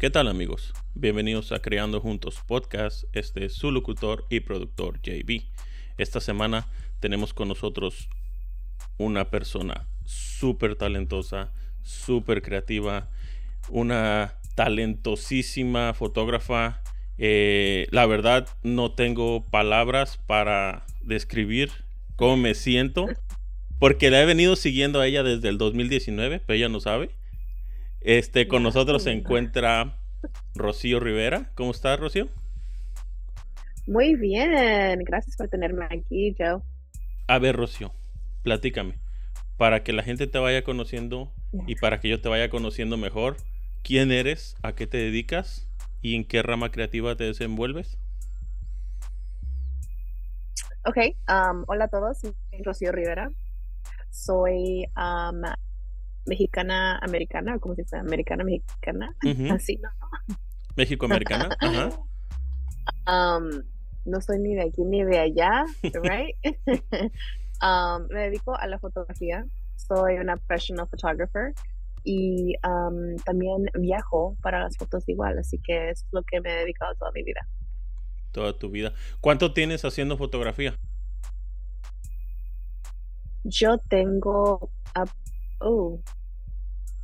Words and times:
¿Qué 0.00 0.08
tal 0.08 0.28
amigos? 0.28 0.72
Bienvenidos 0.94 1.52
a 1.52 1.60
Creando 1.60 2.00
Juntos 2.00 2.38
Podcast. 2.46 3.04
Este 3.12 3.44
es 3.44 3.52
su 3.52 3.70
locutor 3.70 4.24
y 4.30 4.40
productor 4.40 4.98
JB. 5.02 5.42
Esta 5.98 6.20
semana 6.20 6.66
tenemos 7.00 7.34
con 7.34 7.48
nosotros 7.48 8.08
una 8.96 9.28
persona 9.28 9.88
súper 10.06 10.76
talentosa, 10.76 11.52
súper 11.82 12.40
creativa, 12.40 13.10
una 13.68 14.38
talentosísima 14.54 15.92
fotógrafa. 15.92 16.82
Eh, 17.18 17.86
la 17.90 18.06
verdad 18.06 18.48
no 18.62 18.92
tengo 18.92 19.50
palabras 19.50 20.16
para 20.26 20.86
describir 21.02 21.72
cómo 22.16 22.38
me 22.38 22.54
siento, 22.54 23.06
porque 23.78 24.10
la 24.10 24.22
he 24.22 24.24
venido 24.24 24.56
siguiendo 24.56 24.98
a 24.98 25.06
ella 25.06 25.22
desde 25.22 25.50
el 25.50 25.58
2019, 25.58 26.40
pero 26.46 26.56
ella 26.56 26.70
no 26.70 26.80
sabe. 26.80 27.19
Este, 28.00 28.48
con 28.48 28.62
nosotros 28.62 29.02
se 29.02 29.12
encuentra 29.12 29.98
Rocío 30.54 31.00
Rivera. 31.00 31.50
¿Cómo 31.54 31.70
estás, 31.70 32.00
Rocío? 32.00 32.28
Muy 33.86 34.14
bien, 34.14 35.00
gracias 35.04 35.36
por 35.36 35.48
tenerme 35.48 35.86
aquí, 35.86 36.34
Joe. 36.38 36.62
A 37.26 37.38
ver, 37.38 37.56
Rocío, 37.56 37.92
platícame. 38.42 38.94
Para 39.56 39.82
que 39.82 39.92
la 39.92 40.02
gente 40.02 40.26
te 40.26 40.38
vaya 40.38 40.64
conociendo 40.64 41.32
y 41.66 41.74
para 41.76 42.00
que 42.00 42.08
yo 42.08 42.20
te 42.20 42.28
vaya 42.28 42.48
conociendo 42.48 42.96
mejor, 42.96 43.36
¿quién 43.82 44.12
eres? 44.12 44.56
¿A 44.62 44.74
qué 44.74 44.86
te 44.86 44.96
dedicas? 44.96 45.68
¿Y 46.00 46.14
en 46.14 46.24
qué 46.24 46.42
rama 46.42 46.70
creativa 46.70 47.16
te 47.16 47.24
desenvuelves? 47.24 47.98
Ok, 50.86 50.96
um, 51.28 51.64
hola 51.66 51.84
a 51.84 51.88
todos, 51.88 52.18
soy 52.20 52.32
Rocío 52.64 52.90
Rivera. 52.90 53.30
Soy 54.10 54.86
um, 54.96 55.42
mexicana 56.30 56.96
americana, 57.02 57.58
¿cómo 57.58 57.74
se 57.74 57.82
dice? 57.82 57.96
Americana 57.96 58.44
mexicana, 58.44 59.14
así, 59.52 59.76
¿no? 59.82 59.90
México 60.76 61.06
americana, 61.06 61.48
ajá. 61.60 61.90
Um, 63.06 63.62
no 64.04 64.20
soy 64.20 64.38
ni 64.38 64.54
de 64.54 64.62
aquí 64.62 64.82
ni 64.84 65.02
de 65.04 65.18
allá, 65.18 65.64
right? 65.82 66.36
um, 67.60 68.06
me 68.08 68.20
dedico 68.30 68.54
a 68.56 68.66
la 68.68 68.78
fotografía, 68.78 69.44
soy 69.76 70.18
una 70.18 70.36
professional 70.36 70.86
photographer 70.88 71.52
y 72.04 72.54
um, 72.64 73.16
también 73.24 73.66
viajo 73.74 74.36
para 74.40 74.60
las 74.60 74.76
fotos 74.76 75.08
igual, 75.08 75.36
así 75.38 75.58
que 75.58 75.90
es 75.90 76.06
lo 76.12 76.22
que 76.22 76.40
me 76.40 76.50
he 76.50 76.58
dedicado 76.60 76.94
toda 76.94 77.10
mi 77.12 77.24
vida. 77.24 77.40
Toda 78.30 78.56
tu 78.56 78.70
vida. 78.70 78.94
¿Cuánto 79.20 79.52
tienes 79.52 79.84
haciendo 79.84 80.16
fotografía? 80.16 80.76
Yo 83.42 83.78
tengo 83.88 84.70
oh, 85.60 86.00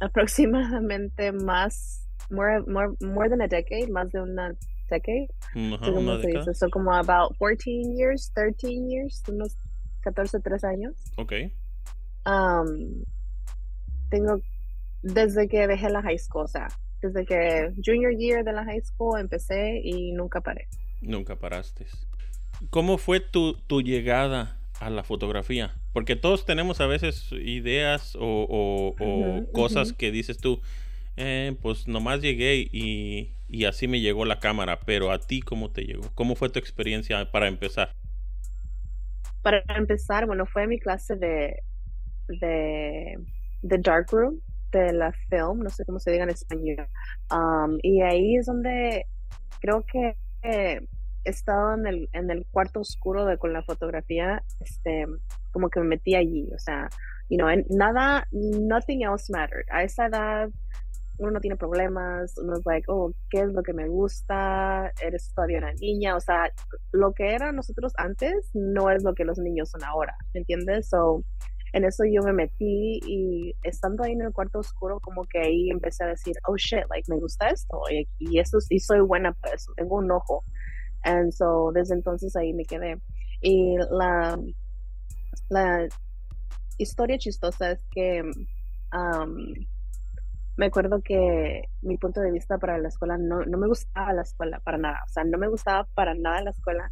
aproximadamente 0.00 1.32
más, 1.32 2.06
more, 2.30 2.62
more, 2.66 2.94
more 3.00 3.28
than 3.28 3.40
a 3.40 3.48
decade, 3.48 3.88
más 3.88 4.10
de 4.12 4.20
una 4.20 4.54
decade. 4.90 5.28
Uh 5.54 6.54
Son 6.54 6.70
como 6.70 6.92
about 6.92 7.36
14 7.38 7.94
years, 7.96 8.30
13 8.34 8.88
years, 8.88 9.22
unos 9.28 9.56
14, 10.02 10.40
3 10.40 10.64
años. 10.64 10.94
Ok. 11.16 11.32
Um, 12.26 13.04
tengo, 14.10 14.40
desde 15.02 15.48
que 15.48 15.66
dejé 15.66 15.90
la 15.90 16.02
high 16.02 16.18
school, 16.18 16.44
o 16.44 16.48
sea, 16.48 16.68
desde 17.00 17.24
que 17.24 17.72
junior 17.84 18.12
year 18.16 18.44
de 18.44 18.52
la 18.52 18.64
high 18.64 18.82
school 18.82 19.18
empecé 19.18 19.80
y 19.82 20.12
nunca 20.12 20.40
paré. 20.40 20.68
Nunca 21.00 21.36
paraste. 21.36 21.86
¿Cómo 22.70 22.98
fue 22.98 23.20
tu, 23.20 23.54
tu 23.66 23.82
llegada 23.82 24.56
a 24.80 24.90
la 24.90 25.02
fotografía? 25.02 25.74
Porque 25.92 26.16
todos 26.16 26.44
tenemos 26.44 26.80
a 26.80 26.86
veces 26.86 27.30
ideas 27.32 28.16
o, 28.18 28.94
cosas 29.52 29.92
que 29.92 30.10
dices 30.10 30.38
tú, 30.38 30.60
eh, 31.16 31.56
pues 31.62 31.88
nomás 31.88 32.20
llegué 32.20 32.56
y, 32.56 33.32
así 33.66 33.88
me 33.88 34.00
llegó 34.00 34.24
la 34.24 34.40
cámara, 34.40 34.80
pero 34.84 35.10
a 35.10 35.18
ti 35.18 35.40
cómo 35.40 35.70
te 35.70 35.82
llegó? 35.82 36.10
¿Cómo 36.14 36.34
fue 36.34 36.50
tu 36.50 36.58
experiencia 36.58 37.30
para 37.30 37.48
empezar? 37.48 37.92
Para 39.42 39.62
empezar, 39.76 40.26
bueno, 40.26 40.44
fue 40.46 40.66
mi 40.66 40.78
clase 40.78 41.16
de, 41.16 41.62
de, 42.28 43.18
de 43.62 43.78
Darkroom, 43.78 44.40
de 44.72 44.92
la 44.92 45.12
film, 45.30 45.60
no 45.60 45.70
sé 45.70 45.84
cómo 45.84 45.98
se 45.98 46.10
diga 46.10 46.24
en 46.24 46.30
español. 46.30 46.88
Um, 47.30 47.78
y 47.82 48.02
ahí 48.02 48.36
es 48.36 48.46
donde 48.46 49.06
creo 49.60 49.84
que 49.84 50.16
estado 51.30 51.74
en 51.74 51.86
el, 51.86 52.08
en 52.12 52.30
el 52.30 52.46
cuarto 52.46 52.80
oscuro 52.80 53.24
de 53.24 53.38
con 53.38 53.52
la 53.52 53.62
fotografía, 53.62 54.42
este, 54.60 55.06
como 55.52 55.68
que 55.68 55.80
me 55.80 55.86
metí 55.86 56.14
allí, 56.14 56.48
o 56.54 56.58
sea, 56.58 56.88
you 57.28 57.36
know, 57.36 57.48
nada, 57.70 58.26
nothing 58.32 59.02
else 59.02 59.32
mattered. 59.32 59.66
A 59.70 59.82
esa 59.82 60.06
edad 60.06 60.48
uno 61.18 61.30
no 61.30 61.40
tiene 61.40 61.56
problemas, 61.56 62.36
uno 62.38 62.58
es 62.58 62.66
like, 62.66 62.84
oh, 62.88 63.12
¿qué 63.30 63.40
es 63.40 63.52
lo 63.52 63.62
que 63.62 63.72
me 63.72 63.88
gusta? 63.88 64.92
Eres 65.02 65.32
todavía 65.34 65.58
una 65.58 65.72
niña, 65.74 66.16
o 66.16 66.20
sea, 66.20 66.50
lo 66.92 67.12
que 67.12 67.34
eran 67.34 67.56
nosotros 67.56 67.92
antes 67.96 68.50
no 68.52 68.90
es 68.90 69.02
lo 69.02 69.14
que 69.14 69.24
los 69.24 69.38
niños 69.38 69.70
son 69.70 69.82
ahora, 69.84 70.14
¿me 70.34 70.40
entiendes? 70.40 70.88
So, 70.90 71.24
en 71.72 71.84
eso 71.84 72.04
yo 72.04 72.22
me 72.22 72.32
metí 72.32 73.00
y 73.06 73.54
estando 73.62 74.04
ahí 74.04 74.12
en 74.12 74.22
el 74.22 74.32
cuarto 74.32 74.60
oscuro, 74.60 75.00
como 75.00 75.24
que 75.24 75.38
ahí 75.40 75.70
empecé 75.70 76.04
a 76.04 76.08
decir, 76.08 76.34
oh 76.48 76.56
shit, 76.56 76.84
like 76.90 77.10
me 77.10 77.18
gusta 77.18 77.48
esto 77.48 77.80
y, 77.90 78.08
y 78.18 78.38
eso 78.38 78.58
y 78.70 78.78
soy 78.80 79.00
buena 79.00 79.36
tengo 79.76 79.96
un 79.96 80.10
ojo. 80.10 80.44
And 81.06 81.32
so 81.32 81.70
desde 81.72 81.94
entonces 81.94 82.34
ahí 82.34 82.52
me 82.52 82.64
quedé. 82.64 83.00
Y 83.40 83.76
la, 83.90 84.38
la 85.48 85.88
historia 86.78 87.16
chistosa 87.16 87.72
es 87.72 87.80
que 87.92 88.22
um, 88.22 89.54
me 90.56 90.66
acuerdo 90.66 91.00
que 91.02 91.62
mi 91.82 91.96
punto 91.96 92.20
de 92.20 92.32
vista 92.32 92.58
para 92.58 92.78
la 92.78 92.88
escuela 92.88 93.18
no, 93.18 93.44
no 93.44 93.56
me 93.56 93.68
gustaba 93.68 94.12
la 94.12 94.22
escuela 94.22 94.58
para 94.60 94.78
nada. 94.78 94.98
O 95.06 95.08
sea, 95.08 95.22
no 95.22 95.38
me 95.38 95.48
gustaba 95.48 95.86
para 95.94 96.14
nada 96.14 96.42
la 96.42 96.50
escuela. 96.50 96.90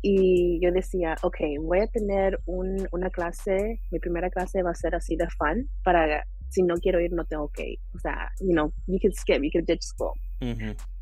Y 0.00 0.58
yo 0.62 0.72
decía, 0.72 1.16
ok, 1.22 1.36
voy 1.60 1.80
a 1.80 1.86
tener 1.86 2.38
un, 2.46 2.88
una 2.92 3.10
clase, 3.10 3.80
mi 3.90 3.98
primera 3.98 4.30
clase 4.30 4.62
va 4.62 4.70
a 4.70 4.74
ser 4.74 4.94
así 4.94 5.16
de 5.16 5.26
fun, 5.30 5.68
para 5.82 6.24
si 6.50 6.62
no 6.62 6.76
quiero 6.76 7.00
ir, 7.00 7.12
no 7.12 7.24
tengo 7.24 7.48
que 7.48 7.70
ir. 7.70 7.78
O 7.94 7.98
sea, 7.98 8.30
you 8.40 8.52
know, 8.52 8.72
you 8.86 8.98
can 9.00 9.12
skip, 9.12 9.42
you 9.42 9.50
can 9.50 9.64
ditch 9.64 9.82
school. 9.82 10.14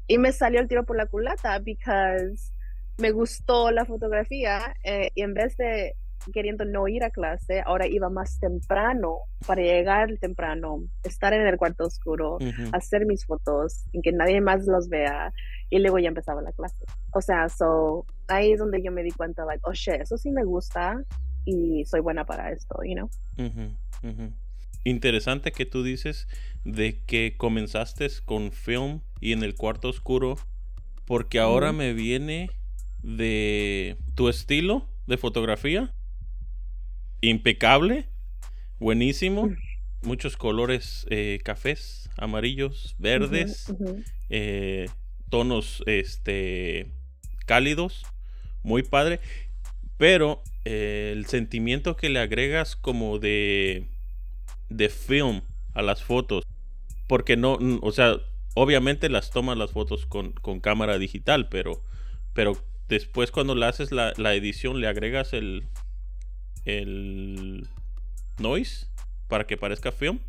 Y 0.06 0.18
me 0.18 0.32
salió 0.32 0.60
el 0.60 0.68
tiro 0.68 0.84
por 0.84 0.96
la 0.96 1.06
culata 1.06 1.58
because 1.58 2.52
me 2.98 3.10
gustó 3.10 3.70
la 3.70 3.84
fotografía 3.84 4.74
eh, 4.84 5.10
y 5.14 5.22
en 5.22 5.34
vez 5.34 5.56
de 5.56 5.94
queriendo 6.32 6.64
no 6.64 6.86
ir 6.86 7.02
a 7.02 7.10
clase, 7.10 7.62
ahora 7.64 7.86
iba 7.86 8.08
más 8.08 8.38
temprano 8.38 9.22
para 9.46 9.62
llegar 9.62 10.16
temprano, 10.20 10.84
estar 11.02 11.32
en 11.32 11.46
el 11.46 11.56
cuarto 11.56 11.84
oscuro, 11.84 12.38
hacer 12.72 13.06
mis 13.06 13.26
fotos, 13.26 13.84
en 13.92 14.02
que 14.02 14.12
nadie 14.12 14.41
más 14.41 14.66
los 14.66 14.88
vea 14.88 15.32
y 15.70 15.80
luego 15.80 15.98
ya 15.98 16.08
empezaba 16.08 16.42
la 16.42 16.52
clase. 16.52 16.84
O 17.12 17.20
sea, 17.20 17.48
so, 17.48 18.06
ahí 18.28 18.52
es 18.52 18.60
donde 18.60 18.82
yo 18.82 18.92
me 18.92 19.02
di 19.02 19.10
cuenta, 19.10 19.44
like, 19.44 19.62
oh 19.64 19.72
shit, 19.72 19.94
eso 19.94 20.16
sí 20.16 20.30
me 20.30 20.44
gusta 20.44 21.02
y 21.44 21.84
soy 21.86 22.00
buena 22.00 22.24
para 22.24 22.52
esto, 22.52 22.76
you 22.84 22.94
know. 22.94 23.10
Interesante 24.84 25.53
que 25.53 25.66
tú 25.66 25.82
dices 25.82 26.26
de 26.65 27.00
que 27.04 27.34
comenzaste 27.37 28.09
con 28.25 28.53
film 28.53 29.00
y 29.20 29.32
en 29.32 29.43
el 29.43 29.54
cuarto 29.54 29.88
oscuro, 29.88 30.38
porque 31.04 31.38
ahora 31.38 31.72
me 31.72 31.93
viene 31.93 32.50
de 33.03 33.97
tu 34.15 34.28
estilo 34.28 34.88
de 35.06 35.16
fotografía. 35.16 35.94
Impecable, 37.21 38.09
buenísimo, 38.81 39.50
muchos 40.03 40.37
colores 40.37 41.06
eh, 41.10 41.38
cafés, 41.44 42.10
amarillos, 42.16 42.97
verdes, 42.98 43.72
eh, 44.28 44.88
tonos 45.28 45.83
este 45.86 46.91
cálidos, 47.47 48.04
muy 48.62 48.83
padre, 48.83 49.21
pero 49.97 50.42
eh, 50.65 51.12
el 51.12 51.27
sentimiento 51.27 51.97
que 51.97 52.09
le 52.09 52.18
agregas 52.18 52.77
como 52.77 53.18
de 53.18 53.89
de 54.77 54.89
film 54.89 55.42
a 55.74 55.83
las 55.83 56.03
fotos, 56.03 56.45
porque 57.09 57.36
no, 57.36 57.59
o 57.83 57.92
sea, 57.92 58.16
obviamente 58.54 59.09
las 59.09 59.30
tomas 59.30 59.57
las 59.57 59.72
fotos 59.72 60.07
con, 60.07 60.33
cámara 60.60 60.98
digital, 60.98 61.48
pero, 61.48 61.83
pero 62.34 62.57
después 62.89 63.30
cuando 63.30 63.54
le 63.54 63.66
haces 63.66 63.92
la, 63.92 64.13
edición 64.34 64.80
le 64.80 64.89
agregas 64.89 65.33
el, 65.33 65.69
el 66.65 67.69
noise 68.39 68.86
para 69.28 69.47
que 69.47 69.57
parezca 69.57 69.92
film. 69.92 70.21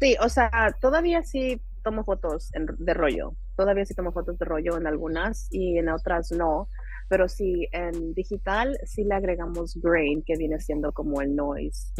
Sí, 0.00 0.16
o 0.20 0.28
sea, 0.28 0.76
todavía 0.80 1.22
sí 1.22 1.60
tomo 1.82 2.04
fotos 2.04 2.50
de 2.52 2.94
rollo. 2.94 3.34
Todavía 3.56 3.84
sí 3.84 3.94
tomo 3.94 4.12
fotos 4.12 4.38
de 4.38 4.44
rollo 4.44 4.76
en 4.76 4.86
algunas 4.86 5.48
y 5.50 5.78
en 5.78 5.88
otras 5.88 6.32
no. 6.32 6.68
Pero 7.10 7.28
sí, 7.28 7.68
en 7.72 8.14
digital 8.14 8.78
sí 8.84 9.02
le 9.04 9.16
agregamos 9.16 9.74
grain, 9.82 10.22
que 10.22 10.36
viene 10.38 10.60
siendo 10.60 10.92
como 10.92 11.20
el 11.20 11.34
noise 11.34 11.92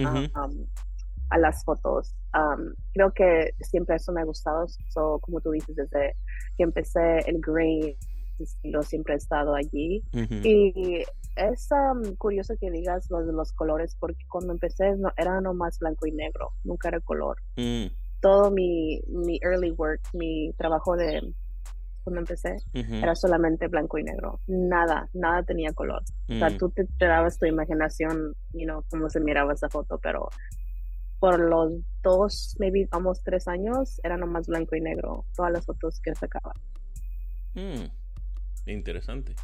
a 1.30 1.38
las 1.38 1.64
fotos. 1.64 2.14
creo 2.94 3.12
que 3.12 3.50
siempre 3.60 3.96
eso 3.96 4.12
me 4.12 4.20
ha 4.20 4.24
gustado, 4.24 4.66
so, 4.88 5.18
como 5.20 5.40
tú 5.40 5.50
dices, 5.50 5.74
desde 5.76 6.14
que 6.56 6.62
empecé 6.62 7.18
el 7.26 7.40
green 7.40 7.96
estilo 8.42 8.82
siempre 8.82 9.14
he 9.14 9.16
estado 9.16 9.54
allí. 9.54 10.02
Y 10.12 11.02
es 11.36 11.68
curioso 12.18 12.54
que 12.60 12.70
digas 12.70 13.10
los 13.10 13.26
de 13.26 13.32
los 13.32 13.52
colores, 13.52 13.96
porque 13.98 14.24
cuando 14.28 14.52
empecé 14.52 14.96
no, 14.96 15.10
era 15.16 15.40
nomás 15.40 15.78
blanco 15.78 16.06
y 16.06 16.12
negro, 16.12 16.52
nunca 16.64 16.88
era 16.88 17.00
color. 17.00 17.36
Mm. 17.56 17.86
todo 18.20 18.50
mi, 18.50 19.02
mi 19.08 19.40
early 19.42 19.72
work, 19.72 20.02
mi 20.12 20.52
trabajo 20.58 20.96
de 20.96 21.34
cuando 22.02 22.20
empecé, 22.20 22.56
era 22.72 23.14
solamente 23.14 23.68
blanco 23.68 23.98
y 23.98 24.04
negro. 24.04 24.40
Nada, 24.46 25.08
nada 25.12 25.42
tenía 25.42 25.72
color. 25.72 26.02
O 26.28 26.34
sea, 26.34 26.50
mm. 26.50 26.58
tú 26.58 26.70
te, 26.70 26.86
dabas 26.98 27.38
tu 27.38 27.46
imaginación, 27.46 28.34
you 28.52 28.64
know, 28.64 28.84
cómo 28.90 29.08
se 29.10 29.20
miraba 29.20 29.52
esa 29.52 29.68
foto, 29.68 29.98
pero 30.02 30.28
por 31.18 31.38
los 31.38 31.72
dos, 32.02 32.56
maybe 32.58 32.88
almost 32.90 33.22
tres 33.24 33.46
años, 33.46 34.00
era 34.02 34.16
nomás 34.16 34.46
blanco 34.46 34.74
y 34.74 34.80
negro, 34.80 35.26
todas 35.36 35.52
las 35.52 35.66
fotos 35.66 36.00
que 36.00 36.14
sacaba. 36.14 36.54
Mm, 37.54 38.70
interesante. 38.70 39.34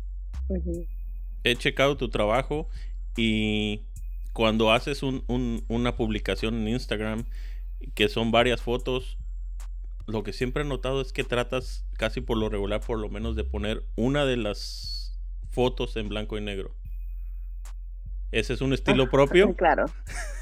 He 1.44 1.56
checado 1.56 1.96
tu 1.96 2.08
trabajo 2.08 2.68
y 3.16 3.86
cuando 4.32 4.72
haces 4.72 5.02
un, 5.02 5.24
una 5.68 5.96
publicación 5.96 6.54
en 6.54 6.68
Instagram, 6.68 7.24
que 7.94 8.08
son 8.08 8.30
varias 8.30 8.62
fotos, 8.62 9.18
lo 10.06 10.22
que 10.22 10.32
siempre 10.32 10.62
he 10.62 10.66
notado 10.66 11.00
es 11.00 11.12
que 11.12 11.24
tratas 11.24 11.84
casi 11.98 12.20
por 12.20 12.38
lo 12.38 12.48
regular, 12.48 12.80
por 12.80 12.98
lo 12.98 13.08
menos, 13.08 13.34
de 13.34 13.44
poner 13.44 13.82
una 13.96 14.24
de 14.24 14.36
las 14.36 15.18
fotos 15.50 15.96
en 15.96 16.08
blanco 16.08 16.38
y 16.38 16.40
negro. 16.40 16.74
¿Ese 18.30 18.54
es 18.54 18.60
un 18.60 18.72
estilo 18.72 19.04
ah, 19.04 19.10
propio? 19.10 19.54
Claro. 19.54 19.86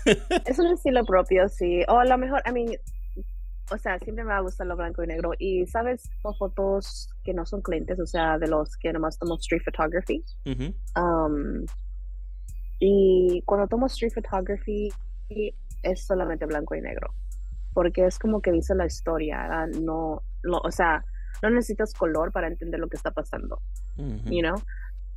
es 0.44 0.58
un 0.58 0.66
estilo 0.66 1.05
propio, 1.05 1.49
sí. 1.49 1.82
O 1.88 1.99
a 1.99 2.05
lo 2.05 2.19
mejor, 2.19 2.43
a 2.44 2.52
mí, 2.52 2.66
o 3.70 3.78
sea, 3.78 3.99
siempre 4.00 4.25
me 4.25 4.31
va 4.31 4.38
a 4.38 4.43
gustar 4.43 4.66
lo 4.66 4.76
blanco 4.76 5.02
y 5.02 5.06
negro. 5.06 5.32
Y, 5.38 5.66
¿sabes? 5.66 6.11
fotos 6.38 7.08
que 7.22 7.32
no 7.32 7.46
son 7.46 7.62
clientes, 7.62 7.99
o 8.00 8.06
sea, 8.06 8.38
de 8.38 8.49
los 8.49 8.76
que 8.76 8.93
nomás 8.93 9.19
tomo 9.19 9.37
street 9.37 9.62
photography. 9.64 10.22
Um, 10.96 11.64
y 12.81 13.43
cuando 13.46 13.66
tomo 13.69 13.87
street 13.87 14.12
photography, 14.14 14.90
es 15.82 16.05
solamente 16.05 16.44
blanco 16.44 16.75
y 16.75 16.82
negro 16.82 17.14
porque 17.75 18.06
es 18.06 18.19
como 18.19 18.41
que 18.41 18.53
dice 18.53 18.75
la 18.75 18.87
historia, 18.87 19.67
no, 19.82 20.23
o 20.43 20.71
sea, 20.71 21.05
no 21.43 21.50
necesitas 21.50 21.93
color 21.93 22.32
para 22.32 22.47
entender 22.47 22.81
lo 22.81 22.88
que 22.88 22.97
está 22.97 23.11
pasando, 23.11 23.61
you 23.97 24.41
know? 24.41 24.55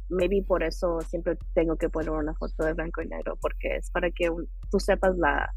Maybe 0.09 0.41
por 0.41 0.63
eso 0.63 1.01
siempre 1.01 1.37
tengo 1.53 1.75
que 1.75 1.89
poner 1.89 2.11
una 2.11 2.33
foto 2.33 2.65
de 2.65 2.73
blanco 2.73 3.01
y 3.01 3.07
negro, 3.07 3.37
porque 3.41 3.75
es 3.75 3.91
para 3.91 4.09
que 4.09 4.29
tú 4.71 4.79
sepas 4.79 5.17
la 5.17 5.49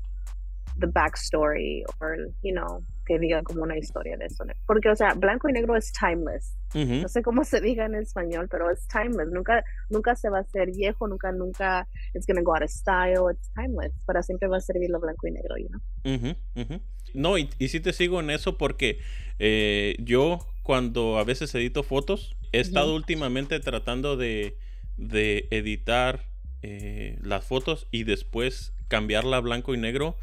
the 0.79 0.87
backstory 0.87 1.85
o, 1.85 2.07
you 2.43 2.53
know, 2.53 2.85
que 3.11 3.19
diga 3.19 3.43
como 3.43 3.65
una 3.65 3.77
historia 3.77 4.17
de 4.17 4.27
eso. 4.27 4.45
Porque, 4.67 4.89
o 4.89 4.95
sea, 4.95 5.15
blanco 5.15 5.49
y 5.49 5.53
negro 5.53 5.75
es 5.75 5.93
timeless. 5.93 6.57
No 6.75 7.09
sé 7.09 7.23
cómo 7.23 7.43
se 7.45 7.61
diga 7.61 7.85
en 7.87 7.97
español, 7.97 8.47
pero 8.49 8.71
es 8.71 8.87
timeless. 8.87 9.33
Nunca, 9.33 9.65
nunca 9.89 10.15
se 10.15 10.31
va 10.31 10.39
a 10.39 10.41
hacer 10.43 10.71
viejo, 10.71 11.09
nunca, 11.09 11.33
nunca 11.33 11.89
it's 12.15 12.25
gonna 12.25 12.43
go 12.43 12.55
out 12.55 12.63
of 12.63 12.71
style. 12.71 13.33
It's 13.33 13.51
timeless. 13.53 13.93
Para 14.07 14.23
siempre 14.23 14.47
va 14.47 14.59
a 14.59 14.61
servir 14.61 14.91
lo 14.91 15.01
blanco 15.01 15.27
y 15.27 15.33
negro, 15.33 15.57
you 15.59 15.69
know? 15.71 16.81
No, 17.13 17.37
y, 17.37 17.51
y 17.59 17.67
sí 17.67 17.81
te 17.81 17.93
sigo 17.93 18.21
en 18.21 18.31
eso 18.31 18.57
porque 18.57 19.01
eh, 19.41 19.97
yo 19.99 20.39
cuando 20.63 21.19
a 21.19 21.25
veces 21.25 21.53
edito 21.57 21.83
fotos, 21.83 22.37
he 22.53 22.61
estado 22.61 22.95
últimamente 22.95 23.59
tratando 23.59 24.17
de, 24.17 24.57
de 24.97 25.49
editar 25.51 26.27
eh, 26.63 27.19
las 27.25 27.45
fotos 27.45 27.89
y 27.91 28.05
después 28.05 28.73
cambiarla 28.87 29.39
a 29.39 29.41
blanco 29.41 29.75
y 29.75 29.79
negro 29.79 30.17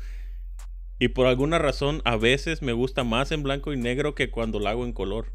y 0.99 1.09
por 1.09 1.27
alguna 1.27 1.59
razón 1.59 2.01
a 2.05 2.17
veces 2.17 2.61
me 2.61 2.73
gusta 2.73 3.03
más 3.03 3.31
en 3.31 3.43
blanco 3.43 3.73
y 3.73 3.77
negro 3.77 4.15
que 4.15 4.31
cuando 4.31 4.59
la 4.59 4.71
hago 4.71 4.85
en 4.85 4.93
color. 4.93 5.31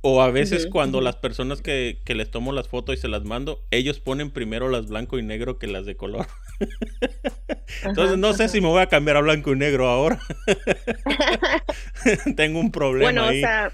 O 0.00 0.22
a 0.22 0.30
veces 0.30 0.68
cuando 0.70 1.00
las 1.00 1.16
personas 1.16 1.60
que, 1.60 2.00
les 2.06 2.30
tomo 2.30 2.52
las 2.52 2.68
fotos 2.68 2.94
y 2.94 2.98
se 2.98 3.08
las 3.08 3.24
mando, 3.24 3.64
ellos 3.72 3.98
ponen 3.98 4.30
primero 4.30 4.68
las 4.68 4.86
blanco 4.86 5.18
y 5.18 5.22
negro 5.22 5.58
que 5.58 5.66
las 5.66 5.86
de 5.86 5.96
color. 5.96 6.26
Entonces 7.84 8.16
no 8.16 8.32
sé 8.32 8.48
si 8.48 8.60
me 8.60 8.68
voy 8.68 8.80
a 8.80 8.86
cambiar 8.86 9.16
a 9.16 9.22
blanco 9.22 9.52
y 9.52 9.56
negro 9.56 9.88
ahora. 9.88 10.20
Tengo 12.36 12.60
un 12.60 12.70
problema. 12.70 13.10
Bueno, 13.10 13.26
o 13.26 13.32
sea, 13.32 13.72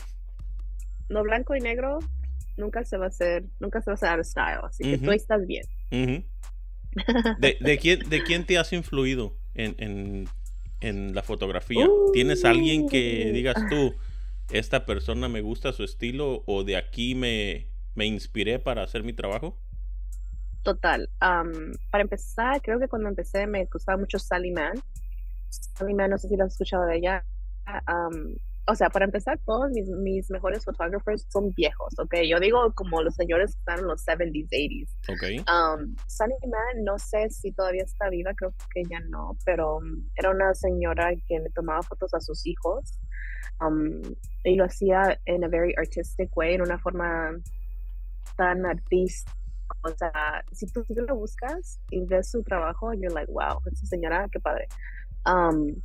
no 1.10 1.22
blanco 1.22 1.54
y 1.56 1.60
negro 1.60 1.98
nunca 2.56 2.84
se 2.84 2.96
va 2.96 3.04
a 3.04 3.08
hacer, 3.08 3.44
nunca 3.60 3.82
se 3.82 3.90
va 3.90 3.92
a 3.92 3.96
hacer 3.96 4.24
style, 4.24 4.60
así 4.64 4.82
que 4.82 4.98
tú 4.98 5.12
estás 5.12 5.46
bien. 5.46 5.66
¿De, 7.38 7.78
quién, 7.78 8.08
¿De 8.08 8.22
quién 8.22 8.46
te 8.46 8.56
has 8.56 8.72
influido 8.72 9.36
en 9.54 9.74
en 9.78 10.26
la 10.80 11.22
fotografía? 11.22 11.86
¿Tienes 12.12 12.44
alguien 12.44 12.88
que 12.88 13.28
uh. 13.30 13.32
digas 13.32 13.56
tú, 13.70 13.94
esta 14.50 14.84
persona 14.86 15.28
me 15.28 15.40
gusta 15.40 15.72
su 15.72 15.84
estilo 15.84 16.42
o 16.46 16.64
de 16.64 16.76
aquí 16.76 17.14
me, 17.14 17.68
me 17.94 18.06
inspiré 18.06 18.58
para 18.58 18.82
hacer 18.82 19.02
mi 19.02 19.12
trabajo? 19.12 19.58
Total. 20.62 21.10
para 21.18 22.02
empezar, 22.02 22.62
creo 22.62 22.78
que 22.78 22.88
cuando 22.88 23.08
empecé 23.08 23.46
me 23.46 23.66
gustaba 23.66 23.98
mucho 23.98 24.18
Sally 24.18 24.50
Mann. 24.50 24.82
Sally 25.50 25.94
Mann, 25.94 26.10
no 26.10 26.18
sé 26.18 26.28
si 26.28 26.36
lo 26.36 26.44
has 26.44 26.52
escuchado 26.52 26.86
de 26.86 26.96
ella 26.96 27.24
o 28.66 28.74
sea, 28.74 28.88
para 28.88 29.04
empezar, 29.04 29.38
todos 29.44 29.70
mis, 29.72 29.88
mis 29.88 30.30
mejores 30.30 30.64
fotógrafos 30.64 31.26
son 31.28 31.52
viejos, 31.52 31.92
¿ok? 31.98 32.14
Yo 32.26 32.40
digo 32.40 32.72
como 32.74 33.02
los 33.02 33.14
señores 33.14 33.54
que 33.54 33.58
están 33.58 33.80
en 33.80 33.86
los 33.86 34.06
70s, 34.06 34.48
80s. 34.48 34.88
Ok. 35.08 35.48
Um, 35.50 35.94
Sunny 36.08 36.34
Man, 36.48 36.84
no 36.84 36.98
sé 36.98 37.28
si 37.30 37.52
todavía 37.52 37.82
está 37.84 38.08
viva, 38.08 38.32
creo 38.34 38.54
que 38.72 38.82
ya 38.88 39.00
no, 39.00 39.36
pero 39.44 39.76
um, 39.76 40.08
era 40.16 40.30
una 40.30 40.54
señora 40.54 41.10
que 41.28 41.40
le 41.40 41.50
tomaba 41.50 41.82
fotos 41.82 42.14
a 42.14 42.20
sus 42.20 42.46
hijos 42.46 42.98
um, 43.60 44.00
y 44.44 44.54
lo 44.56 44.64
hacía 44.64 45.20
en 45.26 45.44
a 45.44 45.48
very 45.48 45.74
artistic 45.76 46.34
way, 46.34 46.54
en 46.54 46.62
una 46.62 46.78
forma 46.78 47.32
tan 48.36 48.64
artística. 48.64 49.32
O 49.82 49.90
sea, 49.90 50.44
si 50.52 50.66
tú, 50.66 50.84
si 50.84 50.94
lo 50.94 51.16
buscas 51.16 51.80
y 51.90 52.04
ves 52.06 52.30
su 52.30 52.42
trabajo, 52.42 52.92
you're 52.94 53.12
like, 53.12 53.30
wow, 53.30 53.60
esa 53.70 53.86
señora, 53.86 54.26
qué 54.32 54.40
padre. 54.40 54.68
Um, 55.26 55.82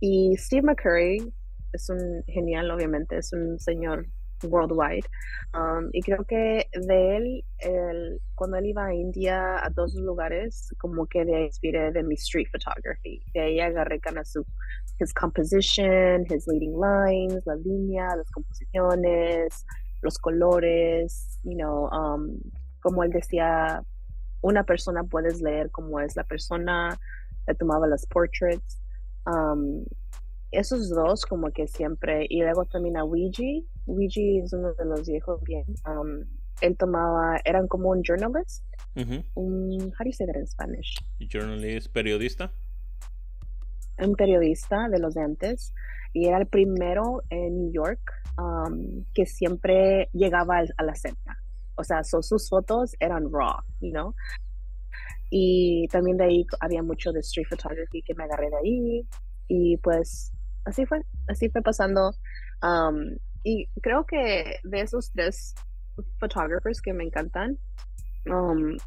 y 0.00 0.36
Steve 0.36 0.62
McCurry 0.62 1.32
es 1.72 1.88
un 1.88 2.22
genial, 2.26 2.70
obviamente, 2.70 3.18
es 3.18 3.32
un 3.32 3.58
señor 3.58 4.06
worldwide. 4.44 5.06
Um, 5.54 5.88
y 5.92 6.00
creo 6.00 6.24
que 6.24 6.66
de 6.72 7.16
él, 7.16 7.44
el, 7.58 8.20
cuando 8.34 8.56
él 8.56 8.66
iba 8.66 8.86
a 8.86 8.94
India, 8.94 9.64
a 9.64 9.70
todos 9.70 9.94
los 9.94 10.04
lugares, 10.04 10.72
como 10.78 11.06
que 11.06 11.24
de 11.24 11.44
inspiré 11.44 11.92
de 11.92 12.02
mi 12.02 12.14
street 12.14 12.48
photography. 12.52 13.22
De 13.34 13.40
ahí 13.40 13.60
agarré 13.60 14.00
kind 14.00 14.22
su 14.24 14.44
his 15.00 15.12
composition, 15.12 16.24
his 16.28 16.46
leading 16.46 16.78
lines, 16.78 17.44
la 17.46 17.56
línea, 17.56 18.16
las 18.16 18.30
composiciones, 18.30 19.64
los 20.02 20.18
colores, 20.18 21.38
you 21.42 21.56
know, 21.56 21.88
um, 21.88 22.38
como 22.80 23.02
él 23.02 23.10
decía, 23.10 23.82
una 24.42 24.64
persona 24.64 25.04
puedes 25.04 25.40
leer 25.40 25.70
cómo 25.70 26.00
es 26.00 26.16
la 26.16 26.24
persona, 26.24 26.98
le 27.46 27.54
tomaba 27.54 27.86
las 27.86 28.06
portraits. 28.06 28.80
Um, 29.26 29.84
esos 30.50 30.90
dos 30.90 31.24
como 31.24 31.50
que 31.50 31.66
siempre, 31.66 32.26
y 32.28 32.40
luego 32.40 32.64
también 32.64 32.96
a 32.96 33.04
Ouija, 33.04 33.66
Ouija 33.86 34.44
es 34.44 34.52
uno 34.52 34.72
de 34.74 34.84
los 34.84 35.08
viejos 35.08 35.40
bien, 35.42 35.64
um, 35.86 36.24
él 36.60 36.76
tomaba, 36.76 37.40
eran 37.44 37.68
como 37.68 37.90
un 37.90 38.02
journalist, 38.02 38.64
un, 39.34 39.92
how 39.98 40.04
do 40.04 40.06
you 40.06 40.12
say 40.12 40.26
that 40.26 40.36
in 40.36 40.46
Spanish? 40.46 40.96
Journalist, 41.20 41.92
periodista. 41.92 42.52
Un 43.98 44.14
periodista 44.14 44.88
de 44.88 44.98
los 44.98 45.14
de 45.14 45.22
antes, 45.22 45.72
y 46.12 46.26
era 46.26 46.38
el 46.38 46.46
primero 46.46 47.22
en 47.30 47.56
New 47.56 47.72
York 47.72 48.00
um, 48.38 49.04
que 49.14 49.26
siempre 49.26 50.08
llegaba 50.12 50.62
a 50.76 50.82
la 50.82 50.94
cena. 50.94 51.38
O 51.76 51.84
sea, 51.84 52.02
sus 52.04 52.48
fotos 52.48 52.94
eran 53.00 53.30
raw, 53.32 53.62
you 53.80 53.90
know. 53.90 54.14
Y 55.30 55.86
también 55.88 56.16
de 56.16 56.24
ahí 56.24 56.46
había 56.58 56.82
mucho 56.82 57.12
de 57.12 57.20
street 57.20 57.46
photography 57.48 58.02
que 58.02 58.14
me 58.14 58.24
agarré 58.24 58.50
de 58.50 58.56
ahí. 58.56 59.08
Y 59.48 59.76
pues 59.78 60.32
así 60.64 60.86
fue, 60.86 61.02
así 61.28 61.48
fue 61.50 61.62
pasando. 61.62 62.12
y 63.42 63.68
creo 63.80 64.04
que 64.04 64.56
de 64.62 64.80
esos 64.80 65.10
tres 65.12 65.54
photographers 66.18 66.80
que 66.80 66.92
me 66.92 67.04
encantan, 67.04 67.58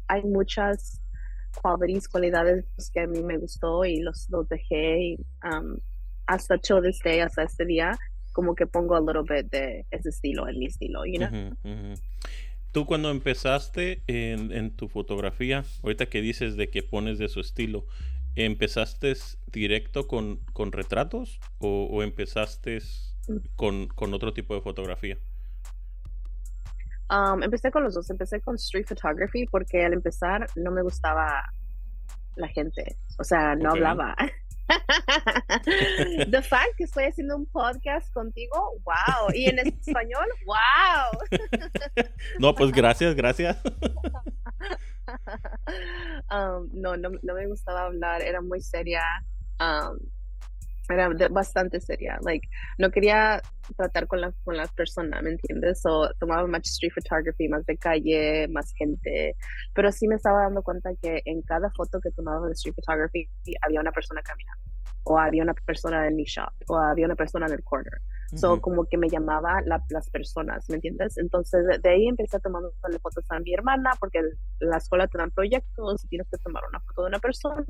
hay 0.08 0.22
muchas 0.22 1.00
qualities, 1.60 2.08
cualidades 2.08 2.64
que 2.92 3.00
a 3.00 3.06
mí 3.06 3.22
me 3.22 3.38
gustó 3.38 3.84
y 3.84 4.00
los, 4.00 4.28
los 4.30 4.48
dejé 4.48 5.16
hasta 6.26 6.58
till 6.58 6.80
this 6.82 7.00
day, 7.04 7.20
hasta 7.20 7.42
este 7.42 7.64
día, 7.64 7.96
como 8.32 8.54
que 8.54 8.66
pongo 8.66 8.96
a 8.96 9.00
little 9.00 9.22
bit 9.22 9.50
de 9.50 9.86
ese 9.90 10.08
estilo 10.08 10.48
en 10.48 10.58
mi 10.58 10.66
estilo? 10.66 11.02
Tú 12.72 12.86
cuando 12.86 13.10
empezaste 13.10 14.02
en, 14.08 14.50
en, 14.50 14.72
tu 14.72 14.88
fotografía, 14.88 15.64
ahorita 15.84 16.06
que 16.06 16.20
dices 16.20 16.56
de 16.56 16.70
que 16.70 16.82
pones 16.82 17.18
de 17.18 17.28
su 17.28 17.38
estilo, 17.38 17.86
¿Empezaste 18.36 19.14
directo 19.46 20.08
con, 20.08 20.38
con 20.52 20.72
retratos 20.72 21.40
o, 21.58 22.02
empezaste 22.02 22.78
con, 23.54 23.86
con, 23.88 24.12
otro 24.12 24.32
tipo 24.32 24.54
de 24.54 24.60
fotografía? 24.60 25.18
Um, 27.10 27.42
empecé 27.42 27.70
con 27.70 27.84
los 27.84 27.94
dos. 27.94 28.10
Empecé 28.10 28.40
con 28.40 28.56
street 28.56 28.86
photography 28.88 29.46
porque 29.46 29.84
al 29.84 29.92
empezar 29.92 30.46
no 30.56 30.70
me 30.70 30.82
gustaba 30.82 31.52
la 32.36 32.48
gente. 32.48 32.96
O 33.18 33.24
sea, 33.24 33.54
no 33.54 33.70
hablaba. 33.70 34.16
The 36.30 36.42
fact 36.42 36.76
que 36.76 36.84
estoy 36.84 37.04
haciendo 37.04 37.36
un 37.36 37.46
podcast 37.46 38.12
contigo, 38.12 38.80
wow. 38.84 39.30
Y 39.34 39.46
en 39.46 39.58
español, 39.58 40.26
wow. 40.46 41.38
no, 42.38 42.54
pues 42.54 42.72
gracias, 42.72 43.14
gracias. 43.14 43.58
Um, 46.30 46.68
no, 46.72 46.96
no, 46.96 47.10
me 47.34 47.46
gustaba 47.46 47.84
hablar, 47.86 48.22
era 48.22 48.40
muy 48.40 48.60
seria. 48.60 49.02
Um, 49.60 49.98
era 50.88 51.08
bastante 51.30 51.80
seria. 51.80 52.18
Like, 52.22 52.46
no 52.78 52.90
quería 52.90 53.40
tratar 53.76 54.06
con 54.06 54.20
la, 54.20 54.32
con 54.44 54.56
la 54.56 54.66
persona, 54.66 55.20
¿me 55.22 55.30
entiendes? 55.30 55.80
O 55.86 56.08
tomaba 56.18 56.46
más 56.46 56.62
street 56.64 56.92
photography, 56.94 57.48
más 57.48 57.64
de 57.66 57.76
calle, 57.78 58.48
más 58.48 58.72
gente. 58.76 59.34
Pero 59.74 59.90
sí 59.92 60.06
me 60.08 60.16
estaba 60.16 60.42
dando 60.42 60.62
cuenta 60.62 60.90
que 61.00 61.22
en 61.24 61.42
cada 61.42 61.70
foto 61.70 62.00
que 62.00 62.10
tomaba 62.10 62.46
de 62.46 62.52
street 62.52 62.74
photography 62.74 63.28
había 63.62 63.80
una 63.80 63.92
persona 63.92 64.22
caminando. 64.22 64.62
O 65.04 65.18
había 65.18 65.42
una 65.42 65.54
persona 65.54 66.06
en 66.06 66.16
mi 66.16 66.24
shop. 66.24 66.52
O 66.68 66.76
había 66.76 67.06
una 67.06 67.16
persona 67.16 67.46
en 67.46 67.52
el 67.52 67.62
corner. 67.62 68.00
So, 68.34 68.60
como 68.60 68.84
que 68.86 68.96
me 68.96 69.08
llamaba 69.08 69.62
las 69.64 70.10
personas, 70.10 70.68
¿me 70.68 70.76
entiendes? 70.76 71.18
Entonces, 71.18 71.64
de, 71.82 71.88
ahí 71.88 72.08
empecé 72.08 72.36
a 72.36 72.40
tomar 72.40 72.62
fotos 73.00 73.24
a 73.28 73.38
mi 73.38 73.54
hermana, 73.54 73.92
porque 74.00 74.18
en 74.18 74.30
la 74.60 74.78
escuela 74.78 75.06
te 75.06 75.18
dan 75.18 75.30
proyectos 75.30 76.04
y 76.04 76.08
tienes 76.08 76.28
que 76.28 76.38
tomar 76.38 76.62
una 76.68 76.80
foto 76.80 77.02
de 77.02 77.08
una 77.08 77.18
persona. 77.18 77.64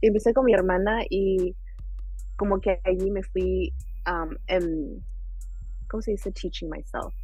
Y 0.00 0.06
empecé 0.06 0.32
con 0.32 0.44
mi 0.44 0.54
hermana 0.54 1.02
y 1.10 1.54
como 2.36 2.60
que 2.60 2.80
allí 2.84 3.10
me 3.10 3.22
fui, 3.22 3.74
um, 4.06 4.34
en, 4.46 5.04
¿cómo 5.88 6.02
se 6.02 6.12
dice? 6.12 6.32
Teaching 6.32 6.70
myself. 6.70 7.14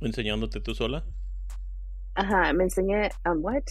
¿Enseñándote 0.00 0.60
tú 0.60 0.74
sola? 0.74 1.04
Ajá, 2.14 2.52
me 2.52 2.64
enseñé, 2.64 3.10
um, 3.24 3.42
what? 3.42 3.64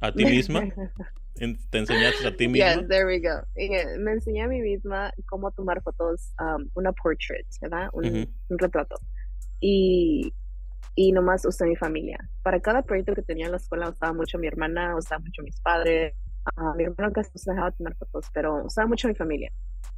¿A 0.00 0.12
ti 0.12 0.24
misma? 0.24 0.62
¿Te 1.36 1.78
enseñaste 1.78 2.26
a 2.26 2.36
ti 2.36 2.48
misma? 2.48 2.74
Yes, 2.74 2.88
there 2.88 3.06
we 3.06 3.20
go. 3.20 3.42
me 3.98 4.12
enseñé 4.12 4.42
a 4.42 4.48
mí 4.48 4.60
misma 4.60 5.12
cómo 5.28 5.50
tomar 5.50 5.82
fotos, 5.82 6.32
um, 6.40 6.68
una 6.74 6.92
portrait, 6.92 7.46
¿verdad? 7.60 7.88
Un, 7.92 8.28
un 8.48 8.58
retrato. 8.58 8.96
Y, 9.60 10.32
y 10.94 11.12
nomás 11.12 11.44
usé 11.44 11.66
mi 11.66 11.76
familia. 11.76 12.18
Para 12.42 12.60
cada 12.60 12.82
proyecto 12.82 13.14
que 13.14 13.22
tenía 13.22 13.46
en 13.46 13.52
la 13.52 13.58
escuela 13.58 13.90
usaba 13.90 14.12
mucho 14.12 14.38
mi 14.38 14.46
hermana, 14.46 14.96
usaba 14.96 15.20
mucho 15.20 15.42
mis 15.42 15.60
padres. 15.60 16.14
Uh, 16.56 16.74
mi 16.76 16.84
hermano 16.84 17.12
casi 17.12 17.30
no 17.34 17.38
se 17.38 17.50
dejaba 17.50 17.70
tomar 17.72 17.96
fotos, 17.96 18.26
pero 18.32 18.64
usaba 18.64 18.86
mucho 18.86 19.08
mi 19.08 19.14
familia. 19.14 19.52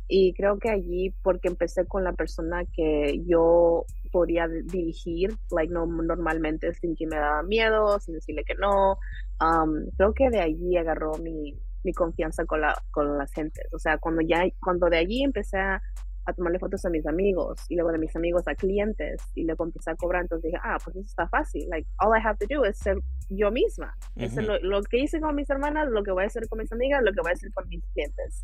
Y 0.09 0.33
creo 0.33 0.59
que 0.59 0.71
allí, 0.71 1.15
porque 1.23 1.49
empecé 1.49 1.87
con 1.87 2.03
la 2.03 2.15
persona 2.15 2.65
que 2.73 3.23
yo 3.27 3.85
podía 4.11 4.49
dirigir, 4.49 5.37
like 5.51 5.73
no 5.73 5.85
normalmente 5.87 6.73
sin 6.73 6.97
que 6.97 7.07
me 7.07 7.17
daba 7.17 7.43
miedo, 7.43 8.01
sin 8.01 8.15
decirle 8.15 8.43
que 8.45 8.55
no, 8.55 8.99
um, 9.41 9.87
creo 9.99 10.15
que 10.15 10.31
de 10.31 10.41
allí 10.41 10.79
agarró 10.79 11.13
mi, 11.19 11.61
mi 11.85 11.93
confianza 11.93 12.47
con, 12.47 12.63
la, 12.63 12.75
con 12.91 13.19
las 13.19 13.31
gentes. 13.33 13.67
O 13.75 13.79
sea, 13.79 13.99
cuando 13.99 14.23
ya, 14.23 14.45
cuando 14.63 14.89
de 14.89 14.97
allí 14.97 15.23
empecé 15.23 15.59
a, 15.59 15.83
a, 16.25 16.33
tomarle 16.33 16.59
fotos 16.59 16.87
a 16.87 16.91
mis 16.91 17.07
amigos 17.07 17.61
y 17.69 17.77
luego 17.77 17.93
de 17.93 17.99
mis 17.99 18.17
amigos 18.17 18.49
a 18.49 18.55
clientes 18.55 19.21
y 19.35 19.45
luego 19.45 19.65
empecé 19.65 19.91
a 19.91 19.95
cobrar, 19.95 20.23
entonces 20.23 20.51
dije, 20.51 20.61
ah, 20.65 20.79
pues 20.83 20.97
eso 20.97 21.07
está 21.07 21.29
fácil. 21.29 21.69
Like, 21.69 21.87
all 21.99 22.17
I 22.17 22.27
have 22.27 22.39
to 22.39 22.47
do 22.49 22.65
is 22.65 22.79
ser 22.79 22.97
yo 23.29 23.51
misma. 23.51 23.95
lo, 24.17 24.59
lo, 24.61 24.83
que 24.85 25.01
hice 25.01 25.21
con 25.21 25.35
mis 25.35 25.51
hermanas, 25.51 25.89
lo 25.91 26.03
que 26.03 26.13
voy 26.13 26.25
a 26.25 26.27
hacer 26.29 26.49
con 26.49 26.61
mis 26.61 26.73
amigas, 26.73 27.03
lo 27.03 27.13
que 27.13 27.21
voy 27.21 27.31
a 27.31 27.35
hacer 27.35 27.53
con 27.53 27.69
mis 27.69 27.85
clientes. 27.93 28.43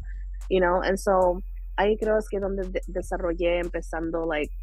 You 0.50 0.60
know, 0.60 0.82
and 0.82 0.98
so 0.98 1.42
ahí 1.76 1.96
creo 1.96 2.18
es 2.18 2.28
que 2.28 2.38
donde 2.38 2.82
desarrollé 2.86 3.60
empezando, 3.60 4.26
like, 4.26 4.54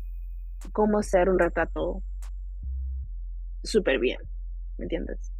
cómo 0.71 0.99
hacer 0.99 1.29
un 1.29 1.39
retrato 1.39 2.01
súper 3.63 3.99
bien, 3.99 4.19
¿me 4.77 4.85
entiendes? 4.85 5.31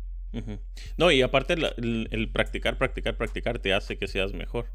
No, 0.98 1.12
y 1.12 1.22
aparte 1.22 1.54
el, 1.54 2.30
practicar, 2.32 2.78
practicar, 2.78 3.18
practicar 3.18 3.60
te 3.60 3.74
hace 3.74 3.98
que 3.98 4.08
seas 4.08 4.34
mejor. 4.34 4.68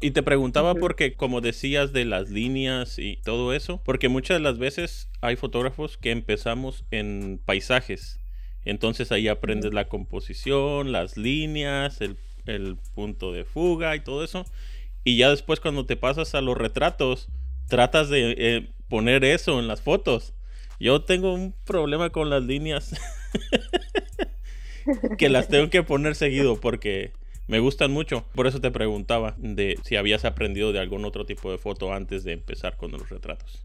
Y 0.00 0.12
te 0.12 0.22
preguntaba 0.22 0.74
porque, 0.74 1.14
como 1.14 1.40
decías 1.40 1.92
de 1.92 2.04
las 2.04 2.30
líneas 2.30 2.98
y 2.98 3.16
todo 3.24 3.52
eso, 3.52 3.82
porque 3.84 4.08
muchas 4.08 4.38
de 4.38 4.42
las 4.42 4.58
veces 4.58 5.10
hay 5.20 5.36
fotógrafos 5.36 5.98
que 5.98 6.12
empezamos 6.12 6.86
en 6.90 7.40
paisajes. 7.44 8.20
Entonces 8.64 9.12
ahí 9.12 9.28
aprendes 9.28 9.74
la 9.74 9.88
composición, 9.88 10.92
las 10.92 11.18
líneas, 11.18 12.00
el, 12.00 12.16
el 12.46 12.78
punto 12.94 13.32
de 13.32 13.44
fuga 13.44 13.94
y 13.96 14.00
todo 14.00 14.24
eso. 14.24 14.46
Y 15.04 15.18
ya 15.18 15.30
después 15.30 15.60
cuando 15.60 15.86
te 15.86 15.96
pasas 15.96 16.34
a 16.34 16.40
los 16.40 16.56
retratos, 16.56 17.28
tratas 17.68 18.08
de 18.08 18.34
eh, 18.36 18.70
poner 18.88 19.24
eso 19.24 19.60
en 19.60 19.68
las 19.68 19.82
fotos. 19.82 20.34
Yo 20.80 21.02
tengo 21.02 21.32
un 21.32 21.54
problema 21.64 22.10
con 22.10 22.30
las 22.30 22.42
líneas 22.42 22.94
que 25.18 25.28
las 25.28 25.48
tengo 25.48 25.70
que 25.70 25.82
poner 25.82 26.14
seguido 26.14 26.60
porque 26.60 27.12
me 27.46 27.58
gustan 27.58 27.90
mucho. 27.90 28.24
Por 28.34 28.46
eso 28.46 28.60
te 28.60 28.70
preguntaba 28.70 29.34
de 29.38 29.78
si 29.84 29.96
habías 29.96 30.24
aprendido 30.24 30.72
de 30.72 30.80
algún 30.80 31.04
otro 31.04 31.26
tipo 31.26 31.50
de 31.52 31.58
foto 31.58 31.92
antes 31.92 32.24
de 32.24 32.32
empezar 32.32 32.76
con 32.76 32.90
los 32.92 33.08
retratos. 33.10 33.64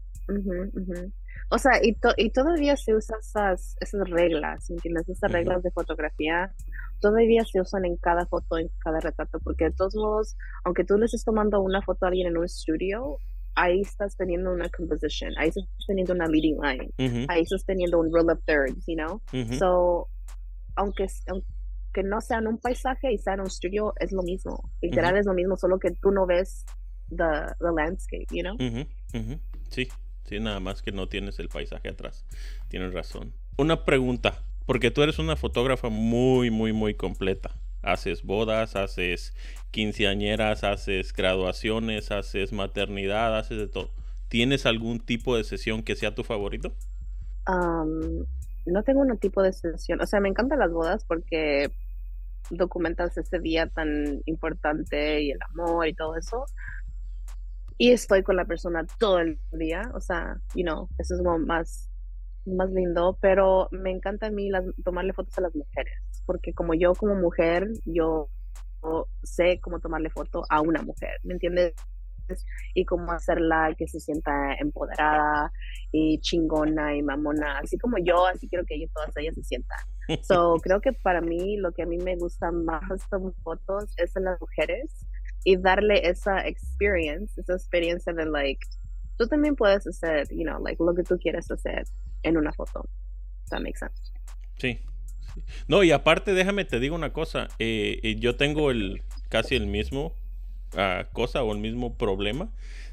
O 1.48 1.58
sea, 1.58 1.72
y, 1.82 1.96
y 2.16 2.30
todavía 2.30 2.76
se 2.76 2.94
usan 2.94 3.18
esas, 3.18 3.76
esas 3.80 4.08
reglas, 4.08 4.70
¿entiendes? 4.70 5.08
Esas 5.08 5.32
reglas 5.32 5.62
de 5.62 5.70
fotografía 5.72 6.54
todavía 7.00 7.44
se 7.44 7.60
usan 7.60 7.84
en 7.84 7.96
cada 7.96 8.26
foto, 8.26 8.58
en 8.58 8.70
cada 8.78 9.00
retrato, 9.00 9.40
porque 9.40 9.64
de 9.64 9.72
todos 9.72 9.94
modos, 9.94 10.36
aunque 10.64 10.84
tú 10.84 10.96
le 10.98 11.06
estés 11.06 11.24
tomando 11.24 11.60
una 11.60 11.82
foto 11.82 12.04
a 12.04 12.08
alguien 12.08 12.28
en 12.28 12.38
un 12.38 12.44
estudio, 12.44 13.18
ahí 13.54 13.80
estás 13.80 14.16
teniendo 14.16 14.52
una 14.52 14.68
composition, 14.68 15.32
ahí 15.38 15.48
estás 15.48 15.64
teniendo 15.86 16.12
una 16.14 16.26
leading 16.26 16.58
line, 16.60 17.26
ahí 17.28 17.42
estás 17.42 17.64
teniendo 17.64 17.98
un 17.98 18.12
rule 18.12 18.32
of 18.32 18.38
thirds, 18.46 18.84
you 18.86 18.96
know? 18.96 19.20
So, 19.58 20.08
aunque, 20.76 21.06
aunque 21.28 22.02
no 22.04 22.20
sea 22.20 22.38
en 22.38 22.46
un 22.46 22.58
paisaje 22.58 23.12
y 23.12 23.18
sea 23.18 23.34
en 23.34 23.40
un 23.40 23.46
estudio, 23.46 23.92
es 23.98 24.12
lo 24.12 24.22
mismo. 24.22 24.70
Literal 24.80 25.16
es 25.16 25.26
lo 25.26 25.34
mismo, 25.34 25.56
solo 25.56 25.78
que 25.78 25.90
tú 25.90 26.10
no 26.10 26.26
ves 26.26 26.64
the, 27.08 27.54
the 27.58 27.72
landscape, 27.74 28.26
you 28.30 28.42
know? 28.42 28.56
Sí, 29.68 29.88
sí, 30.24 30.40
nada 30.40 30.60
más 30.60 30.82
que 30.82 30.92
no 30.92 31.08
tienes 31.08 31.38
el 31.38 31.48
paisaje 31.48 31.88
atrás. 31.88 32.24
Tienes 32.68 32.92
razón. 32.92 33.32
Una 33.58 33.84
pregunta. 33.84 34.42
Porque 34.66 34.90
tú 34.90 35.02
eres 35.02 35.18
una 35.18 35.36
fotógrafa 35.36 35.88
muy, 35.88 36.50
muy, 36.50 36.72
muy 36.72 36.94
completa. 36.94 37.50
Haces 37.82 38.22
bodas, 38.22 38.76
haces 38.76 39.34
quinceañeras, 39.70 40.64
haces 40.64 41.12
graduaciones, 41.12 42.10
haces 42.10 42.52
maternidad, 42.52 43.36
haces 43.38 43.58
de 43.58 43.68
todo. 43.68 43.90
¿Tienes 44.28 44.66
algún 44.66 45.00
tipo 45.00 45.36
de 45.36 45.44
sesión 45.44 45.82
que 45.82 45.96
sea 45.96 46.14
tu 46.14 46.24
favorito? 46.24 46.72
no 48.66 48.82
tengo 48.84 49.00
un 49.00 49.18
tipo 49.18 49.42
de 49.42 49.52
sesión. 49.52 50.00
O 50.00 50.06
sea, 50.06 50.20
me 50.20 50.28
encantan 50.28 50.60
las 50.60 50.70
bodas 50.70 51.04
porque 51.04 51.70
documentas 52.50 53.16
ese 53.16 53.38
día 53.38 53.66
tan 53.68 54.22
importante 54.26 55.22
y 55.22 55.30
el 55.32 55.38
amor 55.50 55.88
y 55.88 55.94
todo 55.94 56.16
eso. 56.16 56.44
Y 57.76 57.90
estoy 57.92 58.22
con 58.22 58.36
la 58.36 58.44
persona 58.44 58.86
todo 58.98 59.18
el 59.18 59.38
día. 59.52 59.90
O 59.94 60.00
sea, 60.00 60.36
you 60.54 60.62
know, 60.62 60.88
eso 60.98 61.14
es 61.14 61.22
como 61.22 61.38
más 61.38 61.89
más 62.46 62.70
lindo, 62.70 63.18
pero 63.20 63.68
me 63.70 63.90
encanta 63.90 64.26
a 64.26 64.30
mí 64.30 64.50
tomarle 64.84 65.12
fotos 65.12 65.36
a 65.38 65.42
las 65.42 65.54
mujeres, 65.54 65.94
porque 66.26 66.52
como 66.52 66.74
yo 66.74 66.94
como 66.94 67.14
mujer, 67.14 67.68
yo 67.84 68.28
sé 69.22 69.60
cómo 69.60 69.80
tomarle 69.80 70.10
foto 70.10 70.44
a 70.48 70.60
una 70.60 70.82
mujer, 70.82 71.20
¿me 71.22 71.34
entiendes? 71.34 71.74
Y 72.74 72.84
cómo 72.84 73.10
hacerla 73.10 73.74
que 73.76 73.88
se 73.88 73.98
sienta 73.98 74.54
empoderada 74.54 75.52
y 75.90 76.20
chingona 76.20 76.96
y 76.96 77.02
mamona, 77.02 77.58
así 77.58 77.76
como 77.76 77.98
yo, 77.98 78.26
así 78.26 78.48
quiero 78.48 78.64
que 78.64 78.88
todas 78.94 79.16
ellas 79.16 79.34
se 79.34 79.44
sientan. 79.44 79.78
So, 80.22 80.56
creo 80.60 80.80
que 80.80 80.92
para 80.92 81.20
mí 81.20 81.56
lo 81.56 81.70
que 81.70 81.82
a 81.82 81.86
mí 81.86 81.96
me 81.98 82.16
gusta 82.16 82.50
más 82.50 82.82
tomar 83.10 83.32
fotos 83.44 83.94
es 83.96 84.16
en 84.16 84.24
las 84.24 84.40
mujeres 84.40 85.06
y 85.44 85.56
darle 85.56 86.08
esa 86.08 86.46
experience, 86.48 87.40
esa 87.40 87.54
experiencia 87.54 88.12
de 88.12 88.26
like, 88.26 88.60
tú 89.16 89.28
también 89.28 89.54
puedes 89.54 89.86
hacer, 89.86 90.26
you 90.30 90.42
know, 90.42 90.60
like 90.64 90.82
lo 90.82 90.94
que 90.94 91.04
tú 91.04 91.16
quieres 91.16 91.48
hacer 91.48 91.84
en 92.22 92.36
una 92.36 92.52
foto. 92.52 92.88
That 93.50 93.60
makes 93.60 93.78
sense. 93.78 94.12
Sí. 94.58 94.78
No, 95.68 95.82
y 95.82 95.92
aparte, 95.92 96.34
déjame 96.34 96.64
te 96.64 96.80
digo 96.80 96.94
una 96.94 97.12
cosa. 97.12 97.48
Eh, 97.58 98.00
eh, 98.02 98.16
yo 98.18 98.36
tengo 98.36 98.70
el 98.70 99.02
casi 99.28 99.54
el 99.54 99.66
mismo 99.66 100.14
uh, 100.74 101.12
cosa 101.12 101.42
o 101.42 101.52
el 101.52 101.58
mismo 101.58 101.96
problema 101.96 102.50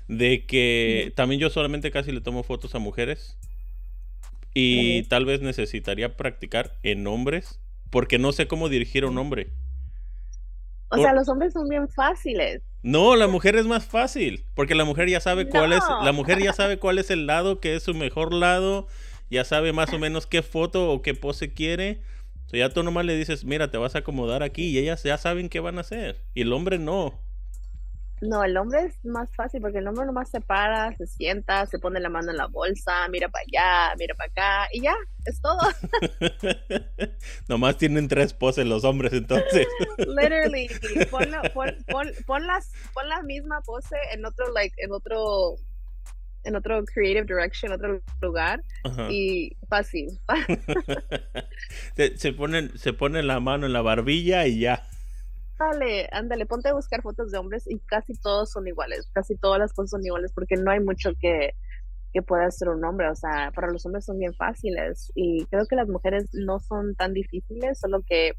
de 0.07 0.46
que 0.46 1.12
también 1.15 1.41
yo 1.41 1.50
solamente 1.50 1.91
casi 1.91 2.12
le 2.12 2.22
tomo 2.22 2.43
fotos 2.43 2.75
a 2.75 2.79
mujeres 2.79 3.38
y 4.53 5.03
tal 5.03 5.25
vez 5.25 5.41
necesitaría 5.41 6.15
practicar 6.15 6.74
en 6.81 7.05
hombres 7.05 7.60
porque 7.89 8.17
no 8.17 8.31
sé 8.31 8.48
cómo 8.48 8.69
dirigir 8.69 9.03
a 9.03 9.07
un 9.07 9.17
hombre. 9.17 9.51
O 10.89 10.98
sea, 10.98 11.13
los 11.13 11.27
hombres 11.27 11.53
son 11.53 11.67
bien 11.67 11.89
fáciles. 11.89 12.62
No, 12.81 13.15
la 13.17 13.27
mujer 13.27 13.55
es 13.57 13.65
más 13.65 13.86
fácil, 13.86 14.46
porque 14.55 14.74
la 14.74 14.86
mujer 14.86 15.10
ya 15.10 15.19
sabe 15.19 15.50
cuál 15.50 15.74
es, 15.74 15.84
la 16.03 16.12
mujer 16.13 16.41
ya 16.41 16.53
sabe 16.53 16.79
cuál 16.79 16.98
es 16.98 17.12
el 17.12 17.27
lado 17.27 17.60
que 17.60 17.75
es 17.75 17.84
su 17.84 17.93
mejor 17.93 18.34
lado, 18.34 18.88
ya 19.29 19.43
sabe 19.43 19.74
más 19.74 19.93
o 19.93 20.00
menos 20.00 20.27
qué 20.27 20.41
foto 20.41 20.91
o 20.91 21.01
qué 21.01 21.13
pose 21.13 21.53
quiere. 21.53 22.01
O 22.46 22.50
sea, 22.50 22.67
ya 22.67 22.74
tú 22.74 22.84
nomás 22.84 23.05
le 23.05 23.15
dices, 23.15 23.43
mira, 23.43 23.69
te 23.72 23.77
vas 23.77 23.96
a 23.96 24.00
acomodar 24.00 24.41
aquí 24.41 24.69
y 24.69 24.77
ellas 24.77 25.03
ya 25.03 25.17
saben 25.17 25.50
qué 25.50 25.60
van 25.60 25.77
a 25.77 25.81
hacer. 25.81 26.24
Y 26.34 26.41
el 26.41 26.53
hombre 26.53 26.79
no. 26.79 27.19
No, 28.19 28.43
el 28.43 28.57
hombre 28.57 28.86
es 28.86 29.05
más 29.05 29.29
fácil 29.36 29.62
porque 29.62 29.77
el 29.77 29.88
hombre 29.88 30.05
nomás 30.05 30.29
se 30.29 30.41
para, 30.41 30.96
se 30.98 31.05
sienta, 31.05 31.67
se 31.67 31.77
pone 31.77 32.00
la 32.00 32.10
mano 32.10 32.31
en 32.31 32.38
la 32.38 32.48
bolsa, 32.48 33.07
mira 33.10 33.29
para 33.29 33.43
allá, 33.43 33.96
mira 34.00 34.15
para 34.15 34.29
acá 34.31 34.69
y 34.72 34.81
ya, 34.81 34.96
es 35.25 35.39
todo. 35.39 35.60
nomás 37.48 37.77
tienen 37.77 38.07
tres 38.07 38.34
poses 38.34 38.65
los 38.65 38.84
hombres 38.86 39.13
entonces. 39.13 39.67
Literally, 40.00 40.67
pon, 41.12 41.29
pon, 42.25 42.48
las, 42.48 42.72
pon 42.93 43.07
la 43.07 43.22
misma 43.22 43.62
pose 43.62 43.96
en 44.12 44.25
otro, 44.25 44.51
like, 44.51 44.74
en 44.81 44.93
otro 44.93 45.57
en 46.48 46.56
otro 46.56 46.84
creative 46.86 47.25
direction, 47.25 47.72
otro 47.72 48.01
lugar 48.22 48.63
y 49.10 49.56
fácil. 49.68 50.20
se, 51.96 52.18
se, 52.18 52.34
ponen, 52.34 52.77
se 52.77 52.94
pone 52.94 53.22
la 53.24 53.39
mano 53.39 53.66
en 53.66 53.74
la 53.74 53.82
barbilla 53.82 54.48
y 54.48 54.62
ya. 54.62 54.88
Ándale, 55.60 56.08
ándale, 56.12 56.46
ponte 56.46 56.70
a 56.70 56.74
buscar 56.74 57.01
fotos 57.01 57.32
de 57.32 57.38
hombres 57.39 57.66
y 57.68 57.80
casi 57.80 58.13
todos 58.13 58.51
son 58.51 58.68
iguales, 58.68 59.10
casi 59.13 59.36
todas 59.36 59.60
las 59.60 59.74
fotos 59.74 59.89
son 59.89 60.06
iguales 60.06 60.32
porque 60.32 60.56
no 60.56 60.70
hay 60.70 60.80
mucho 60.80 61.12
que, 61.20 61.56
que 62.13 62.22
pueda 62.22 62.50
ser 62.51 62.70
un 62.70 62.86
hombre, 62.86 63.10
o 63.10 63.16
sea, 63.16 63.51
para 63.56 63.72
los 63.72 63.86
hombres 63.86 64.06
son 64.06 64.20
bien 64.20 64.36
fáciles 64.36 65.12
y 65.16 65.46
creo 65.46 65.66
que 65.66 65.75
las 65.75 65.88
mujeres 65.88 66.30
no 66.34 66.60
son 66.60 66.94
tan 66.96 67.13
difíciles, 67.13 67.80
solo 67.80 68.04
que 68.08 68.34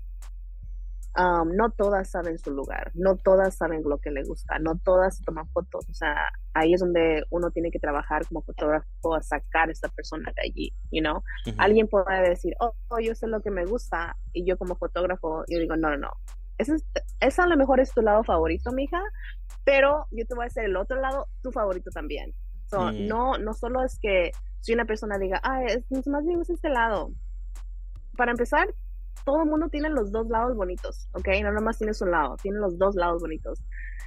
um, 1.17 1.55
no 1.55 1.71
todas 1.71 2.11
saben 2.11 2.39
su 2.39 2.51
lugar, 2.51 2.91
no 2.95 3.17
todas 3.17 3.57
saben 3.57 3.83
lo 3.85 3.99
que 3.99 4.11
le 4.11 4.23
gusta, 4.25 4.59
no 4.59 4.79
todas 4.79 5.23
toman 5.25 5.49
fotos, 5.49 5.89
o 5.89 5.95
sea, 5.95 6.17
ahí 6.55 6.75
es 6.75 6.81
donde 6.81 7.25
uno 7.31 7.51
tiene 7.51 7.71
que 7.71 7.79
trabajar 7.79 8.27
como 8.27 8.43
fotógrafo 8.43 9.15
a 9.15 9.23
sacar 9.23 9.69
a 9.69 9.73
esa 9.73 9.89
persona 9.89 10.33
de 10.37 10.43
allí, 10.49 10.73
you 10.91 11.01
know. 11.01 11.23
Alguien 11.59 11.89
puede 11.89 12.29
decir, 12.29 12.55
oh, 12.61 12.75
oh, 12.89 12.99
yo 12.99 13.15
sé 13.15 13.27
lo 13.27 13.41
que 13.41 13.51
me 13.51 13.65
gusta 13.65 14.17
y 14.33 14.45
yo 14.45 14.59
como 14.59 14.77
fotógrafo, 14.77 15.45
yo 15.49 15.59
digo, 15.59 15.77
no, 15.77 15.91
no, 15.91 15.97
no, 15.97 16.11
ese, 16.59 16.77
es, 17.21 17.39
a 17.39 17.47
lo 17.47 17.57
mejor 17.57 17.81
es 17.81 17.93
tu 17.93 18.03
lado 18.03 18.25
favorito, 18.25 18.73
mija, 18.73 19.01
pero 19.65 20.07
yo 20.11 20.27
te 20.27 20.35
voy 20.35 20.45
a 20.45 20.47
hacer 20.49 20.65
el 20.65 20.77
otro 20.77 21.01
lado 21.01 21.27
tu 21.43 21.53
favorito 21.53 21.91
también. 21.91 22.35
Mm. 22.71 23.07
no, 23.07 23.39
no 23.39 23.55
solo 23.55 23.83
es 23.83 23.99
que 23.99 24.31
si 24.61 24.75
una 24.75 24.85
persona 24.85 25.19
diga, 25.19 25.41
ah, 25.43 25.63
es, 25.65 25.85
más 26.07 26.25
bien 26.27 26.41
es 26.41 26.51
este 26.51 26.69
lado. 26.69 27.13
Para 28.17 28.33
empezar, 28.33 28.69
todo 29.25 29.43
el 29.43 29.49
mundo 29.49 29.69
tiene 29.69 29.89
los 29.91 30.11
dos 30.13 30.29
lados 30.29 30.57
bonitos, 30.57 31.09
¿ok? 31.13 31.29
No 31.43 31.53
nomás 31.53 31.79
tienes 31.79 32.01
un 32.01 32.11
lado, 32.11 32.37
tiene 32.43 32.59
los 32.59 32.79
dos 32.79 32.95
lados 32.95 33.21
bonitos. 33.21 33.63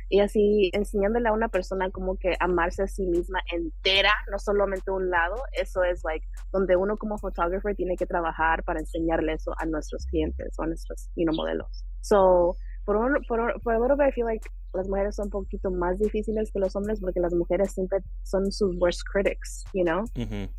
Y 0.10 0.20
así 0.20 0.70
enseñándole 0.74 1.30
a 1.30 1.34
una 1.34 1.48
persona 1.48 1.90
como 1.90 2.18
que 2.18 2.36
amarse 2.40 2.84
a 2.84 2.88
sí 2.88 3.06
misma 3.06 3.40
entera, 3.52 4.12
no 4.30 4.40
solamente 4.40 4.92
un 4.92 5.10
lado, 5.10 5.36
eso 5.54 5.84
es 5.84 6.04
like 6.04 6.28
donde 6.52 6.76
uno 6.76 6.98
como 6.98 7.18
fotógrafo 7.18 7.70
tiene 7.76 7.96
que 7.96 8.06
trabajar 8.06 8.64
para 8.64 8.80
enseñarle 8.80 9.34
eso 9.34 9.54
a 9.58 9.66
nuestros 9.66 10.06
clientes 10.08 10.54
o 10.58 10.64
a 10.64 10.68
nuestros 10.68 11.10
you 11.16 11.24
know, 11.24 11.34
modelos. 11.34 11.86
So, 12.02 12.58
por 12.84 12.98
un, 12.98 13.24
por, 13.28 13.62
por 13.62 13.98
bit, 13.98 14.08
I 14.08 14.12
feel 14.12 14.26
like 14.26 14.50
las 14.74 14.88
mujeres 14.88 15.16
son 15.16 15.26
un 15.26 15.32
poquito 15.32 15.72
más 15.72 16.00
difíciles 16.00 16.52
que 16.52 16.60
los 16.60 16.76
hombres 16.76 17.00
porque 17.00 17.20
las 17.20 17.34
mujeres 17.34 17.72
siempre 17.72 18.00
son 18.24 18.52
sus 18.52 18.76
worst 18.80 19.02
critics, 19.12 19.64
you 19.74 19.84
know? 19.84 20.04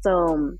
So, 0.03 0.57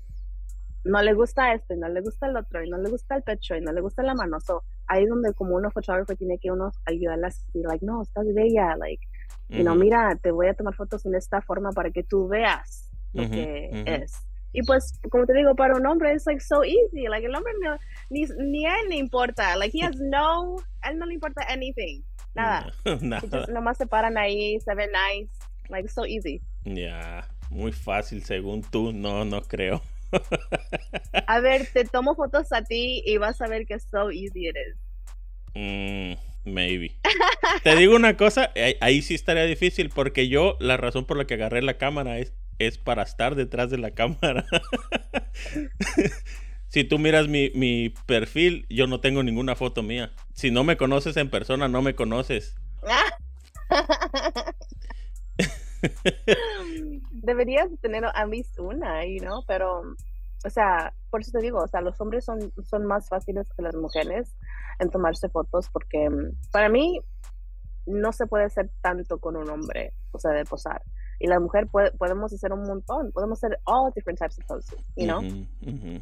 no 0.83 1.01
le 1.01 1.13
gusta 1.13 1.53
este, 1.53 1.77
no 1.77 1.87
le 1.87 2.01
gusta 2.01 2.27
el 2.27 2.37
otro, 2.37 2.63
y 2.63 2.69
no 2.69 2.77
le 2.77 2.89
gusta 2.89 3.15
el 3.15 3.23
pecho, 3.23 3.55
y 3.55 3.61
no 3.61 3.71
le 3.71 3.81
gusta 3.81 4.03
la 4.03 4.13
mano. 4.13 4.39
So, 4.39 4.63
ahí 4.87 5.03
es 5.03 5.09
donde 5.09 5.33
como 5.33 5.55
uno 5.55 5.71
fotógrafo 5.71 6.15
tiene 6.15 6.37
que 6.37 6.51
uno 6.51 6.71
ayudarlas 6.85 7.41
a 7.41 7.45
decir, 7.47 7.65
like, 7.65 7.85
no, 7.85 8.01
estás 8.01 8.25
bella, 8.33 8.75
like, 8.77 9.05
you 9.49 9.61
know, 9.61 9.75
mira, 9.75 10.15
te 10.21 10.31
voy 10.31 10.47
a 10.47 10.53
tomar 10.53 10.73
fotos 10.75 11.05
en 11.05 11.15
esta 11.15 11.41
forma 11.41 11.71
para 11.71 11.91
que 11.91 12.03
tú 12.03 12.27
veas 12.27 12.89
lo 13.13 13.29
que 13.29 13.69
es. 13.85 14.13
Y 14.53 14.61
pues, 14.61 14.99
como 15.09 15.25
te 15.25 15.33
digo, 15.33 15.55
para 15.55 15.75
un 15.75 15.85
hombre 15.87 16.13
es 16.13 16.25
like 16.27 16.39
so 16.39 16.63
easy. 16.63 17.07
Like 17.07 17.25
el 17.25 17.35
hombre 17.35 17.51
no, 17.61 17.75
ni, 18.11 18.25
ni 18.37 18.65
a 18.67 18.79
él 18.81 18.89
le 18.89 18.97
importa. 18.97 19.55
Like 19.57 19.75
he 19.75 19.83
has 19.83 19.95
no, 19.99 20.57
él 20.87 20.99
no 20.99 21.05
le 21.07 21.15
importa 21.15 21.43
anything. 21.49 22.03
Nada. 22.35 22.71
Nada. 23.01 23.47
nomás 23.47 23.77
se 23.77 23.87
paran 23.87 24.17
ahí, 24.17 24.59
se 24.59 24.73
ve 24.75 24.87
nice. 24.87 25.31
Like 25.69 25.89
so 25.89 26.05
easy. 26.05 26.41
Ya, 26.65 27.27
muy 27.49 27.71
fácil 27.71 28.23
según 28.23 28.61
tú. 28.61 28.93
No, 28.93 29.25
no 29.25 29.41
creo. 29.41 29.81
A 31.27 31.39
ver, 31.39 31.67
te 31.73 31.85
tomo 31.85 32.15
fotos 32.15 32.51
a 32.51 32.63
ti 32.63 33.03
y 33.05 33.17
vas 33.17 33.41
a 33.41 33.47
ver 33.47 33.65
que 33.65 33.79
so 33.79 34.11
easy 34.11 34.49
it 34.49 34.55
is. 34.55 34.75
Mm, 35.55 36.51
maybe. 36.51 36.91
Te 37.63 37.75
digo 37.75 37.95
una 37.95 38.17
cosa, 38.17 38.51
ahí 38.81 39.01
sí 39.01 39.15
estaría 39.15 39.43
difícil 39.43 39.89
porque 39.89 40.27
yo 40.27 40.57
la 40.59 40.77
razón 40.77 41.05
por 41.05 41.17
la 41.17 41.25
que 41.25 41.35
agarré 41.35 41.61
la 41.61 41.77
cámara 41.77 42.19
es 42.19 42.33
es 42.59 42.77
para 42.77 43.03
estar 43.03 43.35
detrás 43.35 43.69
de 43.69 43.77
la 43.77 43.91
cámara. 43.91 44.45
si 46.69 46.83
tú 46.83 46.99
miras 46.99 47.27
mi, 47.27 47.51
mi, 47.51 47.93
perfil, 48.05 48.65
yo 48.69 48.87
no 48.87 48.99
tengo 48.99 49.23
ninguna 49.23 49.55
foto 49.55 49.83
mía. 49.83 50.11
Si 50.33 50.51
no 50.51 50.63
me 50.63 50.77
conoces 50.77 51.17
en 51.17 51.29
persona, 51.29 51.67
no 51.67 51.81
me 51.81 51.95
conoces. 51.95 52.55
Deberías 57.23 57.69
tener 57.81 58.05
a 58.05 58.25
visto 58.25 58.63
una, 58.63 59.05
you 59.05 59.19
know, 59.19 59.43
pero, 59.47 59.81
o 60.45 60.49
sea, 60.49 60.93
por 61.09 61.21
eso 61.21 61.31
te 61.31 61.39
digo, 61.39 61.59
o 61.59 61.67
sea, 61.67 61.81
los 61.81 61.99
hombres 61.99 62.25
son, 62.25 62.53
son 62.63 62.85
más 62.85 63.09
fáciles 63.09 63.47
que 63.55 63.63
las 63.63 63.75
mujeres 63.75 64.35
en 64.79 64.89
tomarse 64.89 65.29
fotos 65.29 65.69
porque 65.71 66.09
mm, 66.09 66.51
para 66.51 66.69
mí 66.69 67.01
no 67.85 68.11
se 68.13 68.27
puede 68.27 68.45
hacer 68.45 68.69
tanto 68.81 69.17
con 69.19 69.35
un 69.35 69.49
hombre, 69.49 69.93
o 70.11 70.19
sea, 70.19 70.31
de 70.31 70.45
posar 70.45 70.81
y 71.23 71.27
la 71.27 71.39
mujer 71.39 71.67
puede, 71.67 71.91
podemos 71.91 72.33
hacer 72.33 72.51
un 72.51 72.63
montón, 72.63 73.13
podemos 73.13 73.41
hacer 73.41 73.57
all 73.63 73.93
different 73.95 74.19
types 74.19 74.37
of 74.39 74.45
poses, 74.45 74.79
you 74.97 75.05
know? 75.05 75.21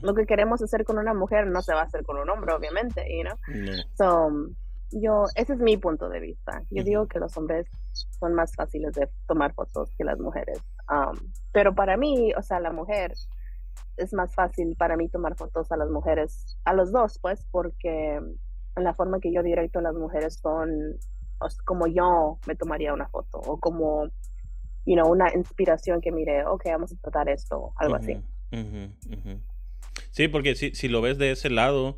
Lo 0.02 0.16
que 0.16 0.26
queremos 0.26 0.64
hacer 0.64 0.84
con 0.84 0.98
una 0.98 1.14
mujer 1.14 1.46
no 1.46 1.62
se 1.62 1.76
va 1.76 1.82
a 1.82 1.84
hacer 1.84 2.04
con 2.04 2.18
un 2.18 2.28
hombre, 2.28 2.54
obviamente, 2.54 3.06
you 3.08 3.24
know? 3.24 3.38
So, 3.94 4.32
yo, 4.92 5.26
ese 5.36 5.54
es 5.54 5.60
mi 5.60 5.78
punto 5.78 6.10
de 6.10 6.20
vista. 6.20 6.64
Yo 6.72 6.84
digo 6.84 7.08
que 7.08 7.20
los 7.20 7.38
hombres 7.38 7.68
son 8.20 8.34
más 8.34 8.56
fáciles 8.56 8.94
de 8.94 9.10
tomar 9.28 9.54
fotos 9.54 9.92
que 9.96 10.04
las 10.04 10.20
mujeres. 10.20 10.60
Um, 10.92 11.32
pero 11.54 11.74
para 11.74 11.96
mí, 11.96 12.34
o 12.38 12.42
sea, 12.42 12.60
la 12.60 12.72
mujer 12.72 13.14
es 13.98 14.14
más 14.14 14.36
fácil 14.36 14.76
para 14.78 14.98
mí 14.98 15.08
tomar 15.08 15.36
fotos 15.36 15.72
a 15.72 15.78
las 15.78 15.90
mujeres, 15.90 16.58
a 16.66 16.74
los 16.74 16.92
dos, 16.92 17.18
pues, 17.20 17.46
porque 17.50 18.20
la 18.76 18.94
forma 18.94 19.20
que 19.20 19.32
yo 19.34 19.42
directo 19.44 19.80
a 19.80 19.84
las 19.84 19.96
mujeres 19.96 20.40
son 20.42 20.98
como 21.66 21.88
yo 21.88 22.38
me 22.46 22.56
tomaría 22.56 22.94
una 22.94 23.08
foto 23.08 23.40
o 23.40 23.58
como 23.58 24.08
you 24.86 24.96
know, 24.96 25.10
una 25.10 25.34
inspiración 25.36 26.02
que 26.02 26.12
mire, 26.12 26.46
ok, 26.46 26.66
vamos 26.66 26.92
a 26.92 26.96
tratar 26.98 27.30
esto, 27.30 27.74
algo 27.78 27.96
así. 27.96 28.18
Sí, 30.12 30.28
porque 30.28 30.56
si, 30.56 30.74
si 30.76 30.88
lo 30.88 31.02
ves 31.02 31.18
de 31.18 31.32
ese 31.32 31.50
lado, 31.50 31.98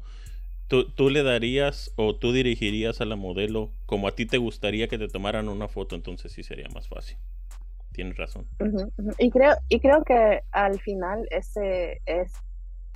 tú, 0.67 0.89
tú, 0.91 1.09
le 1.09 1.23
darías 1.23 1.91
o 1.95 2.15
tú 2.15 2.31
dirigirías 2.31 3.01
a 3.01 3.05
la 3.05 3.15
modelo 3.15 3.71
como 3.85 4.07
a 4.07 4.11
ti 4.11 4.25
te 4.25 4.37
gustaría 4.37 4.87
que 4.87 4.97
te 4.97 5.07
tomaran 5.07 5.49
una 5.49 5.67
foto, 5.67 5.95
entonces 5.95 6.31
sí 6.31 6.43
sería 6.43 6.67
más 6.69 6.87
fácil. 6.87 7.17
Tienes 7.93 8.17
razón. 8.17 8.47
Y 9.19 9.29
creo, 9.31 9.55
y 9.69 9.79
creo 9.79 10.03
que 10.03 10.41
al 10.51 10.79
final 10.79 11.27
ese 11.29 12.01
es, 12.05 12.33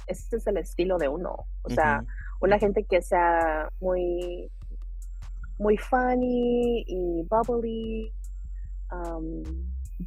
ese 0.08 0.38
es 0.38 0.48
el 0.48 0.58
estilo 0.58 0.98
de 0.98 1.08
uno. 1.08 1.46
O 1.62 1.70
sea, 1.70 2.04
una 2.42 2.60
gente 2.60 2.84
que 2.84 3.02
sea 3.02 3.70
muy, 3.80 4.52
muy 5.58 5.78
funny 5.78 6.84
y 6.88 7.24
bubbly. 7.30 8.12
Um, 8.92 9.44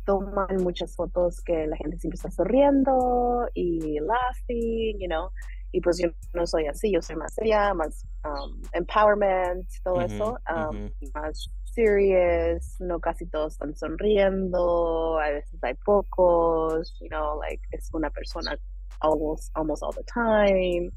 toman 0.05 0.63
muchas 0.63 0.95
fotos 0.95 1.41
que 1.43 1.67
la 1.67 1.77
gente 1.77 1.99
siempre 1.99 2.17
está 2.17 2.31
sonriendo 2.31 3.49
y 3.55 3.99
laughing, 4.01 4.99
you 4.99 5.09
know. 5.09 5.31
Y 5.73 5.81
pues 5.81 5.99
yo 5.99 6.09
no 6.35 6.47
soy 6.47 6.67
así, 6.67 6.91
yo 6.91 7.01
soy 7.01 7.17
más 7.17 7.33
seria, 7.35 7.73
más 7.75 8.05
um, 8.25 8.61
empowerment, 8.73 9.69
todo 9.85 10.01
eso, 10.01 10.39
um, 10.51 10.91
más 11.15 11.49
serious, 11.73 12.81
no 12.81 13.01
casi 13.01 13.27
todos 13.27 13.53
están 13.55 13.75
sonriendo, 13.77 15.19
a 15.19 15.31
veces 15.31 15.59
hay 15.63 15.75
pocos, 15.75 16.97
you 17.01 17.09
know, 17.09 17.39
like 17.39 17.63
es 17.73 17.91
una 17.93 18.11
persona 18.11 18.59
almost, 19.01 19.51
almost 19.55 19.83
all 19.83 19.93
the 19.93 20.05
time. 20.05 20.91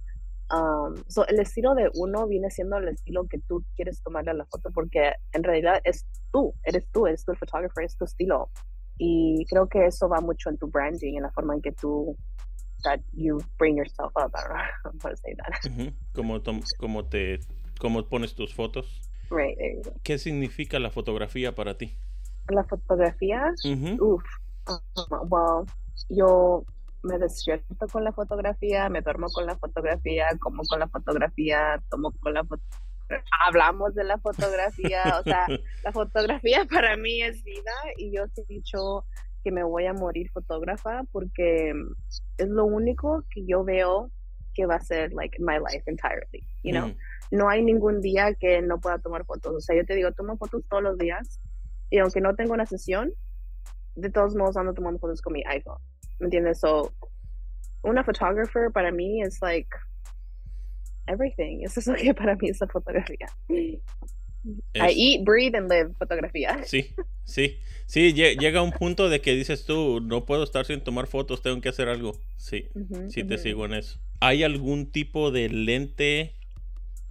Um, 0.52 1.04
so 1.08 1.26
el 1.28 1.40
estilo 1.40 1.74
de 1.74 1.90
uno 1.96 2.28
viene 2.28 2.50
siendo 2.52 2.78
el 2.78 2.90
estilo 2.90 3.28
que 3.28 3.40
tú 3.40 3.64
quieres 3.76 4.02
tomarle 4.04 4.32
a 4.32 4.34
la 4.36 4.46
foto 4.46 4.70
porque 4.72 5.14
en 5.32 5.44
realidad 5.44 5.82
es 5.84 6.06
tú, 6.32 6.54
eres 6.64 6.86
tú, 6.92 7.08
eres 7.08 7.24
tú 7.26 7.32
el 7.32 7.38
photographer, 7.38 7.86
es 7.86 7.98
tu 7.98 8.06
estilo. 8.06 8.50
Y 8.98 9.46
creo 9.50 9.68
que 9.68 9.86
eso 9.86 10.08
va 10.08 10.22
mucho 10.22 10.50
en 10.50 10.58
tu 10.58 10.68
branding, 10.68 11.16
en 11.16 11.24
la 11.24 11.32
forma 11.32 11.56
en 11.56 11.62
que 11.62 11.72
tú 11.72 12.16
that 12.84 13.00
you 13.14 13.40
bring 13.58 13.78
yourself 13.78 14.12
up. 14.16 14.32
I 14.36 14.68
don't 14.84 14.96
know 14.96 15.00
how 15.04 15.10
to 15.10 15.18
say 15.18 15.34
that. 15.36 15.94
¿Cómo, 16.14 17.06
te, 17.06 17.40
¿Cómo 17.80 18.08
pones 18.08 18.36
tus 18.36 18.54
fotos? 18.54 19.02
Right, 19.36 19.58
¿Qué 20.04 20.18
significa 20.18 20.80
la 20.80 20.92
fotografía 20.92 21.56
para 21.56 21.78
ti? 21.78 21.96
La 22.50 22.64
fotografía, 22.64 23.54
uff, 24.00 24.24
well, 25.30 25.66
yo 26.10 26.66
me 27.04 27.18
despierto 27.18 27.88
con 27.88 28.04
la 28.04 28.12
fotografía, 28.12 28.90
me 28.90 29.02
duermo 29.02 29.28
con 29.28 29.46
la 29.46 29.58
fotografía, 29.58 30.28
como 30.40 30.64
con 30.64 30.80
la 30.80 30.88
fotografía, 30.88 31.82
tomo 31.90 32.12
con 32.20 32.34
la 32.34 32.44
fotografía 32.44 32.84
hablamos 33.46 33.94
de 33.96 34.04
la 34.04 34.18
fotografía, 34.18 35.04
o 35.20 35.24
sea, 35.24 35.46
la 35.84 35.92
fotografía 35.92 36.66
para 36.66 36.98
mí 36.98 37.22
es 37.22 37.44
vida 37.44 37.72
y 37.98 38.16
yo 38.16 38.24
he 38.24 38.46
dicho 38.48 39.06
que 39.44 39.52
me 39.52 39.64
voy 39.64 39.86
a 39.86 39.94
morir 39.94 40.30
fotógrafa 40.32 41.04
porque 41.12 41.74
es 42.38 42.48
lo 42.48 42.66
único 42.66 43.24
que 43.30 43.46
yo 43.46 43.64
veo 43.64 44.10
que 44.54 44.66
va 44.66 44.76
a 44.76 44.80
ser 44.80 45.12
like 45.14 45.38
my 45.40 45.58
life 45.58 45.84
entirely, 45.88 46.46
you 46.64 46.72
know. 46.72 46.88
Mm. 46.88 46.96
No 47.34 47.50
hay 47.50 47.64
ningún 47.64 48.00
día 48.00 48.36
que 48.36 48.62
no 48.62 48.80
pueda 48.80 49.00
tomar 49.00 49.26
fotos, 49.26 49.56
o 49.56 49.60
sea, 49.60 49.76
yo 49.76 49.84
te 49.86 49.96
digo, 49.96 50.12
tomo 50.12 50.38
fotos 50.38 50.62
todos 50.70 50.84
los 50.84 51.00
días 51.00 51.40
y 51.90 51.98
aunque 51.98 52.22
no 52.22 52.36
tengo 52.36 52.54
una 52.54 52.68
sesión, 52.68 53.12
de 53.96 54.12
todos 54.12 54.36
modos 54.36 54.56
ando 54.56 54.76
tomando 54.76 55.00
fotos 55.00 55.20
con 55.20 55.34
mi 55.34 55.42
iPhone, 55.48 55.80
¿me 56.20 56.26
entiendes? 56.28 56.60
So, 56.60 56.94
una 57.82 58.04
photographer 58.04 58.72
para 58.72 58.92
mí 58.92 59.24
es 59.24 59.42
like 59.42 59.70
everything. 61.08 61.62
Eso 61.64 61.80
es 61.80 61.88
lo 61.88 61.96
que 61.96 62.14
para 62.14 62.36
mí 62.36 62.50
es 62.50 62.62
la 62.62 62.68
fotografía. 62.68 63.28
I 63.50 64.92
eat, 64.96 65.24
breathe 65.24 65.56
and 65.56 65.72
live 65.72 65.94
fotografía. 65.98 66.64
Sí, 66.66 66.94
sí. 67.24 67.60
Sí, 67.86 68.14
llega 68.14 68.62
un 68.62 68.72
punto 68.72 69.10
de 69.10 69.22
que 69.22 69.34
dices 69.36 69.66
tú, 69.66 70.02
no 70.02 70.26
puedo 70.26 70.44
estar 70.44 70.66
sin 70.66 70.82
tomar 70.82 71.08
fotos, 71.08 71.42
tengo 71.42 71.60
que 71.62 71.70
hacer 71.70 71.90
algo. 71.90 72.14
Sí, 72.38 72.70
sí 73.10 73.24
te 73.24 73.38
sigo 73.38 73.66
en 73.66 73.74
eso. 73.74 74.00
¿Hay 74.20 74.44
algún 74.44 74.92
tipo 74.92 75.32
de 75.32 75.50
lente 75.50 76.34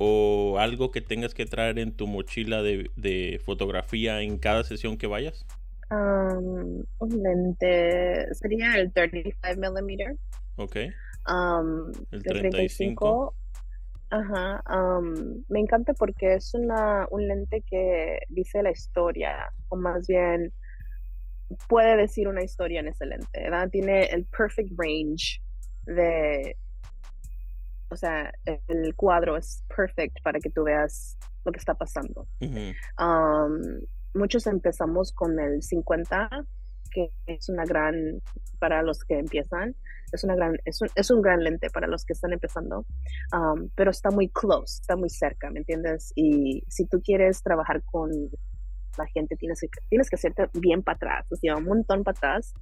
o 0.05 0.59
algo 0.59 0.91
que 0.91 1.01
tengas 1.01 1.33
que 1.33 1.47
traer 1.47 1.79
en 1.79 1.93
tu 1.93 2.09
mochila 2.09 2.61
de, 2.61 3.41
fotografía 3.45 4.21
en 4.23 4.37
cada 4.37 4.65
sesión 4.65 4.99
que 4.99 5.07
vayas? 5.07 5.47
Um, 5.91 6.83
un 6.99 7.23
lente 7.23 8.35
sería 8.35 8.75
el 8.77 8.93
35 8.93 9.73
mm. 9.73 10.61
Ok. 10.61 10.77
Um, 11.29 11.93
el 12.11 12.23
35. 12.23 13.35
Ajá. 14.11 14.63
Um, 14.69 15.45
me 15.49 15.61
encanta 15.61 15.95
porque 15.95 16.35
es 16.35 16.53
una, 16.55 17.07
un 17.11 17.29
lente 17.29 17.63
que 17.63 18.19
dice 18.29 18.61
la 18.63 18.73
historia, 18.73 19.53
o 19.69 19.77
más 19.77 20.09
bien 20.09 20.53
puede 21.69 21.97
decir 21.97 22.27
una 22.27 22.43
historia 22.43 22.81
en 22.81 22.89
ese 22.89 23.07
lente. 23.07 23.41
¿verdad? 23.41 23.69
Tiene 23.71 24.07
el 24.07 24.25
perfect 24.25 24.73
range 24.77 25.41
de, 25.87 26.57
o 27.93 27.97
sea, 27.97 28.33
el 28.45 28.95
cuadro 28.97 29.37
es 29.37 29.65
perfect 29.75 30.17
para 30.23 30.41
que 30.41 30.51
tú 30.51 30.65
veas 30.65 31.19
lo 31.45 31.53
que 31.53 31.59
está 31.59 31.75
pasando. 31.75 32.27
Um, 32.41 33.81
muchos 34.15 34.47
empezamos 34.47 35.13
con 35.13 35.39
el 35.39 35.63
50, 35.63 36.47
que 36.91 37.11
es 37.27 37.49
una 37.51 37.65
gran, 37.65 38.23
para 38.59 38.83
los 38.83 39.05
que 39.05 39.19
empiezan, 39.19 39.77
es, 40.11 40.25
una 40.25 40.35
gran, 40.35 40.59
es, 40.65 40.81
un, 40.81 40.89
es 40.95 41.11
un 41.11 41.21
gran 41.21 41.45
lente 41.45 41.69
para 41.71 41.87
los 41.87 42.05
que 42.05 42.15
están 42.15 42.33
empezando, 42.33 42.87
um, 43.35 43.69
pero 43.75 43.91
está 43.91 44.11
muy 44.11 44.29
close, 44.29 44.81
está 44.81 44.97
muy 44.97 45.11
cerca, 45.11 45.51
¿me 45.51 45.61
entiendes? 45.61 46.13
Y 46.15 46.65
si 46.69 46.87
tú 46.87 47.01
quieres 47.03 47.43
trabajar 47.43 47.83
con 47.85 48.11
la 48.97 49.07
gente, 49.07 49.37
tienes 49.37 49.61
que, 49.61 49.69
tienes 49.89 50.09
que 50.09 50.17
hacerte 50.17 50.49
bien 50.55 50.83
para 50.83 50.97
atrás, 50.97 51.27
o 51.31 51.37
sea, 51.37 51.57
un 51.57 51.65
montón 51.65 52.05
para 52.05 52.17
atrás, 52.17 52.55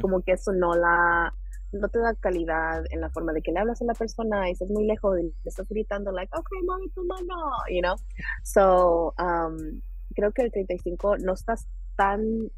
como 0.00 0.22
que 0.22 0.32
eso 0.32 0.52
no 0.52 0.74
la 0.74 1.34
no 1.72 1.88
te 1.88 1.98
da 1.98 2.14
calidad 2.14 2.84
en 2.90 3.00
la 3.00 3.10
forma 3.10 3.32
de 3.32 3.42
que 3.42 3.52
le 3.52 3.60
hablas 3.60 3.82
a 3.82 3.84
la 3.84 3.94
persona 3.94 4.48
y 4.48 4.52
estás 4.52 4.70
muy 4.70 4.86
lejos 4.86 5.18
y 5.18 5.24
le 5.24 5.32
estás 5.44 5.68
gritando 5.68 6.12
like, 6.12 6.34
ok, 6.36 6.48
mueve 6.64 6.88
tu 6.94 7.04
mano, 7.04 7.52
you 7.70 7.80
know. 7.80 7.96
So, 8.42 9.14
um, 9.18 9.80
creo 10.14 10.32
que 10.32 10.42
el 10.42 10.52
35 10.52 11.18
no 11.18 11.34
estás 11.34 11.66
tan, 11.96 12.50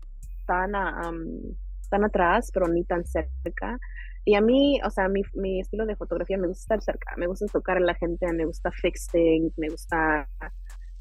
tan, 0.47 0.75
um, 0.75 1.55
tan 1.89 2.05
atrás, 2.05 2.51
pero 2.53 2.69
ni 2.69 2.85
tan 2.85 3.05
cerca. 3.05 3.79
Y 4.25 4.35
a 4.35 4.41
mí, 4.41 4.81
o 4.85 4.91
sea, 4.91 5.09
mi, 5.09 5.23
mi 5.35 5.61
estilo 5.61 5.87
de 5.87 5.97
fotografía 5.97 6.39
me 6.39 6.47
gusta 6.47 6.75
estar 6.75 6.83
cerca, 6.83 7.17
me 7.17 7.27
gusta 7.27 7.47
tocar 7.47 7.79
a 7.79 7.81
la 7.81 7.95
gente, 7.95 8.31
me 8.33 8.45
gusta 8.45 8.71
fix 8.71 9.09
things, 9.09 9.57
me 9.59 9.69
gusta 9.69 10.29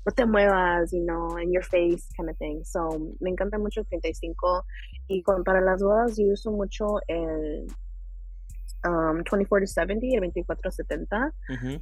no 0.06 0.14
te 0.14 0.26
muevas, 0.26 0.92
you 0.92 1.04
know, 1.04 1.38
in 1.38 1.52
your 1.52 1.64
face 1.64 2.08
kind 2.16 2.30
of 2.30 2.38
thing. 2.38 2.64
So, 2.64 3.14
me 3.20 3.30
encanta 3.30 3.60
mucho 3.60 3.82
el 3.82 3.88
35 3.88 4.66
y 5.08 5.22
con, 5.22 5.44
para 5.44 5.62
las 5.62 5.82
bodas 5.84 6.18
yo 6.18 6.34
uso 6.34 6.52
mucho 6.52 7.00
el 7.08 7.68
um, 8.86 9.24
24 9.24 9.62
to 9.62 9.68
70, 9.68 10.08
el 10.16 10.22
24 10.22 10.68
a 10.68 10.72
70, 10.72 11.34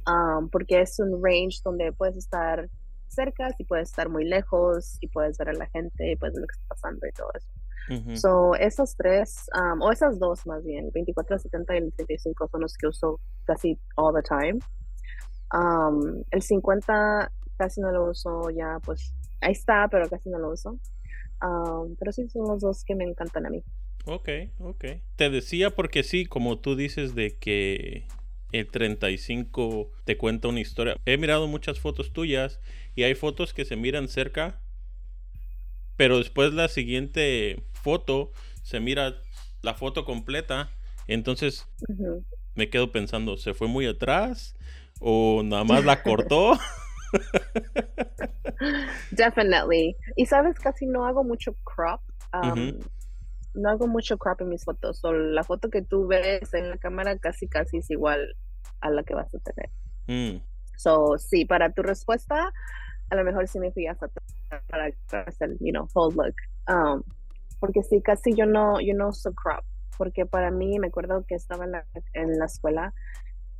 um, 0.06 0.48
porque 0.50 0.80
es 0.80 0.98
un 0.98 1.22
range 1.22 1.60
donde 1.64 1.92
puedes 1.92 2.16
estar 2.16 2.68
cerca, 3.08 3.50
y 3.58 3.64
puedes 3.64 3.90
estar 3.90 4.08
muy 4.08 4.24
lejos, 4.24 4.98
y 5.00 5.08
puedes 5.08 5.38
ver 5.38 5.50
a 5.50 5.52
la 5.54 5.66
gente, 5.66 6.12
y 6.12 6.16
puedes 6.16 6.34
ver 6.34 6.42
lo 6.42 6.46
que 6.46 6.54
está 6.54 6.68
pasando 6.68 7.06
y 7.06 7.12
todo 7.12 7.30
eso. 7.34 7.48
So, 8.16 8.54
esos 8.54 8.94
tres, 8.96 9.48
um, 9.54 9.80
o 9.80 9.90
esas 9.90 10.18
dos 10.18 10.46
más 10.46 10.62
bien, 10.62 10.86
el 10.86 10.90
24 10.90 11.36
a 11.36 11.38
70 11.38 11.74
y 11.74 11.78
el 11.78 11.92
35 11.94 12.48
son 12.48 12.60
los 12.60 12.74
que 12.74 12.86
uso 12.86 13.18
casi 13.46 13.78
all 13.96 14.14
the 14.14 14.22
time. 14.22 14.58
Um, 15.54 16.22
el 16.30 16.42
50 16.42 17.32
casi 17.56 17.80
no 17.80 17.90
lo 17.90 18.10
uso 18.10 18.50
ya, 18.50 18.78
pues 18.84 19.14
ahí 19.40 19.52
está, 19.52 19.88
pero 19.88 20.06
casi 20.08 20.28
no 20.28 20.38
lo 20.38 20.50
uso. 20.50 20.78
Um, 21.40 21.96
pero 21.98 22.12
sí 22.12 22.28
son 22.28 22.46
los 22.48 22.60
dos 22.60 22.84
que 22.84 22.94
me 22.94 23.04
encantan 23.04 23.46
a 23.46 23.50
mí. 23.50 23.64
Ok, 24.10 24.28
ok. 24.60 24.84
Te 25.16 25.28
decía 25.28 25.70
porque 25.70 26.02
sí, 26.02 26.24
como 26.24 26.58
tú 26.58 26.76
dices 26.76 27.14
de 27.14 27.36
que 27.36 28.06
el 28.52 28.66
35 28.66 29.90
te 30.04 30.16
cuenta 30.16 30.48
una 30.48 30.60
historia. 30.60 30.96
He 31.04 31.18
mirado 31.18 31.46
muchas 31.46 31.78
fotos 31.78 32.14
tuyas 32.14 32.58
y 32.94 33.02
hay 33.02 33.14
fotos 33.14 33.52
que 33.52 33.66
se 33.66 33.76
miran 33.76 34.08
cerca, 34.08 34.62
pero 35.96 36.16
después 36.16 36.54
la 36.54 36.68
siguiente 36.68 37.62
foto 37.74 38.32
se 38.62 38.80
mira 38.80 39.20
la 39.60 39.74
foto 39.74 40.06
completa. 40.06 40.70
Entonces 41.06 41.68
me 42.54 42.70
quedo 42.70 42.92
pensando, 42.92 43.36
¿se 43.36 43.52
fue 43.52 43.68
muy 43.68 43.86
atrás? 43.86 44.56
¿O 45.00 45.42
nada 45.44 45.64
más 45.64 45.84
la 45.84 46.02
cortó? 46.02 46.58
Definitely. 49.10 49.96
Y 50.16 50.26
sabes, 50.26 50.58
casi 50.58 50.86
no 50.86 51.06
hago 51.06 51.24
mucho 51.24 51.54
crop. 51.64 52.00
Um, 52.32 52.78
no 53.58 53.70
hago 53.70 53.86
mucho 53.86 54.18
crop 54.18 54.40
en 54.40 54.48
mis 54.48 54.64
fotos. 54.64 54.98
So, 54.98 55.12
la 55.12 55.42
foto 55.42 55.70
que 55.70 55.82
tú 55.82 56.06
ves 56.06 56.54
en 56.54 56.70
la 56.70 56.78
cámara 56.78 57.18
casi 57.18 57.48
casi 57.48 57.78
es 57.78 57.90
igual 57.90 58.36
a 58.80 58.90
la 58.90 59.02
que 59.02 59.14
vas 59.14 59.34
a 59.34 59.38
tener. 59.38 59.70
Mm. 60.06 60.42
So, 60.76 61.18
sí, 61.18 61.44
para 61.44 61.72
tu 61.72 61.82
respuesta, 61.82 62.52
a 63.10 63.14
lo 63.16 63.24
mejor 63.24 63.48
sí 63.48 63.58
me 63.58 63.72
fui 63.72 63.86
hasta 63.86 64.08
para, 64.68 64.90
hacer, 65.26 65.56
you 65.60 65.72
know, 65.72 65.88
whole 65.94 66.14
look. 66.14 66.34
Um, 66.68 67.02
porque 67.60 67.82
sí, 67.82 68.00
casi 68.00 68.34
yo 68.34 68.46
no, 68.46 68.80
yo 68.80 68.94
no 68.94 69.08
uso 69.08 69.32
crop. 69.32 69.64
Porque 69.96 70.26
para 70.26 70.50
mí, 70.52 70.78
me 70.78 70.88
acuerdo 70.88 71.24
que 71.26 71.34
estaba 71.34 71.64
en 71.64 71.72
la, 71.72 71.84
en 72.14 72.38
la 72.38 72.44
escuela 72.44 72.94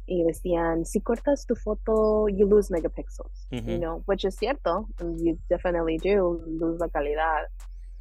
y 0.07 0.23
decían, 0.25 0.87
si 0.87 1.01
cortas 1.01 1.45
tu 1.47 1.55
foto, 1.55 2.29
you 2.29 2.49
lose 2.49 2.73
megapixels, 2.73 3.47
you 3.51 3.79
know, 3.79 4.03
which 4.07 4.25
es 4.25 4.37
cierto, 4.37 4.89
you 5.01 5.39
definitely 5.51 5.99
do 5.99 6.41
lose 6.47 6.79
la 6.81 6.89
calidad. 6.89 7.49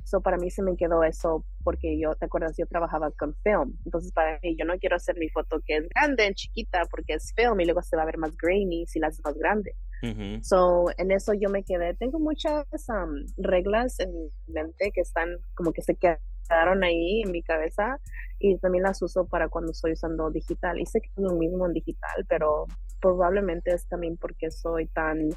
So 0.07 0.21
para 0.21 0.37
mí 0.37 0.49
se 0.49 0.63
me 0.63 0.77
quedó 0.77 1.03
eso 1.03 1.43
porque 1.65 1.99
yo, 1.99 2.15
¿te 2.15 2.27
acuerdas? 2.27 2.55
Yo 2.57 2.65
trabajaba 2.65 3.11
con 3.11 3.35
film. 3.43 3.77
Entonces 3.83 4.13
para 4.13 4.39
mí 4.41 4.55
yo 4.57 4.63
no 4.63 4.77
quiero 4.77 4.95
hacer 4.95 5.17
mi 5.17 5.27
foto 5.27 5.59
que 5.65 5.75
es 5.75 5.89
grande, 5.89 6.27
en 6.27 6.33
chiquita, 6.33 6.83
porque 6.89 7.15
es 7.15 7.33
film 7.35 7.59
y 7.59 7.65
luego 7.65 7.81
se 7.81 7.97
va 7.97 8.03
a 8.03 8.05
ver 8.05 8.17
más 8.17 8.37
grainy 8.37 8.87
si 8.87 8.99
la 8.99 9.07
haces 9.07 9.19
más 9.25 9.37
grande. 9.37 9.75
So 10.43 10.85
en 10.97 11.11
eso 11.11 11.33
yo 11.33 11.49
me 11.49 11.63
quedé. 11.63 11.93
Tengo 11.95 12.19
muchas 12.19 12.65
um, 12.87 13.25
reglas 13.35 13.99
en 13.99 14.13
mi 14.13 14.29
mente 14.47 14.91
que 14.93 15.01
están 15.01 15.39
como 15.55 15.73
que 15.73 15.81
se 15.81 15.95
quedaron 15.95 16.85
ahí 16.85 17.23
en 17.23 17.31
mi 17.33 17.43
cabeza 17.43 17.99
y 18.39 18.57
también 18.59 18.83
las 18.83 19.01
uso 19.01 19.27
para 19.27 19.49
cuando 19.49 19.73
estoy 19.73 19.91
usando 19.91 20.31
digital. 20.31 20.79
Y 20.79 20.85
sé 20.85 21.01
que 21.01 21.09
es 21.09 21.21
lo 21.21 21.35
mismo 21.35 21.65
en 21.65 21.73
digital, 21.73 22.25
pero 22.29 22.65
probablemente 23.01 23.73
es 23.73 23.85
también 23.87 24.15
porque 24.15 24.51
soy 24.51 24.87
tan 24.87 25.31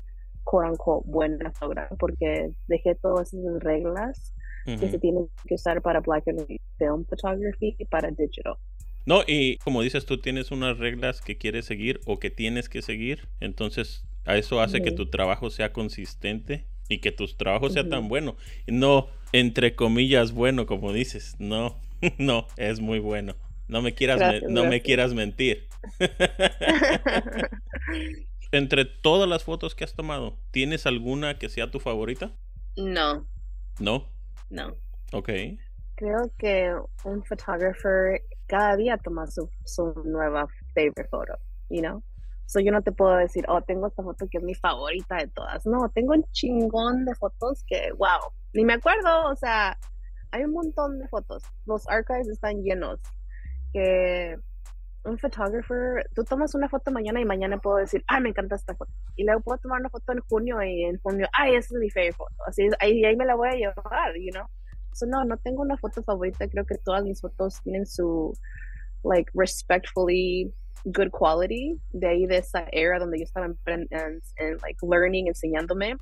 quote 0.44 0.70
unquote 0.70 1.10
buena 1.10 1.50
fotógrafa 1.50 1.96
porque 1.96 2.52
dejé 2.68 2.94
todas 2.94 3.34
esas 3.34 3.60
reglas 3.60 4.32
que 4.64 4.90
se 4.90 4.98
tienen 4.98 5.28
que 5.46 5.54
usar 5.54 5.80
para 5.82 6.00
black 6.00 6.28
and 6.28 6.40
white 6.40 6.62
film 6.78 7.04
photography 7.04 7.76
y 7.78 7.84
para 7.84 8.10
digital. 8.10 8.54
No, 9.06 9.22
y 9.26 9.56
como 9.58 9.82
dices, 9.82 10.04
tú 10.04 10.18
tienes 10.18 10.50
unas 10.50 10.78
reglas 10.78 11.20
que 11.20 11.38
quieres 11.38 11.64
seguir 11.64 12.00
o 12.06 12.18
que 12.18 12.30
tienes 12.30 12.68
que 12.68 12.82
seguir, 12.82 13.28
entonces 13.40 14.04
a 14.26 14.36
eso 14.36 14.60
hace 14.60 14.82
que 14.82 14.92
tu 14.92 15.06
trabajo 15.06 15.50
sea 15.50 15.72
consistente 15.72 16.66
y 16.88 16.98
que 16.98 17.12
tu 17.12 17.26
trabajo 17.26 17.70
sea 17.70 17.88
tan 17.88 18.08
bueno. 18.08 18.36
No, 18.66 19.08
entre 19.32 19.74
comillas, 19.74 20.32
bueno, 20.32 20.66
como 20.66 20.92
dices, 20.92 21.36
no, 21.38 21.76
no, 22.18 22.46
es 22.56 22.80
muy 22.80 22.98
bueno. 22.98 23.34
No 23.68 23.82
me 23.82 23.94
quieras, 23.94 24.42
no 24.48 24.66
me 24.66 24.82
quieras 24.82 25.14
mentir. 25.14 25.68
entre 28.52 28.84
todas 28.84 29.28
las 29.28 29.44
fotos 29.44 29.74
que 29.74 29.84
has 29.84 29.94
tomado, 29.94 30.36
¿tienes 30.50 30.86
alguna 30.86 31.38
que 31.38 31.48
sea 31.48 31.70
tu 31.70 31.80
favorita? 31.80 32.32
No. 32.76 33.26
¿No? 33.78 34.08
No. 34.50 34.76
Ok. 35.12 35.30
Creo 35.96 36.30
que 36.38 36.74
un 37.04 37.22
photographer 37.24 38.22
cada 38.46 38.76
día 38.76 38.96
toma 38.98 39.26
su, 39.26 39.48
su 39.64 39.92
nueva 40.04 40.46
favorite 40.74 41.08
photo, 41.10 41.34
you 41.68 41.80
know? 41.80 42.02
So 42.46 42.58
yo 42.58 42.72
no 42.72 42.82
te 42.82 42.90
puedo 42.90 43.16
decir, 43.16 43.44
oh, 43.48 43.62
tengo 43.62 43.86
esta 43.86 44.02
foto 44.02 44.26
que 44.28 44.38
es 44.38 44.44
mi 44.44 44.54
favorita 44.54 45.16
de 45.18 45.28
todas. 45.28 45.64
No, 45.66 45.88
tengo 45.90 46.14
un 46.14 46.24
chingón 46.32 47.04
de 47.04 47.14
fotos 47.14 47.62
que, 47.68 47.92
wow, 47.92 48.32
ni 48.52 48.64
me 48.64 48.72
acuerdo, 48.74 49.30
o 49.30 49.36
sea, 49.36 49.78
hay 50.32 50.42
un 50.44 50.52
montón 50.52 50.98
de 50.98 51.06
fotos. 51.08 51.44
Los 51.66 51.88
archives 51.88 52.28
están 52.28 52.62
llenos. 52.62 53.00
Que 53.72 54.36
un 55.04 55.18
photographer, 55.18 56.08
tú 56.14 56.24
tomas 56.24 56.54
una 56.54 56.68
foto 56.68 56.90
mañana 56.90 57.20
y 57.20 57.24
mañana 57.24 57.58
puedo 57.58 57.78
decir, 57.78 58.04
ay, 58.06 58.20
me 58.22 58.28
encanta 58.30 58.56
esta 58.56 58.74
foto. 58.74 58.92
Y 59.16 59.24
luego 59.24 59.40
puedo 59.40 59.58
tomar 59.58 59.80
una 59.80 59.88
foto 59.88 60.12
en 60.12 60.20
junio 60.20 60.62
y 60.62 60.84
en 60.84 60.98
junio, 60.98 61.26
ay, 61.32 61.54
esa 61.54 61.74
es 61.74 61.80
mi 61.80 61.90
favorite 61.90 62.16
foto. 62.16 62.34
Así, 62.46 62.68
ahí, 62.80 63.04
ahí 63.04 63.16
me 63.16 63.24
la 63.24 63.34
voy 63.34 63.48
a 63.48 63.52
llevar, 63.52 64.14
you 64.16 64.30
know. 64.32 64.46
So, 64.92 65.06
no, 65.06 65.24
no 65.24 65.36
tengo 65.38 65.62
una 65.62 65.76
foto 65.76 66.02
favorita. 66.02 66.48
Creo 66.48 66.66
que 66.66 66.76
todas 66.78 67.04
mis 67.04 67.20
fotos 67.20 67.62
tienen 67.62 67.86
su, 67.86 68.32
like, 69.04 69.30
respectfully 69.34 70.52
good 70.84 71.10
quality. 71.10 71.80
De 71.92 72.08
ahí, 72.08 72.26
de 72.26 72.38
esa 72.38 72.66
era 72.72 72.98
donde 72.98 73.18
yo 73.18 73.24
estaba 73.24 73.46
en, 73.46 73.56
en, 73.90 74.20
like, 74.62 74.86
learning, 74.86 75.28
enseñándome. 75.28 75.96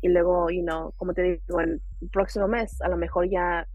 Y 0.00 0.08
luego, 0.08 0.50
you 0.50 0.62
know, 0.62 0.92
como 0.96 1.12
te 1.12 1.22
digo, 1.22 1.60
el 1.60 1.80
próximo 2.10 2.48
mes, 2.48 2.80
a 2.80 2.88
lo 2.88 2.96
mejor 2.96 3.28
ya, 3.28 3.66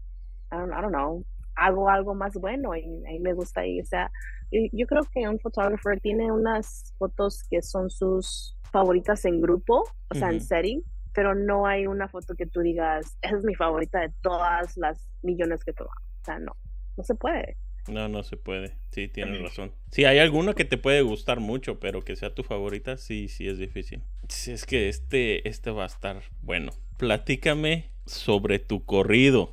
I 0.52 0.56
don't, 0.56 0.72
I 0.72 0.82
don't 0.82 0.92
know, 0.92 1.24
hago 1.56 1.88
algo 1.88 2.14
más 2.14 2.34
bueno 2.34 2.74
y, 2.76 2.84
y 2.84 3.18
me 3.20 3.32
gusta 3.32 3.62
ahí. 3.62 3.80
O 3.80 3.84
sea, 3.84 4.10
yo 4.50 4.86
creo 4.86 5.02
que 5.12 5.28
un 5.28 5.38
fotógrafo 5.40 5.90
tiene 6.00 6.30
unas 6.30 6.94
fotos 6.98 7.42
que 7.50 7.62
son 7.62 7.90
sus 7.90 8.56
favoritas 8.70 9.24
en 9.24 9.40
grupo, 9.40 9.84
o 10.08 10.14
sea, 10.14 10.30
en 10.30 10.40
setting, 10.40 10.82
pero 11.12 11.34
no 11.34 11.66
hay 11.66 11.86
una 11.86 12.08
foto 12.08 12.34
que 12.34 12.46
tú 12.46 12.60
digas, 12.60 13.16
esa 13.22 13.36
es 13.36 13.44
mi 13.44 13.54
favorita 13.54 14.00
de 14.00 14.12
todas 14.22 14.76
las 14.76 15.08
millones 15.22 15.64
que 15.64 15.72
tomado. 15.72 16.00
O 16.20 16.24
sea, 16.24 16.38
no, 16.38 16.56
no 16.96 17.04
se 17.04 17.14
puede. 17.14 17.56
No, 17.88 18.08
no 18.08 18.22
se 18.24 18.36
puede. 18.36 18.76
Sí, 18.90 19.08
tienes 19.08 19.40
razón. 19.40 19.72
Sí, 19.92 20.04
hay 20.04 20.18
alguno 20.18 20.54
que 20.54 20.64
te 20.64 20.76
puede 20.76 21.02
gustar 21.02 21.40
mucho, 21.40 21.78
pero 21.78 22.02
que 22.02 22.16
sea 22.16 22.34
tu 22.34 22.42
favorita, 22.42 22.96
sí, 22.96 23.28
sí 23.28 23.48
es 23.48 23.58
difícil. 23.58 24.02
Sí, 24.28 24.52
es 24.52 24.66
que 24.66 24.88
este, 24.88 25.48
este 25.48 25.70
va 25.70 25.84
a 25.84 25.86
estar 25.86 26.22
bueno. 26.42 26.72
Platícame 26.98 27.90
sobre 28.06 28.58
tu 28.58 28.84
corrido. 28.84 29.52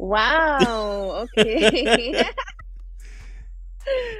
Wow, 0.00 1.24
ok. 1.24 1.28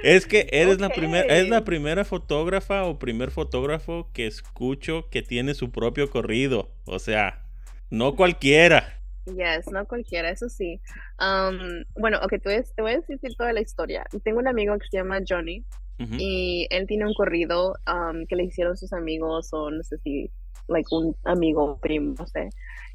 Es 0.03 0.25
que 0.25 0.47
eres 0.51 0.81
la 0.81 0.89
primera, 0.89 1.33
es 1.33 1.47
la 1.47 1.63
primera 1.63 2.03
fotógrafa 2.03 2.83
o 2.83 2.99
primer 2.99 3.31
fotógrafo 3.31 4.09
que 4.11 4.27
escucho 4.27 5.07
que 5.09 5.21
tiene 5.21 5.53
su 5.53 5.71
propio 5.71 6.09
corrido. 6.09 6.71
O 6.85 6.99
sea, 6.99 7.45
no 7.89 8.15
cualquiera. 8.15 8.99
Yes, 9.25 9.71
no 9.71 9.85
cualquiera, 9.85 10.29
eso 10.29 10.49
sí. 10.49 10.81
Um, 11.19 11.85
bueno, 11.95 12.19
ok, 12.21 12.33
te 12.41 12.81
voy, 12.81 12.91
a, 12.91 12.99
decir 12.99 13.35
toda 13.37 13.53
la 13.53 13.61
historia. 13.61 14.03
Tengo 14.23 14.39
un 14.39 14.47
amigo 14.47 14.77
que 14.77 14.87
se 14.89 14.97
llama 14.97 15.19
Johnny 15.27 15.63
y 16.17 16.67
él 16.71 16.87
tiene 16.87 17.05
un 17.05 17.13
corrido 17.13 17.75
um, 17.87 18.25
que 18.25 18.35
le 18.35 18.45
hicieron 18.45 18.75
sus 18.75 18.91
amigos 18.91 19.49
o 19.53 19.69
no 19.69 19.83
sé 19.83 19.99
si, 19.99 20.31
like 20.71 20.87
un 20.91 21.15
amigo 21.25 21.77
primo, 21.79 22.15
no 22.17 22.25
sé. 22.27 22.49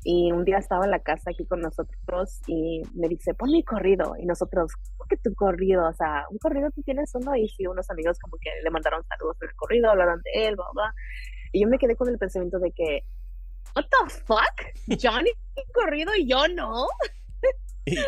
Y 0.05 0.31
un 0.31 0.45
día 0.45 0.59
estaba 0.59 0.85
en 0.85 0.93
la 0.93 1.01
casa 1.01 1.31
aquí 1.31 1.45
con 1.47 1.61
nosotros 1.61 2.41
y 2.47 2.83
me 2.95 3.09
dice, 3.09 3.35
pon 3.35 3.51
mi 3.51 3.63
corrido. 3.65 4.15
Y 4.19 4.25
nosotros, 4.25 4.73
¿cómo 4.97 5.09
que 5.09 5.17
tu 5.17 5.35
corrido? 5.35 5.89
O 5.89 5.93
sea, 5.95 6.25
un 6.31 6.39
corrido 6.39 6.71
tú 6.71 6.83
tienes 6.83 7.13
uno 7.15 7.35
y 7.35 7.49
si 7.49 7.67
unos 7.67 7.91
amigos 7.91 8.19
como 8.21 8.37
que 8.41 8.51
le 8.63 8.71
mandaron 8.71 9.03
saludos 9.09 9.37
en 9.43 9.49
el 9.49 9.57
corrido, 9.57 9.91
hablaron 9.91 10.21
de 10.23 10.47
él, 10.47 10.57
bla, 10.57 10.67
bla. 10.73 10.95
Y 11.53 11.63
yo 11.63 11.69
me 11.69 11.79
quedé 11.79 11.97
con 11.97 12.09
el 12.09 12.19
pensamiento 12.19 12.59
de 12.59 12.71
que, 12.71 13.03
what 13.75 13.85
the 13.85 14.11
fuck? 14.25 14.57
Johnny 15.03 15.31
corrido 15.73 16.15
y 16.15 16.29
yo 16.29 16.49
no. 16.49 16.87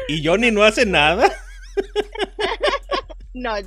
¿Y, 0.08 0.24
Johnny 0.24 0.50
no 0.50 0.62
hace 0.62 0.86
nada? 0.86 1.28
no, 3.34 3.60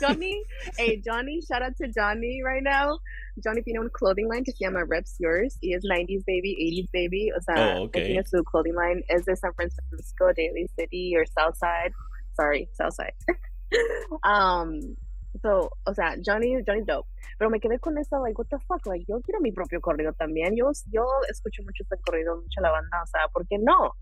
Johnny, 0.00 0.42
hey 0.78 1.00
Johnny, 1.04 1.40
shout 1.40 1.62
out 1.62 1.76
to 1.76 1.88
Johnny 1.88 2.42
right 2.44 2.62
now. 2.62 2.98
Johnny 3.42 3.62
tiene 3.62 3.80
un 3.80 3.90
clothing 3.90 4.28
line 4.28 4.44
que 4.44 4.52
se 4.52 4.64
llama 4.64 4.84
Reps 4.86 5.16
Yours 5.18 5.58
y 5.60 5.74
es 5.74 5.84
90s 5.84 6.24
baby, 6.26 6.56
80s 6.58 6.90
baby. 6.92 7.32
O 7.36 7.40
sea, 7.42 7.80
oh, 7.80 7.88
tiene 7.90 8.24
su 8.24 8.42
clothing 8.44 8.74
line. 8.74 9.04
Es 9.08 9.24
de 9.26 9.36
San 9.36 9.52
Francisco, 9.54 10.32
Daly 10.34 10.68
City 10.74 11.14
or 11.16 11.26
Southside. 11.26 11.92
Sorry, 12.34 12.68
Southside. 12.72 13.14
um, 14.24 14.96
so, 15.42 15.70
o 15.84 15.94
sea, 15.94 16.16
Johnny, 16.24 16.56
Johnny 16.66 16.82
dope. 16.82 17.08
Pero 17.38 17.50
me 17.50 17.60
quedé 17.60 17.78
con 17.78 17.98
eso, 17.98 18.18
like, 18.22 18.38
what 18.38 18.48
the 18.48 18.58
fuck, 18.66 18.86
like, 18.86 19.04
yo 19.06 19.20
quiero 19.20 19.40
mi 19.40 19.52
propio 19.52 19.80
corrido 19.80 20.12
también. 20.14 20.56
Yo, 20.56 20.70
yo 20.90 21.04
escucho 21.30 21.62
mucho 21.62 21.82
este 21.82 21.96
corrido, 21.98 22.36
mucho 22.36 22.60
la 22.62 22.70
banda, 22.70 23.02
o 23.02 23.06
sea, 23.06 23.28
¿por 23.32 23.46
qué 23.46 23.58
no? 23.58 23.94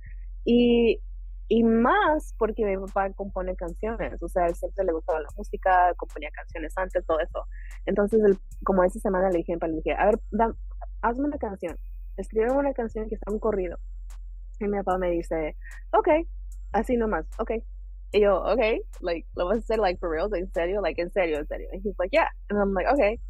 Y 0.45 1.01
y 1.49 1.63
más 1.63 2.35
porque 2.39 2.65
mi 2.65 2.77
papá 2.77 3.11
compone 3.11 3.55
canciones, 3.55 4.23
o 4.23 4.29
sea, 4.29 4.47
él 4.47 4.55
siempre 4.55 4.85
le 4.85 4.93
gustaba 4.93 5.21
la 5.21 5.29
música, 5.37 5.93
componía 5.97 6.31
canciones 6.31 6.73
antes, 6.77 7.05
todo 7.05 7.21
eso. 7.21 7.45
Entonces, 7.87 8.21
como 8.65 8.83
esa 8.83 8.99
semana 8.99 9.31
le 9.31 9.39
dije, 9.39 9.57
le 9.61 9.77
dije, 9.77 9.93
a 9.93 10.07
ver, 10.07 10.21
hazme 11.03 11.27
una 11.27 11.39
canción, 11.39 11.77
escribe 12.17 12.51
una 12.51 12.73
canción 12.73 13.09
que 13.09 13.17
está 13.17 13.31
un 13.31 13.39
corrido. 13.39 13.79
Y 14.61 14.65
mi 14.65 14.79
papá 14.79 14.99
me 14.99 15.11
dice, 15.11 15.57
ok, 15.93 16.09
así 16.73 16.97
nomás, 16.97 17.27
ok. 17.39 17.53
Y 18.13 18.21
yo, 18.21 18.43
ok, 18.43 18.61
like, 19.01 19.27
lo 19.35 19.47
vas 19.47 19.57
a 19.57 19.61
hacer, 19.61 19.79
like, 19.81 19.99
for 19.99 20.09
real, 20.09 20.33
en 20.35 20.51
serio, 20.53 20.81
like, 20.81 21.03
en 21.03 21.11
serio, 21.11 21.39
en 21.39 21.47
serio. 21.49 21.69
Y 21.73 21.79
he's 21.79 21.99
like, 21.99 22.17
yeah. 22.17 22.29
And 22.49 22.61
I'm 22.61 22.73
like, 22.73 22.89
okay. 22.89 23.21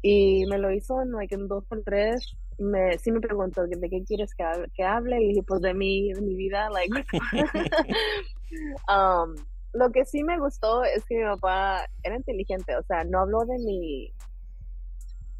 Y 0.00 0.46
me 0.46 0.56
lo 0.56 0.72
hizo 0.72 1.02
en, 1.02 1.12
like, 1.12 1.34
en 1.34 1.46
dos 1.46 1.64
por 1.66 1.82
tres 1.82 2.34
me, 2.58 2.98
sí 2.98 3.12
me 3.12 3.20
preguntó 3.20 3.66
de 3.66 3.88
qué 3.88 4.04
quieres 4.04 4.34
que 4.34 4.42
hable, 4.42 4.68
que 4.74 4.84
hable 4.84 5.22
y 5.22 5.28
dije 5.28 5.42
pues 5.42 5.60
de 5.62 5.74
mi, 5.74 6.12
de 6.12 6.20
mi 6.20 6.34
vida, 6.34 6.68
like, 6.70 6.92
um, 8.88 9.34
lo 9.72 9.90
que 9.92 10.04
sí 10.04 10.24
me 10.24 10.38
gustó 10.38 10.84
es 10.84 11.04
que 11.04 11.18
mi 11.18 11.24
papá 11.24 11.86
era 12.02 12.16
inteligente, 12.16 12.76
o 12.76 12.82
sea, 12.82 13.04
no 13.04 13.20
habló 13.20 13.44
de 13.44 13.58
mi, 13.58 14.12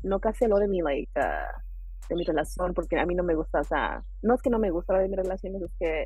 no 0.03 0.21
casi 0.21 0.45
habló 0.45 0.59
de 0.59 0.69
mi, 0.69 0.81
like, 0.81 1.11
uh, 1.17 1.61
de 2.09 2.15
mi 2.15 2.25
relación, 2.25 2.73
porque 2.75 2.99
a 2.99 3.07
mí 3.07 3.15
no 3.15 3.23
me 3.23 3.35
gusta, 3.35 3.61
o 3.61 3.65
sea, 3.65 4.03
no 4.23 4.35
es 4.35 4.43
que 4.43 4.51
no 4.51 4.59
me 4.59 4.71
gusta 4.71 4.99
de 4.99 5.09
mis 5.09 5.17
relaciones, 5.17 5.63
es 5.63 5.73
que 5.79 6.05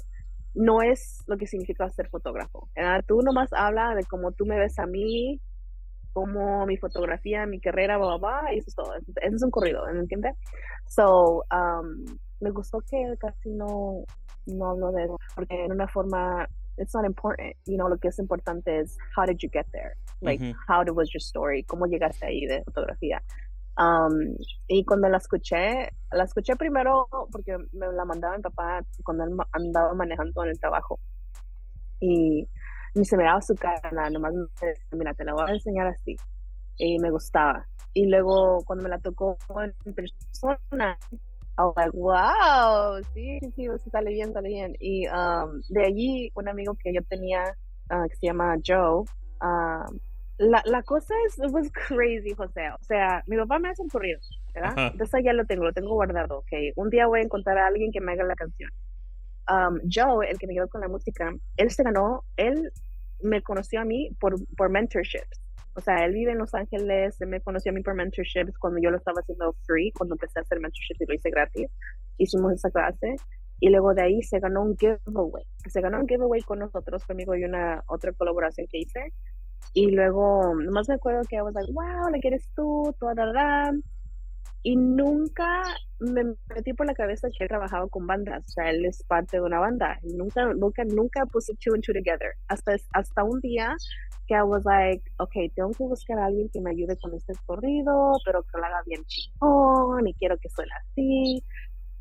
no 0.54 0.82
es 0.82 1.22
lo 1.26 1.36
que 1.36 1.46
significa 1.46 1.88
ser 1.90 2.08
fotógrafo. 2.08 2.68
Tú 3.06 3.22
nomás 3.22 3.52
habla 3.52 3.94
de 3.94 4.04
cómo 4.04 4.32
tú 4.32 4.44
me 4.44 4.58
ves 4.58 4.78
a 4.78 4.86
mí, 4.86 5.40
como 6.12 6.66
mi 6.66 6.76
fotografía, 6.76 7.46
mi 7.46 7.60
carrera, 7.60 7.98
bla, 7.98 8.16
bla, 8.16 8.54
y 8.54 8.58
eso 8.58 8.68
es 8.68 8.74
todo. 8.74 8.94
Eso 8.94 9.36
es 9.36 9.42
un 9.42 9.50
corrido, 9.50 9.84
¿me 9.92 10.00
entiendes? 10.00 10.36
So, 10.88 11.44
um, 11.50 12.04
me 12.40 12.50
gustó 12.50 12.80
que 12.80 13.14
casi 13.18 13.50
no, 13.50 14.04
no 14.46 14.70
hablo 14.70 14.92
de 14.92 15.04
eso, 15.04 15.16
porque 15.34 15.64
en 15.64 15.72
una 15.72 15.88
forma, 15.88 16.46
it's 16.76 16.94
not 16.94 17.04
important, 17.04 17.54
you 17.66 17.76
know, 17.76 17.88
lo 17.88 17.98
que 17.98 18.08
es 18.08 18.18
importante 18.18 18.80
es 18.80 18.96
how 19.16 19.24
did 19.24 19.38
you 19.38 19.48
get 19.50 19.66
there? 19.72 19.94
Like, 20.20 20.54
how 20.68 20.84
was 20.94 21.10
your 21.12 21.20
story? 21.20 21.64
¿Cómo 21.64 21.86
llegaste 21.86 22.26
ahí 22.26 22.46
de 22.46 22.62
fotografía? 22.64 23.22
Um, 23.78 24.36
y 24.68 24.84
cuando 24.84 25.08
la 25.08 25.16
escuché, 25.16 25.90
la 26.12 26.24
escuché 26.24 26.56
primero 26.56 27.08
porque 27.30 27.56
me 27.72 27.90
la 27.92 28.04
mandaba 28.04 28.36
mi 28.36 28.42
papá 28.42 28.84
cuando 29.02 29.24
él 29.24 29.30
andaba 29.52 29.94
manejando 29.94 30.44
en 30.44 30.50
el 30.50 30.60
trabajo. 30.60 31.00
Y 32.00 32.46
ni 32.94 33.04
se 33.04 33.16
miraba 33.16 33.40
su 33.40 33.54
cara, 33.54 34.10
nomás 34.10 34.32
me 34.34 34.46
decía, 34.60 34.84
mira, 34.92 35.14
te 35.14 35.24
la 35.24 35.34
voy 35.34 35.44
a 35.48 35.52
enseñar 35.52 35.86
así. 35.86 36.16
Y 36.76 36.98
me 36.98 37.10
gustaba. 37.10 37.66
Y 37.94 38.06
luego 38.06 38.62
cuando 38.64 38.84
me 38.84 38.90
la 38.90 38.98
tocó 38.98 39.36
en 39.84 39.94
persona, 39.94 40.98
I 41.58 41.62
was 41.62 41.74
like, 41.76 41.92
wow, 41.92 43.02
sí, 43.14 43.38
sí, 43.54 43.68
sí, 43.82 43.90
sale 43.90 44.10
bien, 44.10 44.32
sale 44.32 44.48
bien. 44.48 44.74
Y 44.80 45.06
um, 45.08 45.60
de 45.68 45.84
allí, 45.84 46.30
un 46.34 46.48
amigo 46.48 46.74
que 46.82 46.92
yo 46.94 47.02
tenía, 47.02 47.54
uh, 47.90 48.08
que 48.08 48.16
se 48.16 48.26
llama 48.26 48.56
Joe, 48.64 49.04
um, 49.42 49.98
la, 50.38 50.62
la 50.64 50.82
cosa 50.82 51.14
es, 51.26 51.38
it 51.38 51.50
was 51.50 51.70
crazy, 51.72 52.34
José. 52.34 52.70
O 52.70 52.84
sea, 52.84 53.22
mi 53.26 53.36
papá 53.36 53.58
me 53.58 53.68
hace 53.68 53.82
un 53.82 53.88
corrido, 53.88 54.18
¿verdad? 54.54 54.92
Entonces 54.92 55.22
ya 55.24 55.34
lo 55.34 55.44
tengo, 55.44 55.64
lo 55.64 55.72
tengo 55.72 55.94
guardado, 55.94 56.38
ok. 56.38 56.52
Un 56.76 56.88
día 56.88 57.06
voy 57.06 57.20
a 57.20 57.24
encontrar 57.24 57.58
a 57.58 57.66
alguien 57.66 57.92
que 57.92 58.00
me 58.00 58.12
haga 58.12 58.24
la 58.24 58.34
canción 58.34 58.70
um, 59.50 59.78
Joe, 59.90 60.28
el 60.28 60.38
que 60.38 60.46
me 60.46 60.54
quedó 60.54 60.68
con 60.68 60.80
la 60.80 60.88
música, 60.88 61.32
él 61.56 61.70
se 61.70 61.82
ganó, 61.82 62.24
él 62.36 62.72
me 63.22 63.42
conoció 63.42 63.80
a 63.80 63.84
mí 63.84 64.10
por, 64.20 64.34
por 64.56 64.70
mentorships. 64.70 65.40
O 65.74 65.80
sea, 65.80 66.04
él 66.04 66.12
vive 66.12 66.32
en 66.32 66.38
Los 66.38 66.54
Ángeles, 66.54 67.18
él 67.20 67.28
me 67.28 67.40
conoció 67.40 67.70
a 67.70 67.74
mí 67.74 67.82
por 67.82 67.94
mentorships 67.94 68.58
cuando 68.58 68.80
yo 68.80 68.90
lo 68.90 68.98
estaba 68.98 69.20
haciendo 69.20 69.54
free, 69.66 69.90
cuando 69.92 70.16
empecé 70.16 70.38
a 70.38 70.42
hacer 70.42 70.60
mentorships 70.60 71.00
y 71.00 71.06
lo 71.06 71.14
hice 71.14 71.30
gratis. 71.30 71.70
Hicimos 72.18 72.52
esa 72.52 72.70
clase 72.70 73.16
y 73.58 73.70
luego 73.70 73.94
de 73.94 74.02
ahí 74.02 74.22
se 74.22 74.38
ganó 74.40 74.62
un 74.62 74.76
giveaway. 74.76 75.44
Se 75.68 75.80
ganó 75.80 76.00
un 76.00 76.08
giveaway 76.08 76.42
con 76.42 76.58
nosotros, 76.58 77.04
conmigo 77.06 77.34
y 77.36 77.44
una 77.44 77.82
otra 77.86 78.12
colaboración 78.12 78.66
que 78.66 78.78
hice. 78.78 79.12
Y 79.72 79.92
luego, 79.92 80.54
nomás 80.54 80.88
me 80.88 80.96
acuerdo 80.96 81.22
que 81.28 81.36
I 81.36 81.42
was 81.42 81.54
like, 81.54 81.72
wow, 81.72 82.10
¿le 82.10 82.20
quieres 82.20 82.46
tú? 82.54 82.94
Toda 82.98 83.14
la, 83.24 83.72
y 84.62 84.76
nunca 84.76 85.62
me 85.98 86.24
metí 86.54 86.72
por 86.72 86.86
la 86.86 86.94
cabeza 86.94 87.28
que 87.30 87.44
él 87.44 87.48
trabajaba 87.48 87.88
con 87.88 88.06
bandas, 88.06 88.44
o 88.46 88.48
sea, 88.48 88.70
él 88.70 88.84
es 88.84 89.02
parte 89.04 89.36
de 89.36 89.42
una 89.42 89.58
banda, 89.58 89.98
nunca, 90.02 90.52
nunca, 90.54 90.84
nunca 90.84 91.26
puse 91.26 91.54
two 91.56 91.74
and 91.74 91.82
two 91.82 91.92
together, 91.92 92.34
hasta, 92.48 92.76
hasta 92.92 93.24
un 93.24 93.40
día 93.40 93.76
que 94.26 94.34
I 94.34 94.42
was 94.42 94.64
like, 94.64 95.02
ok, 95.18 95.52
tengo 95.54 95.70
que 95.70 95.84
buscar 95.84 96.18
a 96.18 96.26
alguien 96.26 96.48
que 96.48 96.60
me 96.60 96.70
ayude 96.70 96.96
con 96.96 97.14
este 97.14 97.34
corrido, 97.46 98.12
pero 98.24 98.42
que 98.42 98.58
lo 98.58 98.64
haga 98.64 98.82
bien 98.86 99.04
chingón, 99.06 100.06
y 100.06 100.14
quiero 100.14 100.36
que 100.38 100.48
suene 100.48 100.70
así, 100.80 101.44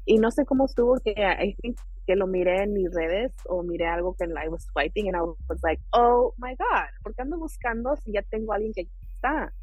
y 0.05 0.17
no 0.17 0.31
sé 0.31 0.45
cómo 0.45 0.65
estuvo, 0.65 0.99
que 0.99 1.11
I 1.11 1.55
think 1.61 1.79
que 2.07 2.15
lo 2.15 2.25
miré 2.25 2.63
en 2.63 2.73
mis 2.73 2.91
redes, 2.93 3.31
o 3.45 3.61
miré 3.63 3.87
algo 3.87 4.15
que 4.15 4.25
I 4.25 4.47
was 4.49 4.65
swiping, 4.73 5.07
and 5.07 5.15
I 5.15 5.21
was 5.21 5.59
like, 5.63 5.81
oh 5.93 6.33
my 6.37 6.55
god, 6.55 6.89
¿por 7.03 7.13
qué 7.13 7.21
ando 7.21 7.37
buscando 7.37 7.95
si 7.97 8.11
ya 8.11 8.23
tengo 8.23 8.53
a 8.53 8.55
alguien 8.55 8.73
que 8.73 8.87
está? 9.15 9.53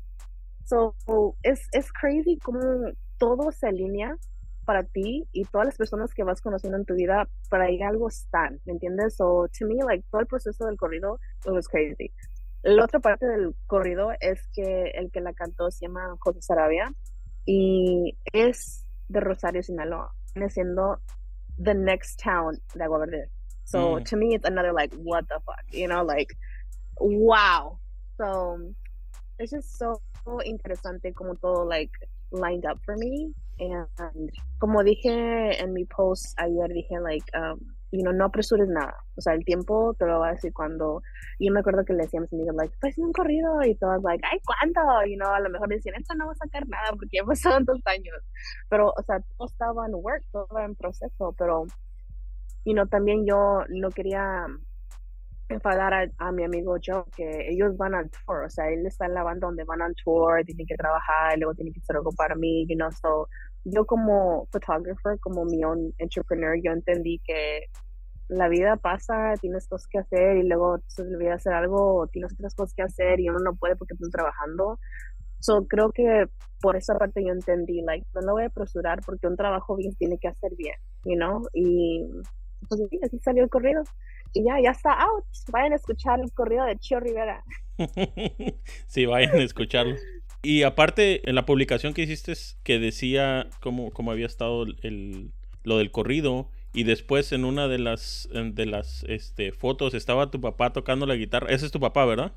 So, 0.68 0.94
es, 1.42 1.66
es 1.72 1.90
crazy 1.92 2.38
como 2.38 2.61
todo 3.16 3.50
se 3.52 3.68
alinea 3.68 4.14
para 4.66 4.85
ti 4.85 5.26
y 5.33 5.46
todas 5.46 5.66
las 5.66 5.78
personas 5.78 6.12
que 6.12 6.24
vas 6.24 6.42
conociendo 6.42 6.76
en 6.76 6.85
tu 6.85 6.94
vida, 6.94 7.26
para 7.48 7.64
ahí 7.64 7.81
algo 7.81 8.09
están, 8.09 8.61
¿me 8.66 8.74
entiendes? 8.74 9.16
So, 9.16 9.48
to 9.59 9.66
me, 9.66 9.83
like, 9.83 10.04
todo 10.11 10.20
el 10.20 10.26
proceso 10.26 10.66
del 10.66 10.76
corrido, 10.76 11.18
it 11.46 11.52
was 11.52 11.66
crazy. 11.68 12.12
La 12.62 12.85
otra 12.85 13.00
parte 13.00 13.26
del 13.26 13.54
corrido 13.66 14.11
es 14.20 14.46
que 14.54 14.90
el 14.94 15.11
que 15.11 15.22
la 15.22 15.33
cantó 15.33 15.70
se 15.70 15.87
llama 15.87 16.14
José 16.18 16.42
Sarabia 16.42 16.92
y 17.46 18.18
es 18.35 18.85
de 19.09 19.20
Rosario, 19.20 19.62
Sinaloa. 19.62 20.12
Viene 20.35 20.50
siendo 20.50 20.98
the 21.57 21.72
next 21.72 22.20
town 22.22 22.59
de 22.74 22.85
Agua 22.85 22.98
Verde. 22.98 23.31
So, 23.64 23.96
mm. 23.96 24.04
to 24.04 24.16
me, 24.18 24.35
it's 24.35 24.44
another, 24.46 24.74
like, 24.74 24.94
what 24.96 25.26
the 25.28 25.40
fuck, 25.46 25.64
you 25.70 25.88
know, 25.88 26.04
like, 26.04 26.37
wow. 27.00 27.78
So, 28.18 28.59
it's 29.38 29.52
just 29.52 29.78
so 29.78 30.02
interesante 30.45 31.12
como 31.12 31.35
todo 31.37 31.64
like 31.64 31.93
lined 32.31 32.64
up 32.71 32.79
for 32.85 32.97
me 32.97 33.33
and 33.59 34.31
como 34.59 34.83
dije 34.83 35.61
en 35.61 35.73
mi 35.73 35.85
post 35.85 36.38
ayer 36.38 36.69
dije 36.69 37.01
like 37.01 37.27
um, 37.37 37.59
you 37.91 38.03
know, 38.03 38.12
no 38.12 38.27
apresures 38.27 38.69
nada. 38.69 38.97
O 39.17 39.21
sea, 39.21 39.35
el 39.35 39.45
tiempo 39.45 39.95
te 39.99 40.07
lo 40.07 40.21
va 40.21 40.29
a 40.29 40.33
decir 40.33 40.53
cuando. 40.53 41.03
Yo 41.38 41.53
me 41.53 41.61
acuerdo 41.61 41.85
que 41.85 41.95
le 41.95 42.05
decíamos 42.05 42.33
a 42.33 42.37
mis 42.37 42.47
like, 42.47 42.75
estoy 42.75 42.91
haciendo 42.91 43.09
un 43.09 43.12
corrido. 43.12 43.62
Y 43.64 43.75
todas, 43.77 44.03
like, 44.03 44.25
ay, 44.31 44.38
¿cuándo? 44.45 45.07
Y 45.07 45.17
no, 45.17 45.33
a 45.33 45.41
lo 45.41 45.51
mejor 45.51 45.69
decían, 45.69 45.95
esto 45.99 46.14
no 46.14 46.27
va 46.27 46.33
a 46.33 46.37
sacar 46.37 46.69
nada 46.69 46.91
porque 46.91 47.17
ya 47.17 47.25
pasaron 47.25 47.64
dos 47.64 47.81
años. 47.87 48.17
Pero, 48.69 48.93
o 48.97 49.03
sea, 49.03 49.21
todo 49.21 49.49
estaba 49.49 49.87
en 49.87 49.95
work, 49.95 50.25
todo 50.33 50.59
en 50.59 50.75
proceso. 50.75 51.35
Pero, 51.38 51.67
y 52.64 52.75
no, 52.75 52.87
también 52.87 53.27
yo 53.27 53.64
no 53.69 53.91
quería 53.91 54.47
enfadar 55.48 55.94
a, 55.94 56.06
a, 56.18 56.32
mi 56.32 56.44
amigo 56.44 56.76
Joe 56.84 57.04
que 57.16 57.48
ellos 57.50 57.76
van 57.76 57.94
al 57.94 58.11
tour, 58.11 58.44
o 58.44 58.50
sea, 58.50 58.68
él 58.68 58.87
está 58.87 59.06
en 59.06 59.14
la 59.14 59.22
banda 59.22 59.46
donde 59.46 59.64
van 59.64 59.82
al 59.82 59.94
tour, 60.04 60.44
tienen 60.44 60.66
que 60.66 60.76
trabajar, 60.76 61.38
luego 61.38 61.54
tienen 61.54 61.72
que 61.72 61.80
hacer 61.80 61.96
algo 61.96 62.12
para 62.12 62.34
mí, 62.34 62.66
you 62.68 62.76
know, 62.76 62.90
so 62.92 63.28
yo 63.64 63.84
como 63.87 64.46
photographer, 64.52 65.18
como 65.20 65.44
mi 65.44 65.64
own 65.64 65.92
entrepreneur, 65.98 66.56
yo 66.62 66.72
entendí 66.72 67.20
que 67.24 67.66
la 68.28 68.48
vida 68.48 68.76
pasa, 68.76 69.34
tienes 69.40 69.66
cosas 69.68 69.88
que 69.88 69.98
hacer 69.98 70.37
y 70.37 70.42
luego 70.46 70.80
se 70.87 71.02
olvida 71.02 71.34
hacer 71.34 71.54
algo, 71.54 72.06
tienes 72.08 72.32
otras 72.34 72.54
cosas 72.54 72.74
que 72.74 72.82
hacer 72.82 73.20
y 73.20 73.28
uno 73.28 73.38
no 73.38 73.56
puede 73.56 73.76
porque 73.76 73.94
estás 73.94 74.11
trabajando. 74.11 74.78
So, 75.40 75.66
creo 75.66 75.92
que 75.92 76.26
por 76.61 76.76
esa 76.76 76.98
parte 76.98 77.24
yo 77.24 77.32
entendí, 77.32 77.80
like, 77.82 78.06
no 78.14 78.20
lo 78.22 78.32
voy 78.32 78.42
a 78.42 78.46
apresurar 78.46 79.00
porque 79.06 79.26
un 79.26 79.37
trabajo 79.37 79.76
bien 79.76 79.94
tiene 79.94 80.18
que 80.18 80.28
hacer 80.28 80.52
bien, 80.56 80.74
you 81.04 81.16
know, 81.16 81.42
y 81.54 82.06
pues 82.68 82.80
así 83.02 83.18
salió 83.20 83.44
el 83.44 83.50
corrido. 83.50 83.82
Y 84.33 84.45
ya, 84.45 84.61
ya 84.62 84.71
está 84.71 84.93
out. 84.93 85.25
Vayan 85.51 85.73
a 85.73 85.77
escuchar 85.77 86.21
el 86.21 86.33
corrido 86.33 86.64
de 86.64 86.79
Chio 86.79 87.01
Rivera. 87.01 87.45
sí, 88.87 89.07
vayan 89.07 89.37
a 89.37 89.43
escucharlo. 89.43 89.97
Y 90.43 90.62
aparte, 90.62 91.29
en 91.29 91.35
la 91.35 91.47
publicación 91.47 91.95
que 91.95 92.03
hiciste, 92.03 92.35
que 92.62 92.79
decía 92.79 93.49
cómo, 93.61 93.91
cómo 93.91 94.12
había 94.12 94.27
estado 94.27 94.64
el, 94.83 95.33
lo 95.64 95.79
del 95.79 95.91
corrido, 95.91 96.49
y 96.73 96.85
después 96.85 97.33
en 97.33 97.45
una 97.45 97.67
de 97.67 97.79
las, 97.79 98.29
de 98.33 98.67
las 98.67 99.05
este, 99.09 99.53
fotos 99.53 99.95
estaba 99.95 100.31
tu 100.31 100.41
papá 100.41 100.73
tocando 100.73 101.07
la 101.07 101.17
guitarra. 101.17 101.49
Ese 101.51 101.67
es 101.67 101.73
tu 101.73 101.81
papá, 101.81 102.05
¿verdad? 102.05 102.33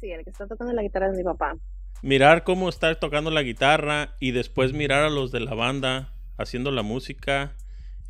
Sí, 0.00 0.10
el 0.10 0.24
que 0.24 0.30
está 0.30 0.46
tocando 0.46 0.72
la 0.72 0.82
guitarra 0.82 1.10
es 1.10 1.16
mi 1.16 1.22
papá. 1.22 1.56
Mirar 2.02 2.44
cómo 2.44 2.68
está 2.68 2.98
tocando 2.98 3.30
la 3.30 3.42
guitarra 3.42 4.16
y 4.18 4.32
después 4.32 4.72
mirar 4.72 5.04
a 5.04 5.10
los 5.10 5.30
de 5.30 5.40
la 5.40 5.54
banda 5.54 6.12
haciendo 6.38 6.70
la 6.70 6.82
música. 6.82 7.56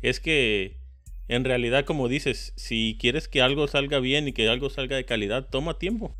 Es 0.01 0.19
que 0.19 0.79
en 1.27 1.43
realidad, 1.43 1.85
como 1.85 2.07
dices, 2.07 2.53
si 2.55 2.97
quieres 2.99 3.27
que 3.27 3.41
algo 3.41 3.67
salga 3.67 3.99
bien 3.99 4.27
y 4.27 4.33
que 4.33 4.47
algo 4.49 4.69
salga 4.69 4.95
de 4.95 5.05
calidad, 5.05 5.47
toma 5.49 5.77
tiempo. 5.77 6.15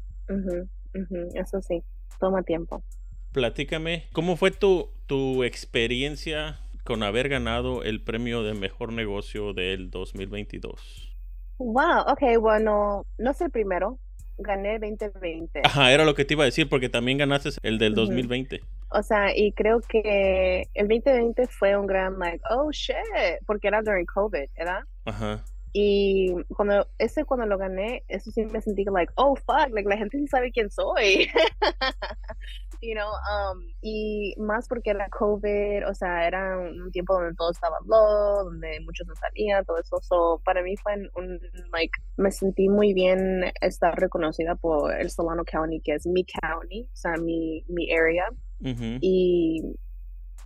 Eso 1.35 1.61
sí, 1.61 1.83
toma 2.19 2.43
tiempo. 2.43 2.83
Platícame, 3.31 4.05
¿cómo 4.13 4.37
fue 4.37 4.51
tu, 4.51 4.89
tu 5.07 5.43
experiencia 5.43 6.59
con 6.83 7.03
haber 7.03 7.29
ganado 7.29 7.83
el 7.83 8.01
premio 8.01 8.43
de 8.43 8.53
mejor 8.53 8.93
negocio 8.93 9.53
del 9.53 9.91
2022? 9.91 11.13
Wow, 11.57 12.01
ok, 12.07 12.39
bueno, 12.39 13.05
no 13.17 13.31
es 13.31 13.41
el 13.41 13.49
primero, 13.49 13.99
gané 14.37 14.79
2020. 14.79 15.61
Ajá, 15.63 15.91
era 15.91 16.05
lo 16.05 16.15
que 16.15 16.25
te 16.25 16.33
iba 16.33 16.43
a 16.43 16.45
decir, 16.45 16.67
porque 16.69 16.89
también 16.89 17.17
ganaste 17.17 17.49
el 17.63 17.77
del 17.77 17.93
2020. 17.93 18.61
O 18.89 19.03
sea, 19.03 19.35
y 19.35 19.51
creo 19.51 19.81
que 19.81 20.67
el 20.73 20.87
2020 20.87 21.47
fue 21.47 21.77
un 21.77 21.87
gran, 21.87 22.17
like, 22.19 22.43
oh 22.49 22.71
shit, 22.71 22.95
porque 23.45 23.67
era 23.67 23.81
during 23.81 24.05
COVID, 24.05 24.47
¿verdad? 24.57 24.81
Ajá. 25.05 25.43
Y 25.77 26.33
cuando, 26.55 26.87
ese 26.99 27.25
cuando 27.25 27.45
lo 27.45 27.57
gané, 27.57 28.05
eso 28.07 28.31
sí 28.31 28.45
me 28.45 28.61
sentí 28.61 28.85
like, 28.85 29.11
oh 29.17 29.35
fuck, 29.35 29.69
like 29.73 29.89
la 29.89 29.97
gente 29.97 30.17
sí 30.17 30.25
sabe 30.25 30.49
quién 30.49 30.71
soy. 30.71 31.27
you 32.81 32.93
know, 32.93 33.11
um, 33.29 33.61
y 33.81 34.35
más 34.37 34.69
porque 34.69 34.91
era 34.91 35.09
COVID, 35.09 35.85
o 35.89 35.93
sea, 35.93 36.27
era 36.27 36.57
un 36.57 36.91
tiempo 36.91 37.15
donde 37.15 37.35
todo 37.35 37.51
estaba 37.51 37.77
low, 37.85 38.45
donde 38.45 38.79
muchos 38.85 39.05
no 39.05 39.15
salían, 39.15 39.65
todo 39.65 39.77
eso. 39.77 39.99
So, 40.01 40.41
para 40.45 40.63
mí 40.63 40.77
fue 40.77 40.93
un, 41.15 41.41
like, 41.73 41.91
me 42.15 42.31
sentí 42.31 42.69
muy 42.69 42.93
bien 42.93 43.51
estar 43.59 43.99
reconocida 43.99 44.55
por 44.55 44.93
el 44.93 45.09
Solano 45.09 45.43
County, 45.43 45.81
que 45.81 45.95
es 45.95 46.07
mi 46.07 46.23
county, 46.23 46.83
o 46.83 46.95
sea, 46.95 47.17
mi, 47.17 47.65
mi 47.67 47.91
area. 47.91 48.29
Y 49.01 49.61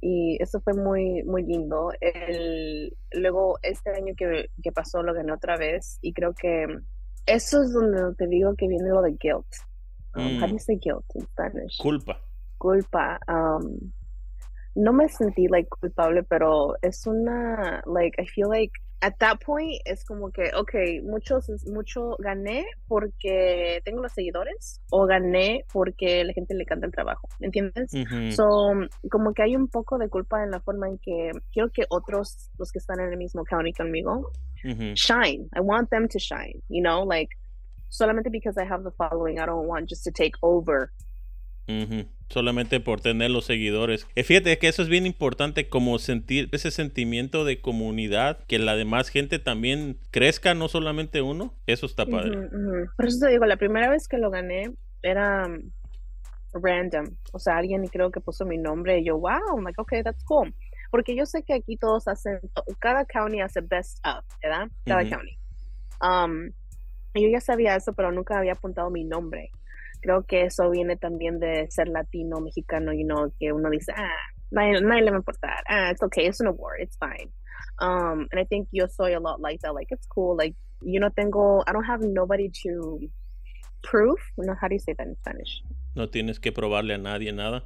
y 0.02 0.42
eso 0.42 0.60
fue 0.62 0.74
muy, 0.74 1.24
muy 1.24 1.44
lindo. 1.44 1.92
El, 2.00 2.96
luego, 3.12 3.60
este 3.62 3.92
año 3.92 4.14
que, 4.18 4.50
que, 4.62 4.72
pasó, 4.72 5.04
lo 5.04 5.14
gané 5.14 5.32
otra 5.32 5.58
vez 5.58 6.00
y 6.02 6.14
creo 6.14 6.34
que 6.34 6.68
eso 7.26 7.64
es 7.64 7.74
donde 7.74 8.16
te 8.16 8.28
digo 8.28 8.56
que 8.56 8.68
viene 8.68 8.90
lo 8.90 9.02
de 9.02 9.12
guilt. 9.12 9.46
Um, 10.16 10.42
How 10.42 10.48
do 10.48 10.54
you 10.54 10.56
mm. 10.56 10.60
say 10.60 10.78
guilt 10.78 11.06
in 11.16 11.22
Spanish? 11.28 11.78
Culpa. 11.78 12.20
Culpa. 12.58 13.20
Um, 13.28 13.92
no 14.76 14.94
me 14.94 15.08
sentí 15.10 15.48
like 15.48 15.70
culpable, 15.70 16.24
pero 16.24 16.76
es 16.82 17.06
una, 17.06 17.82
like, 17.86 18.22
I 18.22 18.26
feel 18.26 18.50
like 18.50 18.74
at 19.02 19.18
that 19.20 19.40
point 19.40 19.82
es 19.86 20.04
como 20.04 20.32
que, 20.32 20.52
ok, 20.56 21.04
muchos, 21.04 21.50
mucho 21.68 22.18
gané 22.20 22.66
porque 22.88 23.82
tengo 23.86 24.02
los 24.02 24.12
seguidores 24.12 24.82
o 24.92 25.06
gané 25.06 25.66
porque 25.72 26.24
la 26.24 26.34
gente 26.34 26.54
le 26.54 26.66
canta 26.66 26.86
el 26.86 26.92
trabajo, 26.92 27.28
¿entiendes? 27.40 27.92
So, 28.36 28.74
como 29.10 29.34
que 29.34 29.44
hay 29.44 29.56
un 29.56 29.68
poco 29.68 29.98
de 29.98 30.10
culpa 30.10 30.44
en 30.44 30.52
la 30.52 30.60
forma 30.60 30.88
en 30.88 30.98
que 30.98 31.32
quiero 31.54 31.70
que 31.72 31.86
otros, 31.90 32.50
los 32.58 32.72
que 32.72 32.80
están 32.80 33.00
en 33.00 33.12
el 33.12 33.18
mismo 33.18 33.44
county 33.46 33.72
conmigo, 33.74 34.32
shine. 34.96 35.50
I 35.56 35.62
want 35.62 35.90
them 35.90 36.08
to 36.10 36.20
shine, 36.20 36.62
you 36.68 36.82
know, 36.82 37.04
like, 37.04 37.30
solamente 37.90 38.30
because 38.30 38.58
I 38.58 38.66
have 38.66 38.84
the 38.84 38.92
following, 38.92 39.40
I 39.40 39.46
don't 39.46 39.68
want 39.68 39.90
just 39.90 40.04
to 40.04 40.12
take 40.12 40.34
over 40.42 40.92
Solamente 42.30 42.80
por 42.80 43.02
tener 43.02 43.32
los 43.32 43.46
seguidores. 43.46 44.08
Eh, 44.16 44.24
fíjate 44.24 44.58
que 44.58 44.68
eso 44.68 44.82
es 44.82 44.88
bien 44.88 45.06
importante, 45.06 45.68
como 45.68 45.98
sentir 46.00 46.50
ese 46.52 46.72
sentimiento 46.72 47.44
de 47.44 47.60
comunidad, 47.60 48.40
que 48.48 48.60
la 48.60 48.76
demás 48.76 49.10
gente 49.10 49.40
también 49.40 49.98
crezca, 50.12 50.54
no 50.54 50.68
solamente 50.68 51.22
uno. 51.22 51.54
Eso 51.66 51.86
está 51.86 52.06
padre. 52.06 52.50
Por 52.96 53.06
eso 53.06 53.26
te 53.26 53.32
digo, 53.32 53.46
la 53.46 53.58
primera 53.58 53.90
vez 53.90 54.08
que 54.08 54.18
lo 54.18 54.30
gané 54.30 54.72
era 55.02 55.48
um, 55.48 55.72
random. 56.54 57.16
O 57.34 57.40
sea, 57.40 57.58
alguien 57.58 57.86
creo 57.88 58.12
que 58.12 58.20
puso 58.20 58.46
mi 58.46 58.58
nombre 58.58 59.00
y 59.00 59.06
yo, 59.06 59.18
wow, 59.18 59.56
I'm 59.56 59.64
like, 59.64 59.80
okay, 59.82 60.04
that's 60.04 60.24
cool. 60.24 60.54
Porque 60.92 61.16
yo 61.16 61.26
sé 61.26 61.44
que 61.44 61.54
aquí 61.54 61.78
todos 61.78 62.08
hacen, 62.08 62.40
cada 62.80 63.06
county 63.06 63.42
hace 63.42 63.62
best 63.62 64.06
of, 64.06 64.24
¿verdad? 64.42 64.70
Cada 64.86 65.08
county. 65.08 65.38
Um, 66.02 66.52
yo 67.14 67.28
ya 67.28 67.42
sabía 67.42 67.76
eso, 67.76 67.94
pero 67.94 68.12
nunca 68.12 68.38
había 68.38 68.54
apuntado 68.54 68.90
mi 68.90 69.04
nombre 69.04 69.52
creo 70.02 70.24
que 70.26 70.46
eso 70.46 70.70
viene 70.70 70.96
también 70.96 71.40
de 71.40 71.68
ser 71.70 71.88
latino, 71.88 72.40
mexicano, 72.40 72.94
you 72.94 73.06
know, 73.06 73.32
que 73.40 73.52
uno 73.52 73.70
dice, 73.70 73.92
ah, 73.96 74.10
nadie, 74.52 74.82
nadie 74.82 75.04
le 75.04 75.12
va 75.12 75.18
a 75.18 75.20
importar, 75.20 75.64
ah, 75.70 75.90
it's 75.92 76.02
okay, 76.02 76.26
it's 76.26 76.40
an 76.40 76.48
award, 76.48 76.80
it's 76.82 76.98
fine. 76.98 77.30
Um, 77.80 78.28
and 78.32 78.40
I 78.40 78.46
think 78.46 78.68
yo 78.72 78.88
soy 78.88 79.16
a 79.16 79.20
lot 79.20 79.40
like 79.42 79.62
that, 79.62 79.74
like, 79.74 79.88
it's 79.90 80.06
cool, 80.08 80.36
like, 80.36 80.56
you 80.82 81.00
know, 81.00 81.10
tengo, 81.10 81.64
I 81.68 81.72
don't 81.72 81.84
have 81.84 82.02
nobody 82.02 82.50
to 82.64 83.00
prove, 83.84 84.20
no, 84.38 84.56
how 84.60 84.68
do 84.68 84.76
you 84.76 84.80
say 84.80 84.94
that 84.98 85.08
in 85.08 85.16
Spanish? 85.18 85.62
No 85.96 86.08
tienes 86.08 86.40
que 86.40 86.52
probarle 86.52 86.94
a 86.94 86.98
nadie 86.98 87.34
nada. 87.34 87.64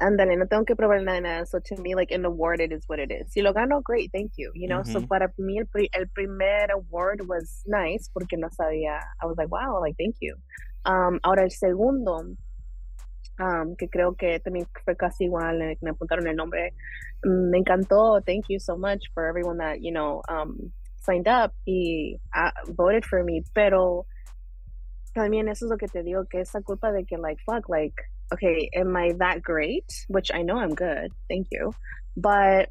Ándale, 0.00 0.38
no 0.38 0.46
tengo 0.46 0.64
que 0.64 0.76
probarle 0.76 1.04
nada, 1.04 1.20
nada. 1.20 1.46
So 1.46 1.58
to 1.58 1.76
me, 1.82 1.96
like 1.96 2.12
an 2.12 2.24
award, 2.24 2.60
it 2.60 2.70
is 2.70 2.84
what 2.86 3.00
it 3.00 3.10
is. 3.10 3.32
Si 3.32 3.42
lo 3.42 3.52
gano, 3.52 3.80
great, 3.80 4.12
thank 4.12 4.32
you. 4.36 4.52
You 4.54 4.68
know, 4.68 4.84
so 4.84 5.00
para 5.00 5.28
mí 5.40 5.58
el, 5.58 5.66
el 5.92 6.06
primer 6.14 6.68
award 6.72 7.22
was 7.26 7.64
nice 7.66 8.08
porque 8.14 8.38
no 8.38 8.48
sabía. 8.48 9.00
I 9.20 9.26
was 9.26 9.36
like, 9.36 9.50
wow, 9.50 9.80
like 9.80 9.96
thank 9.98 10.14
you 10.20 10.36
ahora 10.84 11.42
el 11.42 11.50
segundo, 11.50 12.24
que 13.76 13.88
creo 13.88 14.14
que 14.14 14.40
también 14.40 14.66
fue 14.84 14.96
casi 14.96 15.24
igual, 15.24 15.76
me 15.80 15.90
apuntaron 15.90 16.26
el 16.26 16.36
nombre, 16.36 16.74
me 17.24 17.58
encantó. 17.58 18.20
Thank 18.22 18.46
you 18.48 18.58
so 18.58 18.76
much 18.76 19.00
for 19.14 19.26
everyone 19.26 19.58
that, 19.58 19.80
you 19.80 19.92
know, 19.92 20.22
um, 20.28 20.72
signed 21.00 21.28
up 21.28 21.52
y 21.66 22.18
uh, 22.34 22.50
voted 22.72 23.04
for 23.04 23.22
me. 23.22 23.42
Pero 23.54 24.06
también 25.14 25.48
eso 25.48 25.66
es 25.66 25.70
lo 25.70 25.76
que 25.76 25.88
te 25.88 26.02
digo, 26.02 26.28
que 26.28 26.40
esa 26.40 26.60
culpa 26.62 26.92
de 26.92 27.04
que, 27.04 27.16
like, 27.16 27.40
fuck, 27.44 27.68
like, 27.68 27.94
okay, 28.32 28.70
am 28.74 28.96
I 28.96 29.12
that 29.18 29.42
great? 29.42 29.86
Which 30.08 30.30
I 30.32 30.42
know 30.42 30.58
I'm 30.58 30.74
good, 30.74 31.12
thank 31.28 31.48
you. 31.50 31.72
But, 32.16 32.68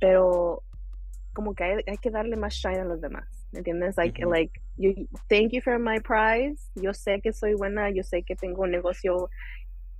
pero 0.00 0.62
como 1.34 1.54
que 1.54 1.82
hay 1.86 1.96
que 1.98 2.10
darle 2.10 2.36
más 2.36 2.54
shine 2.54 2.80
a 2.80 2.84
los 2.84 3.00
demás. 3.00 3.37
¿Me 3.52 3.60
entiendes? 3.60 3.96
Like, 3.96 4.24
like, 4.26 4.52
you, 4.76 5.08
thank 5.28 5.52
you 5.52 5.60
for 5.60 5.78
my 5.78 6.00
prize. 6.00 6.70
Yo 6.74 6.92
sé 6.92 7.20
que 7.22 7.32
soy 7.32 7.54
buena, 7.54 7.90
yo 7.90 8.02
sé 8.02 8.22
que 8.22 8.36
tengo 8.36 8.62
un 8.62 8.70
negocio 8.70 9.30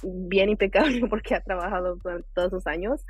bien 0.02 0.48
impecable 0.48 1.00
porque 1.11 1.34
ha 1.34 1.40
trabajado 1.40 1.98
todos 2.34 2.48
esos 2.48 2.66
años, 2.66 3.04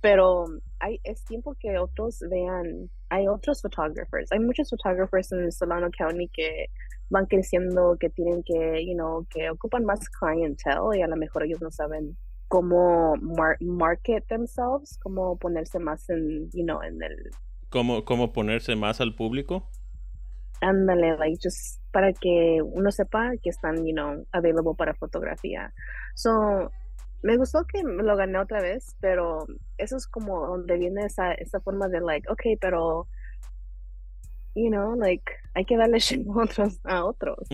pero 0.00 0.46
hay, 0.80 1.00
es 1.04 1.24
tiempo 1.24 1.54
que 1.58 1.78
otros 1.78 2.20
vean, 2.28 2.90
hay 3.08 3.28
otros 3.28 3.62
photographers, 3.62 4.32
hay 4.32 4.40
muchos 4.40 4.70
photographers 4.70 5.32
en 5.32 5.52
Solano 5.52 5.88
County 5.96 6.28
que 6.28 6.66
van 7.10 7.26
creciendo, 7.26 7.96
que 8.00 8.10
tienen 8.10 8.42
que, 8.42 8.84
you 8.84 8.94
know, 8.94 9.26
que 9.30 9.50
ocupan 9.50 9.84
más 9.84 10.08
clientele 10.08 10.98
y 10.98 11.02
a 11.02 11.06
lo 11.06 11.16
mejor 11.16 11.44
ellos 11.44 11.60
no 11.60 11.70
saben 11.70 12.16
cómo 12.48 13.14
market 13.60 14.26
themselves, 14.26 14.98
cómo 15.02 15.38
ponerse 15.38 15.78
más 15.78 16.08
en, 16.10 16.50
you 16.52 16.64
know, 16.64 16.82
en 16.82 17.02
el... 17.02 17.30
¿Cómo, 17.70 18.04
cómo 18.04 18.32
ponerse 18.32 18.76
más 18.76 19.00
al 19.00 19.14
público? 19.14 19.70
Ándale, 20.62 21.16
like, 21.18 21.38
just 21.42 21.80
para 21.92 22.12
que 22.12 22.60
uno 22.62 22.90
sepa 22.90 23.32
que 23.42 23.50
están, 23.50 23.84
you 23.84 23.92
know, 23.92 24.26
available 24.32 24.74
para 24.76 24.94
fotografía. 24.94 25.74
So, 26.14 26.70
me 27.22 27.36
gustó 27.36 27.66
que 27.66 27.82
lo 27.82 28.16
gané 28.16 28.38
otra 28.38 28.62
vez, 28.62 28.96
pero 29.00 29.46
eso 29.76 29.96
es 29.96 30.06
como 30.06 30.46
donde 30.46 30.78
viene 30.78 31.04
esa, 31.04 31.32
esa 31.34 31.60
forma 31.60 31.88
de, 31.88 32.00
like, 32.00 32.28
ok, 32.30 32.58
pero, 32.60 33.06
you 34.54 34.70
know, 34.70 34.94
like, 34.96 35.24
hay 35.54 35.64
que 35.64 35.76
darle 35.76 35.98
a 36.26 36.42
otros. 36.42 36.80
A 36.84 37.04
otros. 37.04 37.48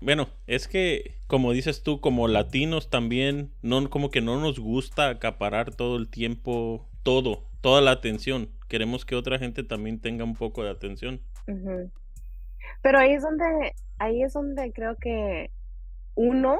Bueno, 0.00 0.28
es 0.46 0.68
que, 0.68 1.16
como 1.26 1.52
dices 1.52 1.82
tú, 1.82 2.00
como 2.00 2.28
latinos 2.28 2.90
también, 2.90 3.52
no, 3.62 3.90
como 3.90 4.10
que 4.10 4.20
no 4.20 4.40
nos 4.40 4.60
gusta 4.60 5.08
acaparar 5.08 5.74
todo 5.74 5.96
el 5.96 6.08
tiempo, 6.08 6.88
todo, 7.02 7.48
toda 7.60 7.80
la 7.80 7.90
atención. 7.90 8.50
Queremos 8.68 9.04
que 9.04 9.16
otra 9.16 9.38
gente 9.38 9.64
también 9.64 10.00
tenga 10.00 10.24
un 10.24 10.34
poco 10.34 10.62
de 10.62 10.70
atención. 10.70 11.20
Pero 12.82 12.98
ahí 12.98 13.12
es 13.14 13.22
donde, 13.22 13.74
ahí 13.98 14.22
es 14.22 14.32
donde 14.32 14.72
creo 14.72 14.96
que 14.96 15.50
uno, 16.14 16.58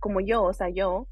como 0.00 0.20
yo, 0.20 0.42
o 0.42 0.52
sea, 0.52 0.68
yo, 0.68 1.06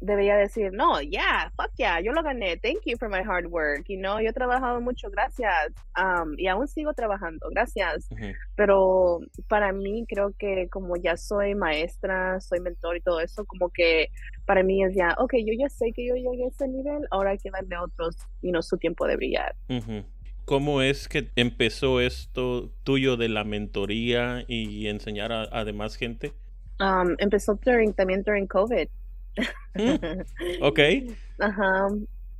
debería 0.00 0.36
decir, 0.36 0.72
no, 0.72 1.00
yeah, 1.00 1.50
fuck 1.56 1.70
yeah, 1.76 2.00
yo 2.00 2.12
lo 2.12 2.22
gané, 2.22 2.56
thank 2.58 2.80
you 2.84 2.96
for 2.98 3.08
my 3.08 3.22
hard 3.22 3.46
work, 3.46 3.84
you 3.88 3.96
know, 3.96 4.20
yo 4.20 4.28
he 4.28 4.32
trabajado 4.32 4.80
mucho, 4.80 5.10
gracias, 5.10 5.72
um, 5.96 6.34
y 6.38 6.48
aún 6.48 6.68
sigo 6.68 6.92
trabajando, 6.92 7.48
gracias, 7.50 8.08
pero 8.56 9.20
para 9.48 9.72
mí 9.72 10.04
creo 10.06 10.34
que 10.38 10.68
como 10.68 10.96
ya 10.96 11.16
soy 11.16 11.54
maestra, 11.54 12.40
soy 12.40 12.60
mentor 12.60 12.96
y 12.96 13.00
todo 13.00 13.20
eso, 13.20 13.44
como 13.46 13.70
que 13.70 14.10
para 14.44 14.62
mí 14.62 14.84
es 14.84 14.94
ya, 14.94 15.14
ok, 15.18 15.34
yo 15.44 15.54
ya 15.58 15.68
sé 15.68 15.92
que 15.92 16.06
yo 16.06 16.14
llegué 16.14 16.44
a 16.44 16.48
ese 16.48 16.68
nivel, 16.68 17.06
ahora 17.10 17.30
hay 17.30 17.38
que 17.38 17.50
darle 17.50 17.76
a 17.76 17.82
otros, 17.82 18.16
you 18.42 18.50
know, 18.50 18.62
su 18.62 18.76
tiempo 18.76 19.06
de 19.06 19.16
brillar. 19.16 19.56
¿Cómo 20.46 20.80
es 20.80 21.08
que 21.08 21.28
empezó 21.34 22.00
esto 22.00 22.70
tuyo 22.84 23.16
de 23.16 23.28
la 23.28 23.42
mentoría 23.42 24.44
y 24.46 24.86
enseñar 24.86 25.32
a, 25.32 25.64
demás 25.64 25.96
gente? 25.96 26.34
Um, 26.78 27.16
empezó 27.18 27.58
también 27.96 28.22
during 28.22 28.46
COVID. 28.46 28.88
Mm, 29.74 30.62
ok. 30.62 30.78
Ajá. 31.40 31.88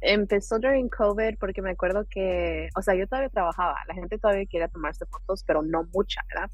Empezó 0.01 0.61
during 0.61 0.89
COVID 0.89 1.37
porque 1.41 1.61
me 1.63 1.71
acuerdo 1.71 2.07
que, 2.09 2.69
o 2.77 2.83
sea, 2.83 2.95
yo 2.95 3.09
todavía 3.09 3.29
trabajaba, 3.29 3.75
la 3.89 3.95
gente 3.95 4.19
todavía 4.19 4.47
quería 4.47 4.69
tomarse 4.69 5.05
fotos, 5.07 5.43
pero 5.45 5.63
no 5.63 5.89
mucha, 5.93 6.23
¿verdad? 6.29 6.51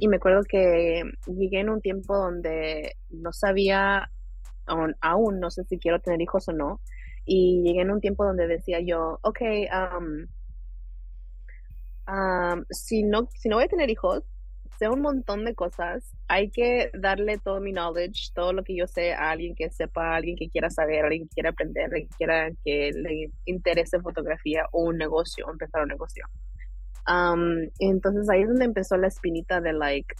Y 0.00 0.06
me 0.06 0.18
acuerdo 0.18 0.42
que 0.48 1.02
llegué 1.26 1.58
en 1.58 1.70
un 1.70 1.80
tiempo 1.80 2.16
donde 2.16 2.94
no 3.10 3.32
sabía, 3.32 4.10
aún, 4.66 4.94
aún, 5.00 5.40
no 5.40 5.50
sé 5.50 5.64
si 5.64 5.78
quiero 5.78 5.98
tener 5.98 6.22
hijos 6.22 6.48
o 6.48 6.52
no, 6.52 6.80
y 7.24 7.62
llegué 7.64 7.80
en 7.80 7.90
un 7.90 8.00
tiempo 8.00 8.24
donde 8.24 8.46
decía 8.46 8.78
yo, 8.78 9.18
ok, 9.22 9.40
um, 9.98 10.26
si, 12.70 13.02
no, 13.02 13.28
si 13.34 13.48
no 13.48 13.56
voy 13.56 13.64
a 13.64 13.68
tener 13.68 13.90
hijos, 13.90 14.24
sé 14.78 14.88
un 14.88 15.00
montón 15.00 15.44
de 15.44 15.54
cosas. 15.54 16.12
Hay 16.28 16.50
que 16.50 16.90
darle 16.94 17.38
todo 17.38 17.60
mi 17.60 17.72
knowledge, 17.72 18.32
todo 18.34 18.52
lo 18.52 18.64
que 18.64 18.76
yo 18.76 18.86
sé 18.86 19.12
a 19.12 19.30
alguien 19.30 19.54
que 19.54 19.70
sepa, 19.70 20.12
a 20.12 20.16
alguien 20.16 20.36
que 20.36 20.48
quiera 20.48 20.70
saber, 20.70 21.04
a 21.04 21.04
alguien 21.04 21.28
que 21.28 21.34
quiera 21.34 21.50
aprender, 21.50 21.84
alguien 21.84 22.08
que 22.08 22.16
quiera 22.16 22.50
que 22.64 22.90
le 22.92 23.30
interese 23.44 24.00
fotografía 24.00 24.66
o 24.72 24.84
un 24.84 24.98
negocio, 24.98 25.46
empezar 25.50 25.82
un 25.82 25.88
negocio. 25.88 26.26
entonces 27.78 28.28
ahí 28.30 28.42
es 28.42 28.48
donde 28.48 28.64
empezó 28.64 28.96
la 28.96 29.08
espinita 29.08 29.60
de 29.60 29.72
like, 29.72 30.14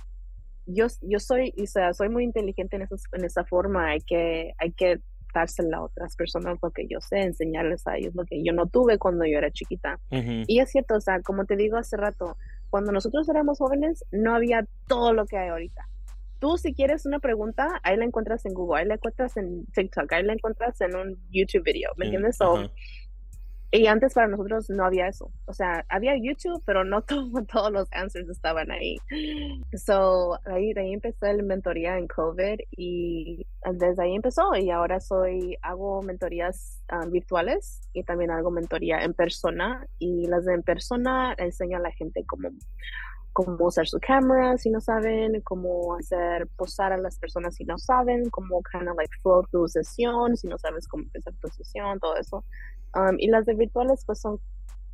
yo, 0.67 0.87
yo 1.03 1.19
soy, 1.19 1.53
o 1.63 1.67
sea, 1.67 1.93
soy 1.93 2.09
muy 2.09 2.25
inteligente 2.25 2.77
en, 2.77 2.83
en 3.13 3.25
esa 3.25 3.45
forma, 3.45 3.91
hay 3.91 4.01
que, 4.01 4.53
hay 4.59 4.73
que 4.73 5.01
dársela 5.35 5.79
a 5.79 5.83
otras 5.83 6.17
personas 6.17 6.59
lo 6.63 6.71
que 6.71 6.87
yo 6.87 7.01
sé, 7.01 7.23
enseñarles 7.23 7.87
a 7.87 7.97
ellos 7.97 8.15
lo 8.15 8.25
que 8.25 8.43
yo 8.43 8.53
no 8.53 8.67
tuve 8.67 8.99
cuando 8.99 9.27
yo 9.27 9.37
era 9.39 9.51
chiquita. 9.51 9.99
Y 10.11 10.61
es 10.61 10.71
cierto, 10.71 10.95
o 10.95 11.01
sea, 11.01 11.21
como 11.21 11.45
te 11.45 11.57
digo 11.57 11.77
hace 11.77 11.97
rato, 11.97 12.37
cuando 12.71 12.93
nosotros 12.93 13.29
éramos 13.29 13.59
jóvenes 13.59 14.05
no 14.13 14.35
había 14.35 14.67
todo 14.89 15.13
lo 15.13 15.27
que 15.27 15.37
hay 15.37 15.49
ahorita. 15.49 15.89
Tú 16.39 16.57
si 16.59 16.75
quieres 16.75 17.07
una 17.07 17.21
pregunta, 17.21 17.81
ahí 17.83 17.97
la 17.97 18.05
encuentras 18.05 18.45
en 18.47 18.55
Google, 18.55 18.81
ahí 18.81 18.87
la 18.87 18.95
encuentras 18.95 19.37
en 19.37 19.67
TikTok, 19.67 20.13
ahí 20.13 20.23
la 20.23 20.35
encuentras 20.35 20.81
en 20.81 20.95
un 20.95 21.19
YouTube 21.31 21.65
video, 21.65 21.93
¿me 21.97 22.07
entiendes? 22.07 22.39
Y 23.77 23.89
antes 23.89 24.15
para 24.15 24.29
nosotros 24.29 24.71
no 24.71 24.85
había 24.85 25.09
eso. 25.09 25.33
O 25.47 25.53
sea, 25.53 25.85
había 25.89 26.15
YouTube, 26.17 26.63
pero 26.65 26.85
no 26.85 27.03
todos 27.53 27.73
los 27.73 27.89
answers 27.93 28.29
estaban 28.29 28.71
ahí. 28.71 28.99
So, 29.77 30.39
ahí, 30.45 30.73
de 30.73 30.83
ahí 30.83 30.93
empecé 30.93 31.35
la 31.35 31.43
mentoría 31.43 31.99
en 31.99 32.07
COVID 32.07 32.61
y 32.77 33.45
desde 33.73 34.01
ahí 34.01 34.15
empezó. 34.15 34.55
Y 34.55 34.71
ahora 34.71 35.01
soy, 35.01 35.59
hago 35.61 36.03
mentorías 36.03 36.85
ah, 36.87 37.05
virtuales 37.07 37.81
y 37.93 38.05
también 38.05 38.31
hago 38.31 38.53
mentoría 38.53 39.03
en 39.03 39.13
persona. 39.13 39.85
Y 39.99 40.29
las 40.29 40.45
de 40.45 40.55
en 40.55 40.63
persona 40.63 41.35
enseño 41.37 41.79
a 41.79 41.81
la 41.81 41.91
gente 41.91 42.25
cómo, 42.27 42.51
cómo 43.33 43.67
usar 43.67 43.89
su 43.89 43.99
cámara 43.99 44.57
si 44.57 44.71
no 44.71 44.81
saben, 44.81 45.41
cómo 45.41 45.97
hacer 45.97 46.47
posar 46.57 46.93
a 46.93 46.97
las 46.97 47.19
personas 47.19 47.57
si 47.57 47.65
no 47.65 47.77
saben, 47.77 48.31
cómo 48.31 48.63
kind 48.71 48.89
of 48.89 48.97
like 48.97 49.13
flow 49.21 49.43
tu 49.51 49.67
sesión, 49.67 50.37
si 50.37 50.47
no 50.47 50.59
sabes 50.59 50.87
cómo 50.87 51.03
empezar 51.03 51.35
tu 51.41 51.49
sesión, 51.49 51.99
todo 51.99 52.17
eso. 52.17 52.45
Um, 52.95 53.17
y 53.19 53.29
las 53.29 53.45
de 53.47 53.55
virtuales 53.55 54.05
pues 54.05 54.21
son 54.21 54.41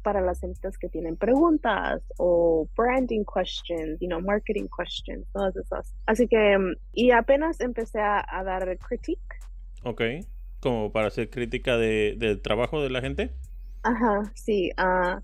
para 0.02 0.20
las 0.20 0.40
gentes 0.40 0.78
que 0.78 0.88
tienen 0.88 1.16
preguntas 1.16 2.02
o 2.16 2.66
branding 2.76 3.24
questions, 3.24 4.00
you 4.00 4.08
know, 4.08 4.20
marketing 4.20 4.66
questions, 4.76 5.26
todas 5.32 5.54
esas. 5.56 5.94
Así 6.06 6.26
que, 6.26 6.56
um, 6.56 6.74
y 6.92 7.10
apenas 7.10 7.60
empecé 7.60 8.00
a, 8.00 8.24
dar 8.44 8.78
critique. 8.78 9.20
Ok, 9.84 10.02
como 10.60 10.92
para 10.92 11.08
hacer 11.08 11.30
crítica 11.30 11.76
de, 11.76 12.14
del 12.18 12.40
trabajo 12.40 12.82
de 12.82 12.90
la 12.90 13.00
gente. 13.00 13.30
Ajá, 13.82 14.30
sí. 14.34 14.70
Uh, 14.78 15.20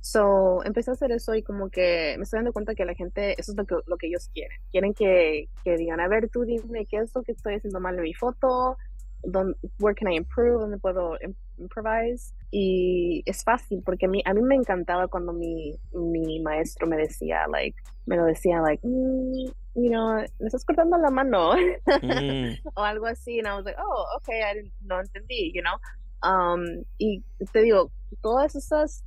so, 0.00 0.64
empecé 0.64 0.90
a 0.90 0.94
hacer 0.94 1.12
eso 1.12 1.34
y 1.34 1.42
como 1.42 1.70
que 1.70 2.14
me 2.16 2.24
estoy 2.24 2.38
dando 2.38 2.52
cuenta 2.52 2.74
que 2.74 2.84
la 2.84 2.94
gente, 2.94 3.32
eso 3.38 3.52
es 3.52 3.58
lo 3.58 3.64
que, 3.64 3.76
lo 3.86 3.96
que 3.96 4.08
ellos 4.08 4.30
quieren. 4.34 4.58
Quieren 4.70 4.94
que, 4.94 5.48
que 5.64 5.76
digan, 5.76 6.00
a 6.00 6.08
ver, 6.08 6.28
tú 6.28 6.44
dime 6.44 6.86
qué 6.86 6.98
es 6.98 7.14
lo 7.14 7.22
que 7.22 7.32
estoy 7.32 7.54
haciendo 7.54 7.80
mal 7.80 7.96
en 7.96 8.02
mi 8.02 8.14
foto, 8.14 8.76
don, 9.24 9.54
where 9.78 9.94
can 9.94 10.08
I 10.08 10.16
improve, 10.16 10.60
dónde 10.60 10.78
puedo 10.78 11.16
improvise. 11.58 12.32
Y 12.50 13.22
es 13.26 13.44
fácil 13.44 13.82
porque 13.84 14.06
a 14.06 14.08
mí, 14.08 14.22
a 14.24 14.32
mí 14.32 14.42
me 14.42 14.54
encantaba 14.54 15.08
cuando 15.08 15.32
mi, 15.32 15.78
mi 15.92 16.40
maestro 16.40 16.86
me 16.86 16.96
decía, 16.96 17.46
like, 17.48 17.76
me 18.06 18.16
lo 18.16 18.24
decía, 18.24 18.60
like, 18.60 18.80
mm, 18.86 19.52
you 19.74 19.90
know, 19.90 20.16
me 20.38 20.46
estás 20.46 20.64
cortando 20.64 20.96
la 20.96 21.10
mano 21.10 21.54
mm. 21.54 22.58
o 22.74 22.82
algo 22.82 23.06
así. 23.06 23.38
And 23.38 23.48
I 23.48 23.54
was 23.54 23.64
like, 23.64 23.78
oh, 23.78 24.06
okay, 24.16 24.42
I 24.42 24.70
no 24.80 25.00
entendí, 25.00 25.52
you 25.52 25.62
know. 25.62 25.78
Um, 26.22 26.84
y 26.98 27.22
te 27.52 27.60
digo, 27.60 27.90
todas 28.22 28.56
esas 28.56 29.04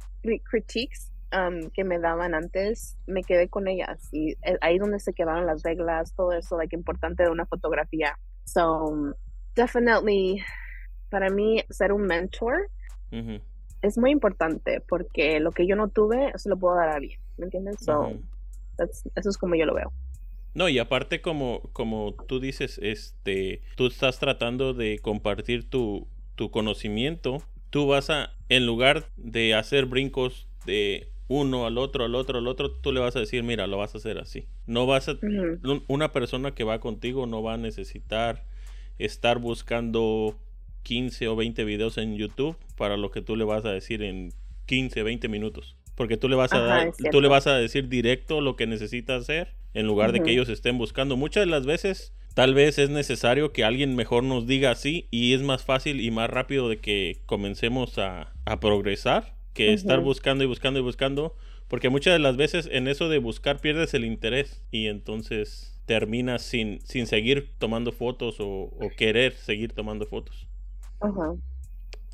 critiques 0.50 1.12
um, 1.34 1.70
que 1.72 1.84
me 1.84 2.00
daban 2.00 2.34
antes, 2.34 2.98
me 3.08 3.24
quedé 3.24 3.50
con 3.50 3.68
ellas 3.68 4.08
y 4.14 4.34
eh, 4.44 4.58
ahí 4.62 4.78
donde 4.78 5.00
se 5.00 5.14
quedaron 5.14 5.46
las 5.46 5.64
reglas, 5.64 6.14
todo 6.16 6.32
eso, 6.32 6.58
like, 6.58 6.76
importante 6.76 7.24
de 7.24 7.30
una 7.30 7.46
fotografía. 7.46 8.18
So, 8.46 9.16
definitely, 9.56 10.44
para 11.10 11.30
mí, 11.30 11.64
ser 11.70 11.92
un 11.94 12.04
mentor 12.04 12.70
es 13.82 13.98
muy 13.98 14.12
importante 14.12 14.82
porque 14.82 15.40
lo 15.40 15.52
que 15.52 15.68
yo 15.68 15.76
no 15.76 15.90
tuve, 15.90 16.32
eso 16.34 16.50
lo 16.50 16.58
puedo 16.58 16.76
dar 16.76 16.90
a 16.90 16.96
alguien, 16.96 17.20
¿me 17.38 17.46
entiendes? 17.46 17.78
So, 17.84 18.14
eso 18.78 19.30
es 19.30 19.38
como 19.38 19.56
yo 19.56 19.66
lo 19.66 19.74
veo. 19.74 19.92
No, 20.54 20.68
y 20.68 20.80
aparte 20.80 21.22
como, 21.22 21.62
como 21.74 22.14
tú 22.28 22.40
dices, 22.40 22.80
este, 22.84 23.62
tú 23.76 23.88
estás 23.88 24.20
tratando 24.20 24.74
de 24.74 25.00
compartir 25.00 25.70
tu, 25.70 26.08
tu 26.36 26.52
conocimiento, 26.52 27.42
tú 27.70 27.88
vas 27.88 28.10
a, 28.10 28.34
en 28.50 28.66
lugar 28.66 29.06
de 29.16 29.56
hacer 29.56 29.86
brincos 29.86 30.48
de 30.66 31.08
uno 31.28 31.66
al 31.66 31.78
otro, 31.78 32.04
al 32.04 32.16
otro, 32.16 32.40
al 32.40 32.48
otro, 32.48 32.72
tú 32.72 32.92
le 32.92 33.00
vas 33.00 33.16
a 33.16 33.20
decir, 33.20 33.44
mira, 33.44 33.66
lo 33.66 33.78
vas 33.78 33.96
a 33.96 34.00
hacer 34.00 34.18
así. 34.18 34.48
No 34.68 34.86
vas 34.86 35.08
a, 35.08 35.18
una 35.88 36.12
persona 36.12 36.54
que 36.54 36.66
va 36.66 36.80
contigo 36.80 37.26
no 37.26 37.42
va 37.42 37.54
a 37.54 37.58
necesitar 37.58 38.44
estar 39.06 39.40
buscando 39.40 40.38
15 40.84 41.28
o 41.28 41.36
20 41.36 41.64
videos 41.64 41.98
en 41.98 42.16
YouTube 42.16 42.58
para 42.78 42.98
lo 42.98 43.12
que 43.12 43.22
tú 43.22 43.36
le 43.36 43.44
vas 43.44 43.66
a 43.66 43.72
decir 43.72 44.02
en 44.02 44.34
15, 44.66 45.04
20 45.04 45.28
minutos. 45.28 45.76
Porque 45.96 46.18
tú 46.18 46.30
le 46.30 46.36
vas 46.36 46.54
a 46.54 46.60
dar, 46.60 46.94
tú 47.12 47.22
le 47.22 47.28
vas 47.28 47.48
a 47.48 47.58
decir 47.58 47.88
directo 47.90 48.42
lo 48.42 48.56
que 48.56 48.66
necesita 48.68 49.16
hacer 49.16 49.54
en 49.74 49.88
lugar 49.88 50.12
de 50.12 50.22
que 50.22 50.32
ellos 50.32 50.50
estén 50.50 50.78
buscando. 50.78 51.18
Muchas 51.18 51.46
de 51.46 51.52
las 51.52 51.66
veces 51.66 52.14
tal 52.34 52.54
vez 52.54 52.78
es 52.78 52.90
necesario 52.90 53.52
que 53.52 53.64
alguien 53.64 53.96
mejor 53.96 54.24
nos 54.24 54.48
diga 54.48 54.72
así 54.72 55.08
y 55.12 55.34
es 55.34 55.42
más 55.42 55.64
fácil 55.64 56.02
y 56.02 56.12
más 56.12 56.30
rápido 56.30 56.70
de 56.70 56.80
que 56.80 57.20
comencemos 57.26 57.98
a, 57.98 58.34
progresar 58.60 59.36
que 59.54 59.74
estar 59.74 60.00
buscando 60.00 60.44
y 60.44 60.48
buscando 60.48 60.80
y 60.80 60.84
buscando. 60.84 61.36
Porque 61.68 61.90
muchas 61.90 62.14
de 62.14 62.20
las 62.20 62.36
veces 62.36 62.68
en 62.72 62.88
eso 62.88 63.08
de 63.08 63.20
buscar 63.20 63.60
pierdes 63.60 63.94
el 63.94 64.06
interés 64.06 64.64
y 64.72 64.88
entonces 64.88 65.71
terminas 65.92 66.42
sin, 66.44 66.80
sin 66.86 67.06
seguir 67.06 67.54
tomando 67.58 67.92
fotos 67.92 68.38
o, 68.40 68.70
querer 68.96 69.34
seguir 69.34 69.74
tomando 69.74 70.06
fotos. 70.06 70.48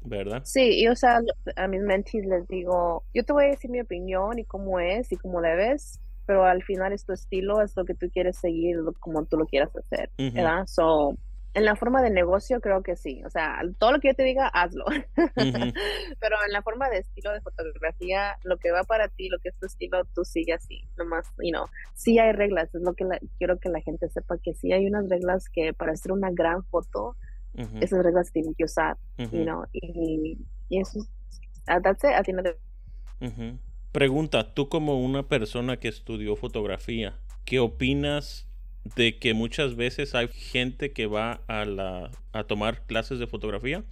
¿Verdad? 0.04 0.42
Sí, 0.46 0.82
y 0.82 0.88
o 0.88 0.96
sea, 0.96 1.20
a 1.56 1.68
mis 1.68 1.82
mentis 1.82 2.26
les 2.26 2.48
digo, 2.48 3.04
yo 3.14 3.24
te 3.24 3.34
voy 3.34 3.46
a 3.46 3.48
decir 3.50 3.70
mi 3.70 3.80
opinión 3.80 4.40
y 4.40 4.46
cómo 4.46 4.80
es 4.80 5.12
y 5.12 5.16
cómo 5.18 5.42
le 5.42 5.56
ves, 5.56 6.00
pero 6.26 6.44
al 6.44 6.64
final 6.64 6.92
es 6.92 7.06
tu 7.06 7.14
estilo, 7.14 7.62
es 7.62 7.78
lo 7.78 7.86
que 7.86 7.94
tú 7.94 8.10
quieres 8.12 8.38
seguir, 8.38 8.78
como 9.00 9.26
tú 9.26 9.38
lo 9.38 9.46
quieras 9.46 9.70
hacer, 9.76 10.10
¿verdad? 10.18 10.66
So, 10.66 11.16
en 11.54 11.66
la 11.66 11.76
forma 11.76 12.02
de 12.02 12.12
negocio 12.12 12.62
creo 12.62 12.84
que 12.84 12.96
sí, 12.96 13.24
o 13.26 13.30
sea, 13.30 13.62
todo 13.80 13.92
lo 13.92 14.00
que 14.00 14.10
yo 14.10 14.14
te 14.16 14.24
diga, 14.24 14.48
hazlo. 14.48 14.86
Pero 15.36 16.36
en 16.46 16.52
la 16.52 16.62
forma 16.62 16.90
de 16.90 17.00
estilo 17.00 17.32
de 17.32 17.42
fotografía, 17.42 18.38
lo 18.44 18.58
que 18.58 18.72
va 18.72 18.84
para 18.84 19.08
ti, 19.08 19.30
lo 19.30 19.40
que 19.40 19.50
es 19.50 19.56
tu 19.56 19.66
estilo, 19.66 20.06
tú 20.14 20.24
sigue 20.24 20.54
así, 20.54 20.88
nomás, 20.98 21.28
you 21.40 21.52
know, 21.52 21.66
sí 21.96 22.20
hay 22.20 22.32
reglas, 22.32 22.74
es 22.76 22.82
lo 22.82 22.94
que 22.94 23.06
quiero 23.38 23.60
que 23.60 23.70
la 23.70 23.82
gente 23.82 24.10
sepa, 24.10 24.38
que 24.38 24.54
sí 24.54 24.72
hay 24.72 24.86
unas 24.86 25.10
reglas 25.10 25.50
que 25.50 25.74
para 25.74 25.94
hacer 25.94 26.12
una 26.12 26.30
gran 26.32 26.64
foto, 26.66 27.16
esas 27.82 28.04
reglas 28.04 28.32
tienen 28.32 28.54
que 28.54 28.66
usar, 28.66 28.98
you 29.18 29.44
know, 29.44 29.66
y, 29.74 30.38
eso, 30.70 31.00
that's 31.66 32.04
it, 32.04 32.12
al 32.12 32.44
de... 32.44 33.58
Pregunta, 33.92 34.54
tú 34.54 34.70
como 34.70 35.04
una 35.04 35.28
persona 35.28 35.78
que 35.78 35.88
estudió 35.88 36.36
fotografía, 36.36 37.18
¿qué 37.46 37.60
opinas 37.60 38.47
de 38.96 39.18
que 39.18 39.34
muchas 39.34 39.76
veces 39.76 40.16
hay 40.16 40.28
gente 40.28 40.92
que 40.92 41.08
va 41.08 41.42
a, 41.48 41.66
la, 41.66 42.12
a 42.32 42.44
tomar 42.44 42.86
clases 42.86 43.20
de 43.20 43.28
fotografía 43.28 43.84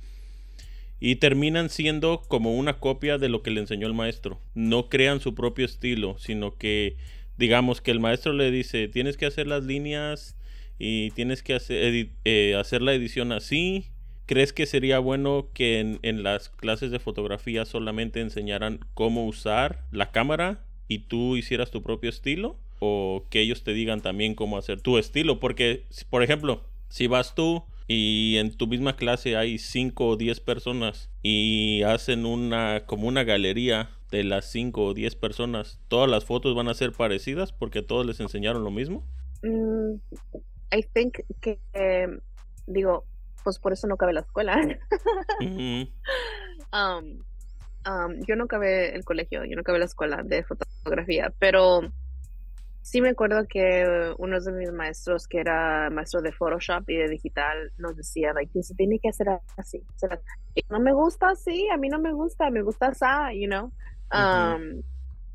y 0.99 1.17
terminan 1.17 1.69
siendo 1.69 2.21
como 2.27 2.55
una 2.55 2.79
copia 2.79 3.17
de 3.17 3.29
lo 3.29 3.43
que 3.43 3.51
le 3.51 3.61
enseñó 3.61 3.87
el 3.87 3.93
maestro. 3.93 4.39
No 4.53 4.89
crean 4.89 5.19
su 5.19 5.35
propio 5.35 5.65
estilo, 5.65 6.17
sino 6.19 6.57
que 6.57 6.97
digamos 7.37 7.81
que 7.81 7.91
el 7.91 7.99
maestro 7.99 8.33
le 8.33 8.51
dice, 8.51 8.87
tienes 8.87 9.17
que 9.17 9.25
hacer 9.25 9.47
las 9.47 9.63
líneas 9.63 10.37
y 10.79 11.11
tienes 11.11 11.43
que 11.43 11.53
hacer, 11.53 12.09
eh, 12.23 12.55
hacer 12.55 12.81
la 12.81 12.93
edición 12.93 13.31
así. 13.31 13.87
¿Crees 14.25 14.53
que 14.53 14.65
sería 14.65 14.99
bueno 14.99 15.49
que 15.53 15.79
en, 15.79 15.99
en, 16.01 16.23
las 16.23 16.49
clases 16.49 16.89
de 16.89 16.99
fotografía 16.99 17.65
solamente 17.65 18.21
enseñaran 18.21 18.79
cómo 18.95 19.27
usar 19.27 19.85
la 19.91 20.11
cámara 20.11 20.65
y 20.87 20.99
tú 20.99 21.37
hicieras 21.37 21.69
tu 21.69 21.83
propio 21.83 22.09
estilo? 22.09 22.57
¿O 22.79 23.25
que 23.29 23.41
ellos 23.41 23.63
te 23.63 23.73
digan 23.73 24.01
también 24.01 24.35
cómo 24.35 24.57
hacer 24.57 24.81
tu 24.81 24.97
estilo? 24.97 25.39
Porque, 25.39 25.85
por 26.09 26.23
ejemplo, 26.23 26.63
si 26.89 27.07
vas 27.07 27.35
tú 27.35 27.63
y 27.87 28.37
en 28.37 28.55
tu 28.55 28.67
misma 28.67 28.95
clase 28.95 29.37
hay 29.37 29.57
5 29.57 30.07
o 30.07 30.17
10 30.17 30.39
personas 30.39 31.09
y 31.21 31.83
hacen 31.83 32.25
una 32.25 32.85
como 32.85 33.07
una 33.07 33.23
galería 33.23 33.89
de 34.11 34.23
las 34.23 34.45
5 34.51 34.83
o 34.83 34.93
10 34.93 35.15
personas, 35.15 35.79
¿todas 35.87 36.09
las 36.09 36.25
fotos 36.25 36.55
van 36.55 36.67
a 36.67 36.73
ser 36.73 36.91
parecidas 36.91 37.51
porque 37.51 37.81
todos 37.81 38.05
les 38.05 38.19
enseñaron 38.19 38.63
lo 38.63 38.71
mismo? 38.71 39.05
Mm, 39.43 39.95
I 40.71 40.83
think 40.93 41.19
que, 41.41 41.59
digo, 42.65 43.05
pues 43.43 43.59
por 43.59 43.73
eso 43.73 43.87
no 43.87 43.97
cabe 43.97 44.13
la 44.13 44.21
escuela. 44.21 44.59
Um, 46.73 47.23
um, 47.87 48.19
yo 48.27 48.35
no 48.35 48.47
cabe 48.47 48.93
el 48.95 49.05
colegio, 49.05 49.45
yo 49.45 49.55
no 49.55 49.63
cabe 49.63 49.79
la 49.79 49.85
escuela 49.85 50.23
de 50.23 50.43
fotografía, 50.43 51.31
pero 51.39 51.89
sí 52.85 53.01
me 53.01 53.09
acuerdo 53.09 53.47
que 53.49 54.13
uno 54.19 54.39
de 54.39 54.51
mis 54.51 54.71
maestros, 54.71 55.27
que 55.27 55.39
era 55.39 55.89
maestro 55.89 56.21
de 56.21 56.31
Photoshop 56.31 56.87
y 56.87 56.97
de 56.97 57.09
digital, 57.09 57.71
nos 57.79 57.97
decía, 57.97 58.31
que 58.53 58.61
se 58.61 58.75
tiene 58.75 58.99
que 58.99 59.09
hacer 59.09 59.27
así. 59.57 59.81
no 60.69 60.79
me 60.79 60.93
gusta 60.93 61.29
así, 61.29 61.67
a 61.73 61.77
mí 61.77 61.89
no 61.89 61.99
me 61.99 62.13
gusta, 62.13 62.51
me 62.51 62.61
gusta 62.61 62.89
así, 62.89 63.41
you 63.41 63.47
know. 63.47 63.71
Um, 64.13 64.83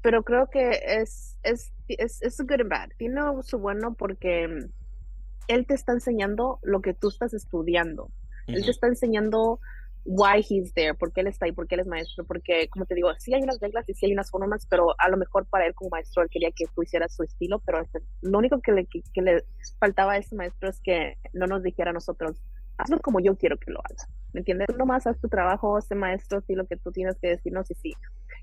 pero 0.01 0.23
creo 0.23 0.49
que 0.49 0.81
es, 0.87 1.37
es, 1.43 1.73
es, 1.89 2.23
es 2.23 2.41
good 2.41 2.61
and 2.61 2.71
bad. 2.71 2.91
Tiene 2.97 3.21
su 3.43 3.59
bueno 3.59 3.95
porque 3.95 4.45
él 5.49 5.67
te 5.67 5.75
está 5.75 5.93
enseñando 5.93 6.61
lo 6.63 6.81
que 6.81 6.95
tú 6.95 7.09
estás 7.09 7.35
estudiando. 7.35 8.13
Él 8.47 8.65
te 8.65 8.71
está 8.71 8.87
enseñando 8.87 9.59
why 10.11 10.41
he's 10.41 10.75
there, 10.75 10.93
por 10.93 11.13
qué 11.13 11.21
él 11.21 11.29
está 11.29 11.47
ahí, 11.47 11.53
por 11.53 11.69
qué 11.69 11.77
él 11.77 11.83
es 11.83 11.87
maestro, 11.87 12.25
porque 12.25 12.69
como 12.69 12.85
te 12.85 12.97
digo, 12.97 13.11
sí 13.19 13.33
hay 13.33 13.43
unas 13.43 13.61
reglas 13.61 13.89
y 13.89 13.95
sí 13.95 14.07
hay 14.07 14.13
unas 14.13 14.29
formas, 14.29 14.67
pero 14.67 14.93
a 14.99 15.09
lo 15.09 15.17
mejor 15.17 15.47
para 15.47 15.67
él 15.67 15.75
como 15.75 15.91
maestro 15.91 16.25
él 16.25 16.29
quería 16.29 16.51
que 16.51 16.65
tú 16.75 16.83
hicieras 16.83 17.15
su 17.15 17.23
estilo, 17.23 17.61
pero 17.61 17.81
este, 17.81 18.01
lo 18.21 18.39
único 18.39 18.61
que 18.61 18.73
le, 18.73 18.87
que, 18.87 19.23
le 19.23 19.45
faltaba 19.79 20.15
a 20.15 20.17
ese 20.17 20.35
maestro 20.35 20.69
es 20.69 20.81
que 20.81 21.17
no 21.33 21.47
nos 21.47 21.63
dijera 21.63 21.91
a 21.91 21.93
nosotros, 21.93 22.43
hazlo 22.77 22.99
como 22.99 23.21
yo 23.21 23.37
quiero 23.37 23.57
que 23.57 23.71
lo 23.71 23.79
haga, 23.79 24.09
¿me 24.33 24.41
entiendes? 24.41 24.67
Tú 24.67 24.77
nomás 24.77 25.07
haz 25.07 25.17
tu 25.21 25.29
trabajo, 25.29 25.79
ese 25.79 25.95
maestro, 25.95 26.41
sí 26.41 26.57
lo 26.57 26.67
que 26.67 26.77
tú 26.77 26.91
tienes 26.91 27.17
que 27.21 27.29
decirnos 27.29 27.71
y 27.71 27.75
sí. 27.75 27.93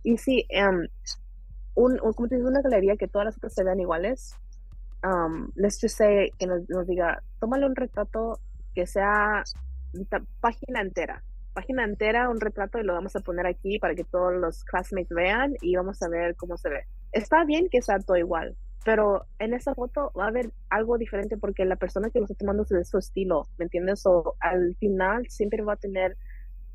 Y 0.03 0.17
sí, 0.19 0.47
um, 0.57 0.87
un, 1.75 1.97
como 1.97 2.29
te 2.29 2.37
digo, 2.37 2.47
una 2.47 2.61
galería 2.61 2.95
que 2.95 3.09
todas 3.09 3.25
las 3.25 3.35
otras 3.35 3.53
se 3.53 3.65
vean 3.65 3.81
iguales, 3.81 4.33
um, 5.03 5.51
let's 5.55 5.81
just 5.81 5.97
say 5.97 6.31
que 6.39 6.47
nos 6.47 6.87
diga, 6.87 7.21
tómale 7.41 7.65
un 7.65 7.75
retrato 7.75 8.39
que 8.73 8.87
sea 8.87 9.43
página 10.39 10.79
entera, 10.79 11.23
página 11.57 11.83
entera, 11.83 12.29
un 12.29 12.39
retrato 12.39 12.77
y 12.77 12.83
lo 12.83 12.93
vamos 12.93 13.15
a 13.15 13.19
poner 13.21 13.47
aquí 13.47 13.79
para 13.79 13.95
que 13.95 14.03
todos 14.03 14.31
los 14.31 14.63
classmates 14.63 15.09
vean 15.09 15.55
y 15.59 15.75
vamos 15.75 15.99
a 16.03 16.07
ver 16.07 16.35
cómo 16.35 16.55
se 16.55 16.69
ve. 16.69 16.83
Está 17.11 17.45
bien 17.45 17.67
que 17.71 17.81
sea 17.81 17.97
todo 17.97 18.15
igual, 18.15 18.55
pero 18.85 19.25
en 19.39 19.55
esa 19.55 19.73
foto 19.73 20.11
va 20.15 20.25
a 20.25 20.27
haber 20.27 20.51
algo 20.69 20.99
diferente 20.99 21.35
porque 21.35 21.65
la 21.65 21.75
persona 21.75 22.11
que 22.11 22.19
lo 22.19 22.25
está 22.25 22.35
tomando 22.35 22.61
es 22.61 22.69
de 22.69 22.85
su 22.85 22.99
estilo, 22.99 23.47
¿me 23.57 23.65
entiendes? 23.65 24.05
O 24.05 24.35
al 24.39 24.75
final 24.75 25.25
siempre 25.29 25.63
va 25.63 25.73
a 25.73 25.77
tener 25.77 26.15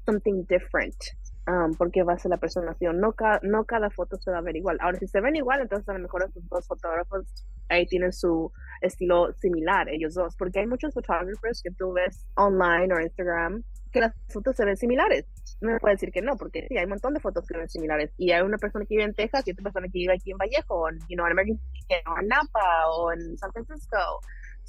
something 0.04 0.46
different. 0.48 0.96
Um, 1.44 1.74
porque 1.74 2.04
va 2.04 2.12
a 2.12 2.18
ser 2.18 2.30
la 2.30 2.36
personación. 2.36 3.00
No, 3.00 3.14
no 3.42 3.64
cada 3.64 3.90
foto 3.90 4.16
se 4.16 4.30
va 4.30 4.38
a 4.38 4.42
ver 4.42 4.54
igual. 4.54 4.78
Ahora, 4.80 4.96
si 4.98 5.08
se 5.08 5.20
ven 5.20 5.34
igual, 5.34 5.60
entonces 5.60 5.88
a 5.88 5.94
lo 5.94 5.98
mejor 5.98 6.22
estos 6.22 6.48
dos 6.48 6.68
fotógrafos 6.68 7.26
ahí 7.68 7.84
tienen 7.86 8.12
su 8.12 8.52
estilo 8.80 9.32
similar, 9.34 9.88
ellos 9.88 10.14
dos. 10.14 10.36
Porque 10.36 10.60
hay 10.60 10.68
muchos 10.68 10.94
fotógrafos 10.94 11.60
que 11.60 11.72
tú 11.72 11.92
ves 11.92 12.24
online 12.36 12.94
o 12.94 13.00
Instagram 13.00 13.64
que 13.92 14.00
las 14.00 14.14
fotos 14.28 14.56
se 14.56 14.64
ven 14.64 14.76
similares. 14.76 15.26
No 15.60 15.70
me 15.70 15.78
puede 15.78 15.94
decir 15.94 16.10
que 16.10 16.22
no, 16.22 16.36
porque 16.36 16.66
sí, 16.68 16.76
hay 16.76 16.84
un 16.84 16.90
montón 16.90 17.14
de 17.14 17.20
fotos 17.20 17.46
que 17.46 17.54
se 17.54 17.58
ven 17.58 17.68
similares. 17.68 18.10
Y 18.16 18.32
hay 18.32 18.42
una 18.42 18.58
persona 18.58 18.84
que 18.84 18.94
vive 18.94 19.04
en 19.04 19.14
Texas 19.14 19.46
y 19.46 19.52
otra 19.52 19.64
persona 19.64 19.86
que 19.86 19.98
vive 19.98 20.14
aquí 20.14 20.32
en 20.32 20.38
Vallejo, 20.38 20.74
o 20.74 20.88
en, 20.88 20.98
you 21.08 21.16
know, 21.16 21.26
en, 21.26 21.38
o 21.38 22.20
en 22.20 22.28
Napa, 22.28 22.88
o 22.96 23.12
en 23.12 23.36
San 23.38 23.52
Francisco. 23.52 23.96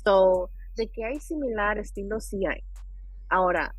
So, 0.03 0.51
de 0.75 0.87
que 0.89 1.05
hay 1.05 1.19
similar 1.19 1.79
estilo, 1.79 2.19
sí 2.19 2.45
hay. 2.45 2.63
Ahora, 3.29 3.73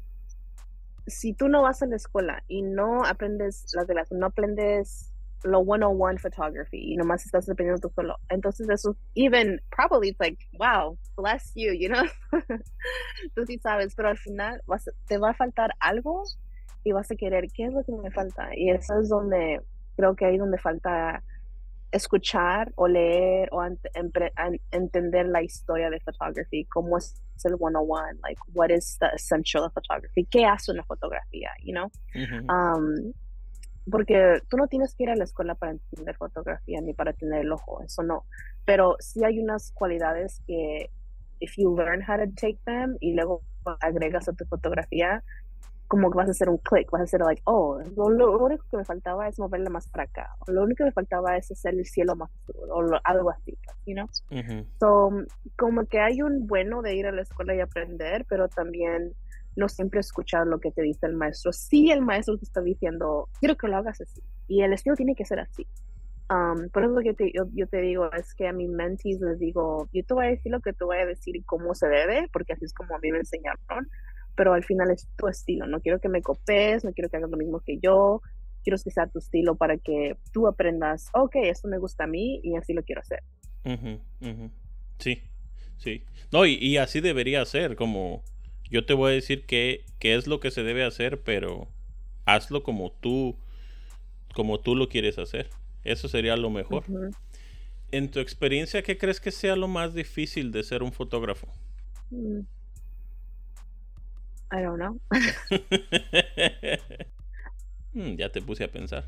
si 1.06 1.34
tú 1.34 1.48
no 1.48 1.62
vas 1.62 1.82
a 1.82 1.86
la 1.86 1.96
escuela 1.96 2.42
y 2.48 2.62
no 2.62 3.04
aprendes 3.04 3.66
las 3.74 3.86
de 3.86 3.94
las, 3.94 4.10
no 4.10 4.26
aprendes 4.26 5.13
lo 5.44 5.62
101 5.62 6.18
photography 6.18 6.92
y 6.92 6.96
nomás 6.96 7.24
estás 7.24 7.46
dependiendo 7.46 7.88
tú 7.88 7.94
solo. 7.94 8.16
Entonces 8.28 8.68
eso, 8.68 8.96
even 9.14 9.60
probably 9.70 10.08
it's 10.08 10.20
like, 10.20 10.38
wow, 10.58 10.96
bless 11.16 11.52
you, 11.54 11.72
you 11.72 11.88
know. 11.88 12.04
tú 13.34 13.46
sí 13.46 13.58
sabes, 13.58 13.94
pero 13.94 14.08
al 14.08 14.18
final 14.18 14.60
vas, 14.66 14.90
te 15.06 15.18
va 15.18 15.30
a 15.30 15.34
faltar 15.34 15.70
algo 15.80 16.24
y 16.82 16.92
vas 16.92 17.10
a 17.10 17.14
querer, 17.14 17.46
¿qué 17.54 17.66
es 17.66 17.72
lo 17.72 17.84
que 17.84 17.92
me 17.92 18.10
falta? 18.10 18.48
Y 18.56 18.70
eso 18.70 18.98
es 18.98 19.08
donde, 19.08 19.60
creo 19.96 20.16
que 20.16 20.26
ahí 20.26 20.38
donde 20.38 20.58
falta 20.58 21.22
escuchar 21.92 22.72
o 22.74 22.88
leer 22.88 23.48
o 23.52 23.62
entender 24.72 25.26
la 25.26 25.42
historia 25.42 25.90
de 25.90 26.00
photography, 26.00 26.64
cómo 26.64 26.98
es 26.98 27.22
el 27.44 27.56
101, 27.56 28.18
like 28.22 28.40
what 28.52 28.70
is 28.70 28.96
the 28.98 29.06
essential 29.14 29.64
of 29.64 29.72
photography, 29.72 30.26
qué 30.30 30.44
hace 30.44 30.72
una 30.72 30.82
fotografía, 30.82 31.50
you 31.62 31.72
know? 31.72 31.90
um, 32.48 33.12
porque 33.90 34.40
tú 34.48 34.56
no 34.56 34.66
tienes 34.66 34.94
que 34.94 35.04
ir 35.04 35.10
a 35.10 35.16
la 35.16 35.24
escuela 35.24 35.54
para 35.54 35.72
entender 35.72 36.16
fotografía 36.16 36.80
ni 36.80 36.94
para 36.94 37.12
tener 37.12 37.40
el 37.40 37.52
ojo, 37.52 37.82
eso 37.82 38.02
no. 38.02 38.24
Pero 38.64 38.96
sí 38.98 39.24
hay 39.24 39.38
unas 39.38 39.72
cualidades 39.72 40.42
que, 40.46 40.90
if 41.40 41.56
you 41.56 41.76
learn 41.76 42.02
how 42.02 42.16
to 42.16 42.30
take 42.40 42.58
them 42.64 42.96
y 43.00 43.14
luego 43.14 43.42
agregas 43.80 44.28
a 44.28 44.32
tu 44.32 44.44
fotografía, 44.46 45.22
como 45.86 46.10
que 46.10 46.16
vas 46.16 46.28
a 46.28 46.32
hacer 46.32 46.48
un 46.48 46.58
click, 46.58 46.90
vas 46.90 47.02
a 47.02 47.04
hacer 47.04 47.20
like, 47.20 47.42
oh, 47.44 47.78
lo, 47.96 48.38
único 48.38 48.64
que 48.70 48.78
me 48.78 48.84
faltaba 48.84 49.28
es 49.28 49.38
moverla 49.38 49.70
más 49.70 49.88
para 49.88 50.04
acá, 50.04 50.34
o 50.40 50.50
lo 50.50 50.62
único 50.62 50.78
que 50.78 50.84
me 50.84 50.92
faltaba 50.92 51.36
es 51.36 51.50
hacer 51.50 51.74
el 51.74 51.84
cielo 51.84 52.16
más 52.16 52.30
azul, 52.42 52.70
o 52.70 53.00
algo 53.04 53.30
así, 53.30 53.56
you 53.86 53.94
know? 53.94 54.08
So, 54.80 55.10
como 55.56 55.84
que 55.86 56.00
hay 56.00 56.22
un 56.22 56.46
bueno 56.46 56.82
de 56.82 56.96
ir 56.96 57.06
a 57.06 57.12
la 57.12 57.22
escuela 57.22 57.54
y 57.54 57.60
aprender, 57.60 58.24
pero 58.28 58.48
también 58.48 59.14
no 59.56 59.68
siempre 59.68 60.00
escuchar 60.00 60.46
lo 60.46 60.58
que 60.60 60.70
te 60.70 60.82
dice 60.82 61.06
el 61.06 61.14
maestro. 61.14 61.52
Si 61.52 61.90
el 61.90 62.00
maestro 62.00 62.36
te 62.38 62.44
está 62.44 62.60
diciendo, 62.60 63.28
quiero 63.40 63.56
que 63.56 63.68
lo 63.68 63.76
hagas 63.76 64.00
así, 64.00 64.22
y 64.48 64.62
el 64.62 64.72
estilo 64.72 64.96
tiene 64.96 65.14
que 65.14 65.24
ser 65.24 65.40
así. 65.40 65.66
Um, 66.30 66.70
por 66.70 66.84
eso 66.84 66.96
que 67.16 67.32
yo, 67.34 67.44
yo, 67.52 67.66
te 67.66 67.82
digo 67.82 68.10
es 68.12 68.34
que 68.34 68.48
a 68.48 68.52
mis 68.52 68.70
mentees 68.70 69.20
les 69.20 69.38
digo, 69.38 69.88
yo 69.92 70.04
te 70.04 70.14
voy 70.14 70.24
a 70.24 70.28
decir 70.30 70.50
lo 70.50 70.60
que 70.60 70.72
te 70.72 70.84
voy 70.84 70.96
a 70.96 71.04
decir 71.04 71.36
y 71.36 71.42
cómo 71.42 71.74
se 71.74 71.86
debe, 71.86 72.28
porque 72.32 72.54
así 72.54 72.64
es 72.64 72.72
como 72.72 72.96
a 72.96 72.98
mí 72.98 73.12
me 73.12 73.18
enseñaron, 73.18 73.88
pero 74.34 74.54
al 74.54 74.64
final 74.64 74.90
es 74.90 75.06
tu 75.16 75.28
estilo. 75.28 75.66
No 75.66 75.80
quiero 75.80 76.00
que 76.00 76.08
me 76.08 76.22
copies, 76.22 76.82
no 76.82 76.92
quiero 76.92 77.10
que 77.10 77.18
hagas 77.18 77.30
lo 77.30 77.36
mismo 77.36 77.60
que 77.60 77.78
yo, 77.78 78.22
quiero 78.62 78.78
que 78.82 78.90
sea 78.90 79.06
tu 79.06 79.18
estilo 79.18 79.54
para 79.54 79.76
que 79.76 80.16
tú 80.32 80.46
aprendas, 80.46 81.10
ok, 81.12 81.36
esto 81.42 81.68
me 81.68 81.78
gusta 81.78 82.04
a 82.04 82.06
mí 82.06 82.40
y 82.42 82.56
así 82.56 82.72
lo 82.72 82.82
quiero 82.82 83.02
hacer. 83.02 83.22
Sí, 84.98 85.22
sí. 85.76 86.04
No, 86.32 86.46
y, 86.46 86.54
y 86.54 86.78
así 86.78 87.00
debería 87.02 87.44
ser, 87.44 87.76
como 87.76 88.24
yo 88.74 88.84
te 88.84 88.92
voy 88.92 89.12
a 89.12 89.14
decir 89.14 89.46
qué, 89.46 89.84
qué 90.00 90.16
es 90.16 90.26
lo 90.26 90.40
que 90.40 90.50
se 90.50 90.64
debe 90.64 90.84
hacer, 90.84 91.22
pero 91.22 91.68
hazlo 92.24 92.64
como 92.64 92.90
tú, 92.90 93.36
como 94.34 94.58
tú 94.58 94.74
lo 94.74 94.88
quieres 94.88 95.16
hacer. 95.16 95.48
Eso 95.84 96.08
sería 96.08 96.36
lo 96.36 96.50
mejor. 96.50 96.82
En 97.92 98.10
tu 98.10 98.18
experiencia, 98.18 98.82
¿qué 98.82 98.98
crees 98.98 99.20
que 99.20 99.30
sea 99.30 99.54
lo 99.54 99.68
más 99.68 99.94
difícil 99.94 100.50
de 100.50 100.64
ser 100.64 100.82
un 100.82 100.90
fotógrafo? 100.90 101.46
Mm. 102.10 102.40
I 104.50 104.60
don't 104.60 104.80
know. 104.80 105.00
Hmm, 107.92 108.14
ya 108.18 108.32
te 108.32 108.42
puse 108.42 108.64
a 108.64 108.72
pensar. 108.72 109.04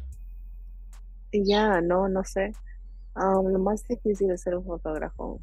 Ya, 1.33 1.81
no, 1.81 2.09
no 2.09 2.23
sé. 2.23 2.53
Um, 3.17 3.49
lo 3.49 3.59
más 3.59 3.83
difícil 3.89 4.29
de 4.29 4.39
ser 4.39 4.55
un 4.55 4.65
fotógrafo 4.65 5.41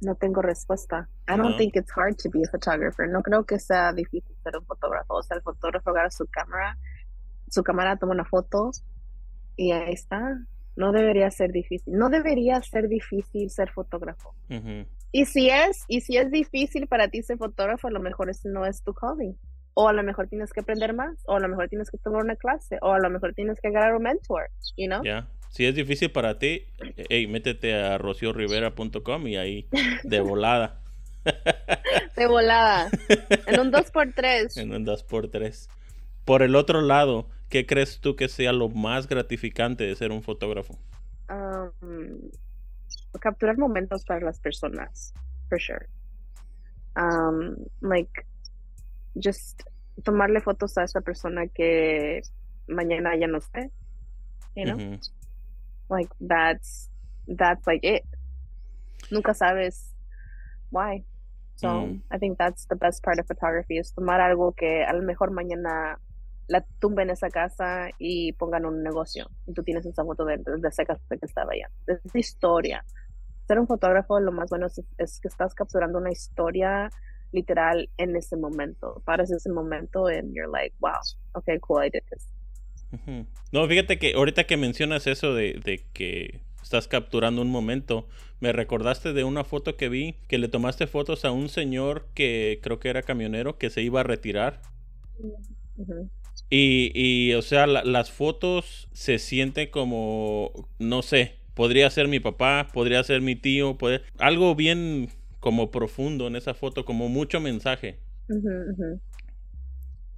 no 0.00 0.14
tengo 0.14 0.42
respuesta. 0.42 1.08
I 1.28 1.36
don't 1.36 1.56
think 1.56 1.76
it's 1.76 1.90
hard 1.92 2.16
to 2.18 2.30
be 2.30 2.42
a 2.42 2.50
photographer. 2.50 3.06
No 3.08 3.22
creo 3.22 3.44
que 3.44 3.58
sea 3.58 3.92
difícil 3.92 4.34
ser 4.42 4.56
un 4.56 4.64
fotógrafo. 4.64 5.14
O 5.14 5.22
sea, 5.22 5.36
el 5.36 5.42
fotógrafo 5.42 5.90
agarra 5.90 6.10
su 6.10 6.26
cámara, 6.26 6.78
su 7.48 7.62
cámara 7.62 7.96
toma 7.96 8.12
una 8.12 8.24
foto 8.24 8.70
y 9.56 9.72
ahí 9.72 9.92
está. 9.92 10.38
No 10.76 10.92
debería 10.92 11.30
ser 11.30 11.52
difícil. 11.52 11.94
No 11.94 12.08
debería 12.08 12.62
ser 12.62 12.88
difícil 12.88 13.50
ser 13.50 13.70
fotógrafo. 13.70 14.34
Y 15.12 15.26
si 15.26 15.50
es, 15.50 15.84
y 15.88 16.00
si 16.00 16.16
es 16.16 16.30
difícil 16.30 16.86
para 16.86 17.08
ti 17.08 17.22
ser 17.22 17.36
fotógrafo, 17.36 17.88
a 17.88 17.90
lo 17.90 18.00
mejor 18.00 18.30
ese 18.30 18.48
no 18.48 18.64
es 18.64 18.82
tu 18.82 18.94
calling. 18.94 19.36
O 19.74 19.88
a 19.88 19.92
lo 19.92 20.02
mejor 20.02 20.28
tienes 20.28 20.52
que 20.52 20.60
aprender 20.60 20.94
más, 20.94 21.22
o 21.26 21.36
a 21.36 21.40
lo 21.40 21.48
mejor 21.48 21.68
tienes 21.68 21.90
que 21.90 21.98
tomar 21.98 22.22
una 22.24 22.36
clase, 22.36 22.78
o 22.82 22.92
a 22.92 22.98
lo 22.98 23.08
mejor 23.08 23.34
tienes 23.34 23.60
que 23.60 23.68
agarrar 23.68 23.94
un 23.94 24.02
mentor, 24.02 24.50
you 24.76 24.86
know? 24.86 25.02
Si 25.50 25.66
es 25.66 25.74
difícil 25.74 26.12
para 26.12 26.38
ti, 26.38 26.64
hey, 27.08 27.26
métete 27.26 27.74
a 27.74 27.98
rociorrivera.com 27.98 29.26
y 29.26 29.36
ahí 29.36 29.68
de 30.04 30.20
volada. 30.20 30.80
De 32.16 32.26
volada. 32.26 32.88
En 33.46 33.60
un 33.60 33.72
2x3. 33.72 34.56
En 34.56 34.72
un 34.72 34.86
2x3. 34.86 35.68
Por 36.24 36.42
el 36.42 36.54
otro 36.54 36.80
lado, 36.80 37.28
¿qué 37.48 37.66
crees 37.66 38.00
tú 38.00 38.14
que 38.16 38.28
sea 38.28 38.52
lo 38.52 38.68
más 38.68 39.08
gratificante 39.08 39.84
de 39.84 39.94
ser 39.96 40.12
un 40.12 40.22
fotógrafo? 40.22 40.78
Um, 41.28 42.30
capturar 43.20 43.58
momentos 43.58 44.04
para 44.04 44.20
las 44.20 44.38
personas, 44.38 45.12
for 45.48 45.60
sure. 45.60 45.88
Um, 46.96 47.56
like, 47.80 48.24
just 49.14 49.62
tomarle 50.04 50.40
fotos 50.40 50.78
a 50.78 50.84
esa 50.84 51.00
persona 51.00 51.48
que 51.48 52.22
mañana 52.68 53.16
ya 53.16 53.26
no 53.26 53.38
esté, 53.38 53.70
you 54.54 54.64
know? 54.64 54.98
Like, 55.90 56.08
that's, 56.20 56.88
that's 57.26 57.66
like 57.66 57.84
it. 57.84 58.04
Nunca 59.10 59.32
sabes 59.34 59.90
why. 60.70 61.04
So, 61.56 61.68
Mm. 61.68 62.00
I 62.10 62.16
think 62.18 62.38
that's 62.38 62.64
the 62.66 62.76
best 62.76 63.02
part 63.02 63.18
of 63.18 63.26
photography, 63.26 63.76
es 63.78 63.92
tomar 63.92 64.20
algo 64.20 64.54
que 64.56 64.82
a 64.82 64.94
lo 64.94 65.02
mejor 65.02 65.30
mañana 65.30 65.98
la 66.48 66.64
tumben 66.80 67.10
esa 67.10 67.28
casa 67.28 67.90
y 67.98 68.32
pongan 68.32 68.64
un 68.64 68.82
negocio. 68.82 69.28
Y 69.46 69.52
tú 69.52 69.62
tienes 69.62 69.84
esa 69.84 70.04
foto 70.04 70.24
de, 70.24 70.38
de 70.38 70.68
esa 70.68 70.84
casa 70.84 71.02
que 71.10 71.26
estaba 71.26 71.52
allá. 71.52 71.68
Es 71.86 72.00
esa 72.04 72.18
historia. 72.18 72.84
Ser 73.46 73.58
un 73.58 73.66
fotógrafo, 73.66 74.20
lo 74.20 74.32
más 74.32 74.48
bueno 74.48 74.66
es, 74.66 74.80
es 74.96 75.20
que 75.20 75.28
estás 75.28 75.54
capturando 75.54 75.98
una 75.98 76.10
historia 76.10 76.88
literal 77.32 77.90
en 77.98 78.16
ese 78.16 78.36
momento. 78.36 79.02
Paras 79.04 79.30
ese 79.30 79.50
momento 79.50 80.06
and 80.06 80.32
you're 80.32 80.50
like, 80.50 80.74
wow, 80.80 80.98
okay, 81.34 81.58
cool, 81.60 81.84
I 81.84 81.90
did 81.90 82.02
this. 82.10 82.26
No, 83.52 83.66
fíjate 83.68 83.98
que 83.98 84.14
ahorita 84.14 84.44
que 84.44 84.56
mencionas 84.56 85.06
eso 85.06 85.34
de, 85.34 85.60
de 85.64 85.84
que 85.92 86.40
estás 86.62 86.88
capturando 86.88 87.42
un 87.42 87.50
momento, 87.50 88.06
me 88.40 88.52
recordaste 88.52 89.12
de 89.12 89.24
una 89.24 89.44
foto 89.44 89.76
que 89.76 89.88
vi 89.88 90.14
que 90.28 90.38
le 90.38 90.48
tomaste 90.48 90.86
fotos 90.86 91.24
a 91.24 91.30
un 91.32 91.48
señor 91.48 92.06
que 92.14 92.60
creo 92.62 92.78
que 92.80 92.88
era 92.90 93.02
camionero 93.02 93.58
que 93.58 93.70
se 93.70 93.82
iba 93.82 94.00
a 94.00 94.04
retirar. 94.04 94.60
Y, 96.48 96.90
y, 96.94 97.34
o 97.34 97.42
sea, 97.42 97.66
la- 97.66 97.84
las 97.84 98.10
fotos 98.10 98.88
se 98.92 99.18
sienten 99.18 99.70
como, 99.70 100.68
no 100.78 101.02
sé, 101.02 101.36
podría 101.54 101.88
ser 101.90 102.08
mi 102.08 102.18
papá, 102.20 102.68
podría 102.72 103.02
ser 103.04 103.20
mi 103.20 103.36
tío, 103.36 103.78
puede- 103.78 104.02
algo 104.18 104.54
bien 104.54 105.08
como 105.40 105.70
profundo 105.70 106.26
en 106.26 106.36
esa 106.36 106.54
foto, 106.54 106.84
como 106.84 107.08
mucho 107.08 107.40
mensaje. 107.40 107.98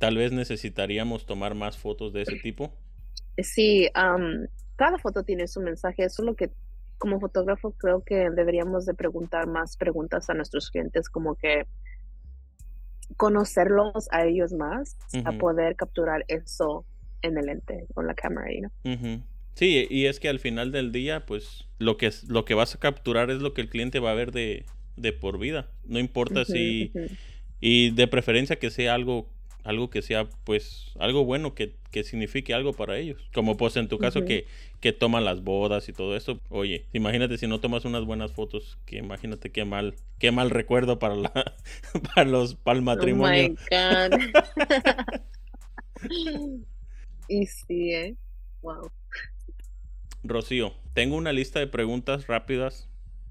Tal 0.02 0.16
vez 0.16 0.32
necesitaríamos 0.32 1.26
tomar 1.26 1.54
más 1.54 1.78
fotos 1.78 2.12
de 2.12 2.22
ese 2.22 2.34
tipo. 2.34 2.72
Sí, 3.38 3.88
am, 3.94 4.48
cada 4.74 4.98
foto 4.98 5.22
tiene 5.22 5.46
su 5.46 5.60
mensaje. 5.60 6.02
Eso 6.02 6.22
es 6.22 6.26
lo 6.26 6.34
que, 6.34 6.50
como 6.98 7.20
fotógrafo, 7.20 7.70
creo 7.78 8.02
que 8.02 8.28
deberíamos 8.30 8.84
de 8.84 8.94
preguntar 8.94 9.46
más 9.46 9.76
preguntas 9.76 10.28
a 10.28 10.34
nuestros 10.34 10.70
clientes, 10.70 11.08
como 11.08 11.36
que 11.36 11.66
conocerlos 13.16 14.08
a 14.10 14.24
ellos 14.24 14.52
más, 14.52 14.96
a 15.24 15.30
Ujú. 15.30 15.38
poder 15.38 15.76
capturar 15.76 16.24
eso 16.26 16.84
en 17.22 17.38
el 17.38 17.46
lente, 17.46 17.86
con 17.94 18.08
la 18.08 18.14
cámara? 18.14 18.50
Ujú. 18.82 19.22
Sí, 19.54 19.86
y 19.88 20.06
es 20.06 20.18
que 20.18 20.28
al 20.28 20.40
final 20.40 20.72
del 20.72 20.90
día, 20.90 21.26
pues 21.26 21.68
lo 21.78 21.96
que, 21.96 22.06
es- 22.06 22.24
lo 22.28 22.44
que 22.44 22.54
vas 22.54 22.74
a 22.74 22.80
capturar 22.80 23.30
es 23.30 23.40
lo 23.40 23.54
que 23.54 23.60
el 23.60 23.68
cliente 23.68 24.00
va 24.00 24.10
a 24.10 24.14
ver 24.14 24.32
de, 24.32 24.64
de 24.96 25.12
por 25.12 25.38
vida. 25.38 25.68
No 25.84 26.00
importa 26.00 26.44
si... 26.44 26.90
Y 27.60 27.92
de 27.92 28.08
preferencia 28.08 28.58
que 28.58 28.70
sea 28.70 28.94
algo, 28.94 29.28
algo 29.64 29.90
que 29.90 30.02
sea, 30.02 30.28
pues, 30.44 30.92
algo 30.98 31.24
bueno, 31.24 31.54
que, 31.54 31.74
que 31.90 32.04
signifique 32.04 32.54
algo 32.54 32.72
para 32.72 32.98
ellos. 32.98 33.22
Como 33.32 33.56
pues 33.56 33.76
en 33.76 33.88
tu 33.88 33.98
caso 33.98 34.24
que, 34.24 34.46
que 34.80 34.92
toman 34.92 35.24
las 35.24 35.42
bodas 35.42 35.88
y 35.88 35.92
todo 35.92 36.16
eso. 36.16 36.40
Oye, 36.48 36.86
imagínate 36.92 37.38
si 37.38 37.46
no 37.46 37.60
tomas 37.60 37.84
unas 37.84 38.04
buenas 38.04 38.32
fotos, 38.32 38.78
que 38.86 38.96
imagínate 38.98 39.50
qué 39.50 39.64
mal, 39.64 39.94
qué 40.18 40.32
mal 40.32 40.50
recuerdo 40.50 40.98
para 40.98 41.14
la, 41.16 41.32
para 42.14 42.28
los, 42.28 42.54
para 42.56 42.78
el 42.78 42.80
Oh 42.80 42.82
my 42.82 42.86
matrimonio. 42.86 43.54
God. 43.70 44.20
y 47.28 47.46
sí, 47.46 47.94
¿eh? 47.94 48.16
Wow. 48.62 48.90
Rocío, 50.24 50.74
tengo 50.94 51.16
una 51.16 51.32
lista 51.32 51.58
de 51.58 51.66
preguntas 51.66 52.26
rápidas 52.26 52.88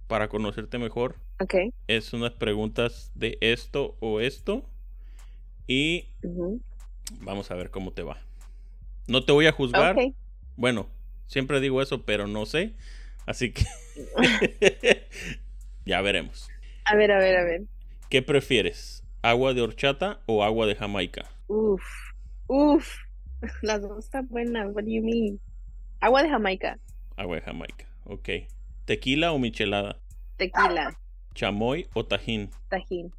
para 0.07 0.27
conocerte 0.27 0.77
mejor. 0.77 1.15
Ok. 1.39 1.55
Es 1.87 2.13
unas 2.13 2.33
preguntas 2.33 3.11
de 3.15 3.37
esto 3.41 3.95
o 3.99 4.19
esto. 4.19 4.65
Y 5.67 6.07
vamos 7.21 7.51
a 7.51 7.55
ver 7.55 7.69
cómo 7.69 7.91
te 7.91 8.03
va. 8.03 8.17
No 9.07 9.23
te 9.23 9.31
voy 9.31 9.47
a 9.47 9.51
juzgar. 9.51 9.95
Bueno, 10.55 10.87
siempre 11.27 11.59
digo 11.59 11.81
eso, 11.81 12.03
pero 12.05 12.27
no 12.27 12.45
sé. 12.45 12.73
Así 13.25 13.51
que 13.51 13.65
ya 15.85 16.01
veremos. 16.01 16.49
A 16.85 16.95
ver, 16.95 17.11
a 17.11 17.19
ver, 17.19 17.37
a 17.37 17.43
ver. 17.43 17.61
¿Qué 18.09 18.21
prefieres? 18.21 19.03
¿Agua 19.21 19.53
de 19.53 19.61
horchata 19.61 20.21
o 20.25 20.43
agua 20.43 20.65
de 20.65 20.75
Jamaica? 20.75 21.29
Uf, 21.47 21.83
uf. 22.47 22.95
Las 23.61 23.81
dos 23.81 24.05
están 24.05 24.27
buenas. 24.27 24.67
What 24.73 24.83
do 24.83 24.89
you 24.89 25.03
mean? 25.03 25.39
Agua 25.99 26.23
de 26.23 26.29
Jamaica. 26.29 26.79
Agua 27.15 27.35
de 27.35 27.41
Jamaica, 27.41 27.85
ok. 28.05 28.29
¿Tequila 28.85 29.31
o 29.31 29.39
michelada? 29.39 29.99
Tequila. 30.37 30.97
¿Chamoy 31.35 31.87
o 31.93 32.05
tajín? 32.05 32.49
Tajín. 32.69 33.13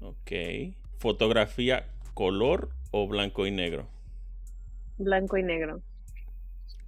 Ok. 0.00 0.32
¿Fotografía 1.02 1.88
color 2.14 2.68
o 2.92 3.08
blanco 3.08 3.44
y 3.44 3.50
negro? 3.50 3.88
Blanco 4.98 5.36
y 5.36 5.42
negro. 5.42 5.82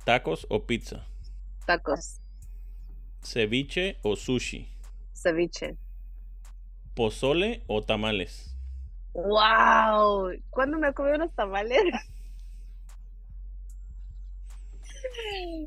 ¿Tacos 0.05 0.47
o 0.51 0.67
pizza? 0.67 1.05
Tacos. 1.67 2.21
¿Ceviche 3.25 3.99
o 4.05 4.15
sushi? 4.15 4.69
Ceviche. 5.15 5.77
¿Pozole 6.95 7.65
o 7.67 7.83
tamales? 7.83 8.57
¡Wow! 9.15 10.31
¿Cuándo 10.49 10.79
me 10.79 10.95
comí 10.95 11.11
unos 11.11 11.35
tamales? 11.35 11.83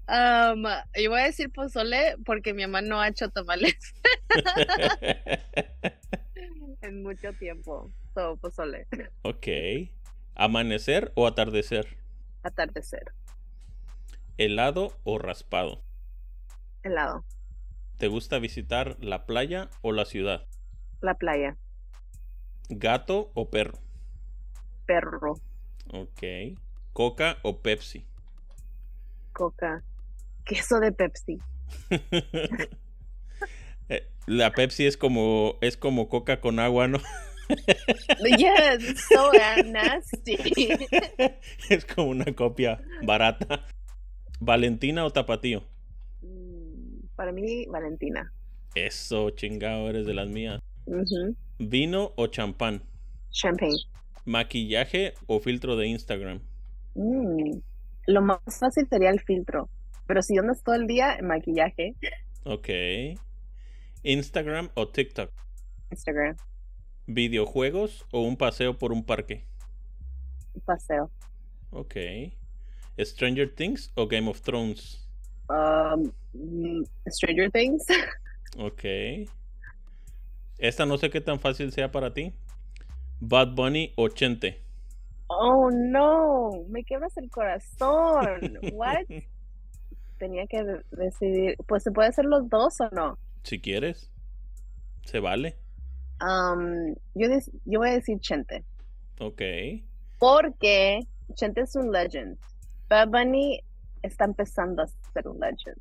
Um, 0.07 0.63
yo 0.95 1.09
voy 1.09 1.21
a 1.21 1.25
decir 1.25 1.51
pozole 1.51 2.15
porque 2.25 2.53
mi 2.53 2.63
mamá 2.63 2.81
no 2.81 2.99
ha 2.99 3.07
hecho 3.07 3.29
tamales 3.29 3.75
en 6.82 7.03
mucho 7.03 7.34
tiempo. 7.34 7.91
So, 8.13 8.38
pozole. 8.38 8.88
ok. 9.23 9.47
¿Amanecer 10.36 11.11
o 11.15 11.28
atardecer? 11.28 11.97
Atardecer. 12.43 13.13
¿Helado 14.38 14.97
o 15.03 15.17
raspado? 15.17 15.82
Helado. 16.84 17.25
¿Te 17.97 18.07
gusta 18.07 18.38
visitar 18.38 18.97
la 18.99 19.25
playa 19.25 19.69
o 19.82 19.91
la 19.91 20.05
ciudad? 20.05 20.45
La 21.01 21.15
playa. 21.15 21.57
¿Gato 22.69 23.32
o 23.34 23.49
perro? 23.49 23.80
Perro. 24.86 25.34
Ok. 25.91 26.57
¿Coca 26.93 27.38
o 27.43 27.61
Pepsi? 27.61 28.05
Coca. 29.34 29.84
Queso 30.45 30.80
de 30.80 30.91
Pepsi. 30.91 31.39
Eh, 33.89 34.07
la 34.25 34.51
Pepsi 34.51 34.85
es 34.85 34.97
como 34.97 35.57
es 35.61 35.77
como 35.77 36.09
coca 36.09 36.39
con 36.41 36.59
agua, 36.59 36.88
¿no? 36.88 36.99
Yes, 38.38 38.83
it's 38.89 39.07
so 39.07 39.31
nasty. 39.65 40.38
es 41.69 41.85
como 41.85 42.09
una 42.09 42.25
copia 42.35 42.81
barata. 43.03 43.65
¿Valentina 44.41 45.05
o 45.05 45.11
Tapatío? 45.11 45.63
Mm, 46.21 47.07
Para 47.15 47.31
mí, 47.31 47.65
Valentina. 47.67 48.33
Eso, 48.75 49.29
chingado, 49.31 49.89
eres 49.89 50.05
de 50.05 50.13
las 50.13 50.27
mías. 50.27 50.61
¿Vino 51.57 52.11
o 52.17 52.27
champán? 52.27 52.83
Champagne. 53.31 53.77
¿Maquillaje 54.25 55.13
o 55.27 55.39
filtro 55.39 55.77
de 55.77 55.88
Instagram? 55.88 56.41
Mm, 56.95 57.59
Lo 58.07 58.21
más 58.21 58.39
fácil 58.59 58.88
sería 58.89 59.09
el 59.09 59.21
filtro. 59.21 59.69
Pero 60.05 60.21
si 60.21 60.38
andas 60.38 60.61
todo 60.63 60.75
el 60.75 60.85
día 60.85 61.15
en 61.15 61.27
maquillaje, 61.27 61.95
Ok. 62.43 62.69
¿Instagram 64.11 64.69
o 64.75 64.87
TikTok? 64.87 65.29
Instagram, 65.91 66.35
¿Videojuegos 67.07 68.05
o 68.11 68.21
un 68.21 68.37
paseo 68.37 68.77
por 68.77 68.91
un 68.93 69.03
parque? 69.05 69.45
paseo. 70.65 71.11
Ok. 71.71 71.95
¿Stranger 72.99 73.53
Things 73.53 73.91
o 73.95 74.07
Game 74.07 74.29
of 74.29 74.41
Thrones? 74.41 75.07
Um, 75.49 76.11
mm, 76.33 76.83
Stranger 77.09 77.51
Things. 77.51 77.85
Ok. 78.57 78.83
Esta 80.57 80.85
no 80.87 80.97
sé 80.97 81.09
qué 81.11 81.21
tan 81.21 81.39
fácil 81.39 81.71
sea 81.71 81.91
para 81.91 82.13
ti. 82.13 82.33
Bad 83.19 83.53
Bunny 83.55 83.93
o 83.97 84.07
Chente. 84.07 84.63
Oh 85.27 85.69
no, 85.69 86.63
me 86.69 86.83
quebras 86.83 87.15
el 87.17 87.29
corazón. 87.29 88.57
What? 88.73 89.03
Tenía 90.17 90.47
que 90.47 90.63
de- 90.63 90.83
decidir. 90.91 91.55
Pues 91.67 91.83
se 91.83 91.91
puede 91.91 92.07
hacer 92.09 92.25
los 92.25 92.49
dos 92.49 92.79
o 92.81 92.89
no. 92.91 93.19
Si 93.47 93.61
quieres. 93.61 94.11
Se 95.05 95.21
vale. 95.21 95.55
Um, 96.19 96.95
yo, 97.15 97.29
voy 97.79 97.87
a 97.87 97.93
decir 97.93 98.19
Chente. 98.19 98.65
Ok. 99.21 99.41
Porque 100.19 100.99
Chente 101.33 101.61
es 101.61 101.73
un 101.77 101.93
legend. 101.93 102.37
Bad 102.89 103.07
Bunny 103.07 103.63
está 104.03 104.25
empezando 104.25 104.83
a 104.83 104.87
ser 105.13 105.29
un 105.29 105.39
legend. 105.39 105.77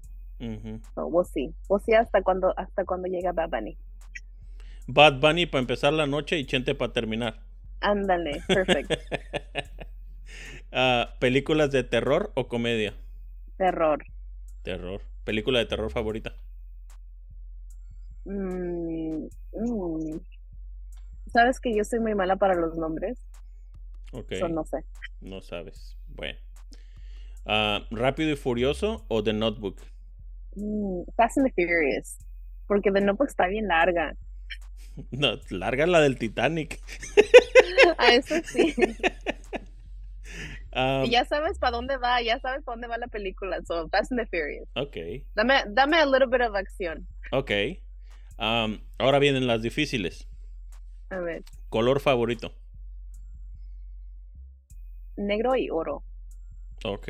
So 0.94 1.08
we'll 1.08 1.26
see. 1.26 1.52
We'll 1.68 1.82
see 1.82 1.94
hasta 1.94 2.22
cuando, 2.22 2.54
hasta 2.56 2.84
cuando 2.84 3.08
llega 3.08 3.32
Bad 3.32 3.50
Bunny. 3.50 3.76
Bad 4.86 5.18
Bunny 5.18 5.46
para 5.46 5.62
empezar 5.62 5.92
la 5.92 6.06
noche 6.06 6.38
y 6.38 6.46
Chente 6.46 6.76
para 6.76 6.92
terminar. 6.92 7.40
Ándale, 7.80 8.42
perfect. 8.46 8.92
Ah, 10.72 11.14
¿Películas 11.20 11.70
de 11.70 11.84
terror 11.84 12.32
o 12.34 12.48
comedia? 12.48 12.92
Terror. 13.56 14.04
Terror. 14.62 15.00
¿Película 15.24 15.60
de 15.60 15.66
terror 15.66 15.90
favorita? 15.90 16.34
Mm, 18.26 19.26
mm. 19.52 20.20
Sabes 21.32 21.60
que 21.60 21.74
yo 21.74 21.84
soy 21.84 22.00
muy 22.00 22.14
mala 22.14 22.36
para 22.36 22.54
los 22.54 22.76
nombres. 22.76 23.18
Ok. 24.12 24.32
Eso 24.32 24.48
no 24.48 24.64
sé. 24.64 24.78
No 25.20 25.40
sabes. 25.40 25.96
Bueno. 26.08 26.38
Ah, 27.44 27.86
¿Rápido 27.90 28.30
y 28.32 28.36
Furioso 28.36 29.04
o 29.08 29.22
The 29.22 29.32
Notebook? 29.32 29.76
Mm, 30.56 31.02
Fast 31.16 31.38
and 31.38 31.46
the 31.46 31.52
Furious. 31.54 32.16
Porque 32.66 32.90
The 32.90 33.00
Notebook 33.00 33.28
está 33.28 33.46
bien 33.46 33.68
larga. 33.68 34.14
No, 35.10 35.38
larga 35.50 35.86
la 35.86 36.00
del 36.00 36.16
Titanic. 36.18 36.80
A 37.98 38.08
eso 38.14 38.36
sí. 38.44 38.74
Ah, 40.78 41.04
Y 41.06 41.10
ya 41.10 41.24
sabes 41.24 41.58
para 41.58 41.74
dónde 41.76 41.96
va, 41.96 42.20
ya 42.20 42.38
sabes 42.40 42.62
para 42.62 42.74
dónde 42.74 42.88
va 42.88 42.98
la 42.98 43.06
película. 43.06 43.60
So, 43.66 43.88
Fast 43.88 44.12
and 44.12 44.20
the 44.20 44.26
Furious. 44.26 44.68
ok, 44.74 45.24
Dame, 45.34 45.54
dame 45.70 45.96
a 45.98 46.04
little 46.04 46.26
bit 46.28 46.42
of 46.42 46.54
acción. 46.54 47.06
ok. 47.32 47.50
Ahora 48.39 49.18
vienen 49.18 49.47
las 49.47 49.62
difíciles. 49.62 50.28
A 51.11 51.18
ver, 51.18 51.45
Color 51.68 52.01
favorito. 52.01 52.53
negro 55.16 55.57
y 55.57 55.70
oro. 55.70 56.03
Ok. 56.84 57.09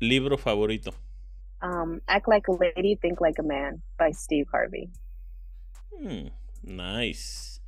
Libro 0.00 0.38
favorito. 0.38 0.92
Um, 1.62 2.00
Act 2.06 2.28
Like 2.28 2.50
a 2.50 2.52
Lady, 2.52 2.96
Think 2.96 3.20
Like 3.20 3.40
a 3.40 3.42
Man 3.42 3.82
by 3.98 4.12
Steve 4.12 4.46
Harvey. 4.52 4.90
Hmm, 5.90 6.28
nice. 6.62 7.60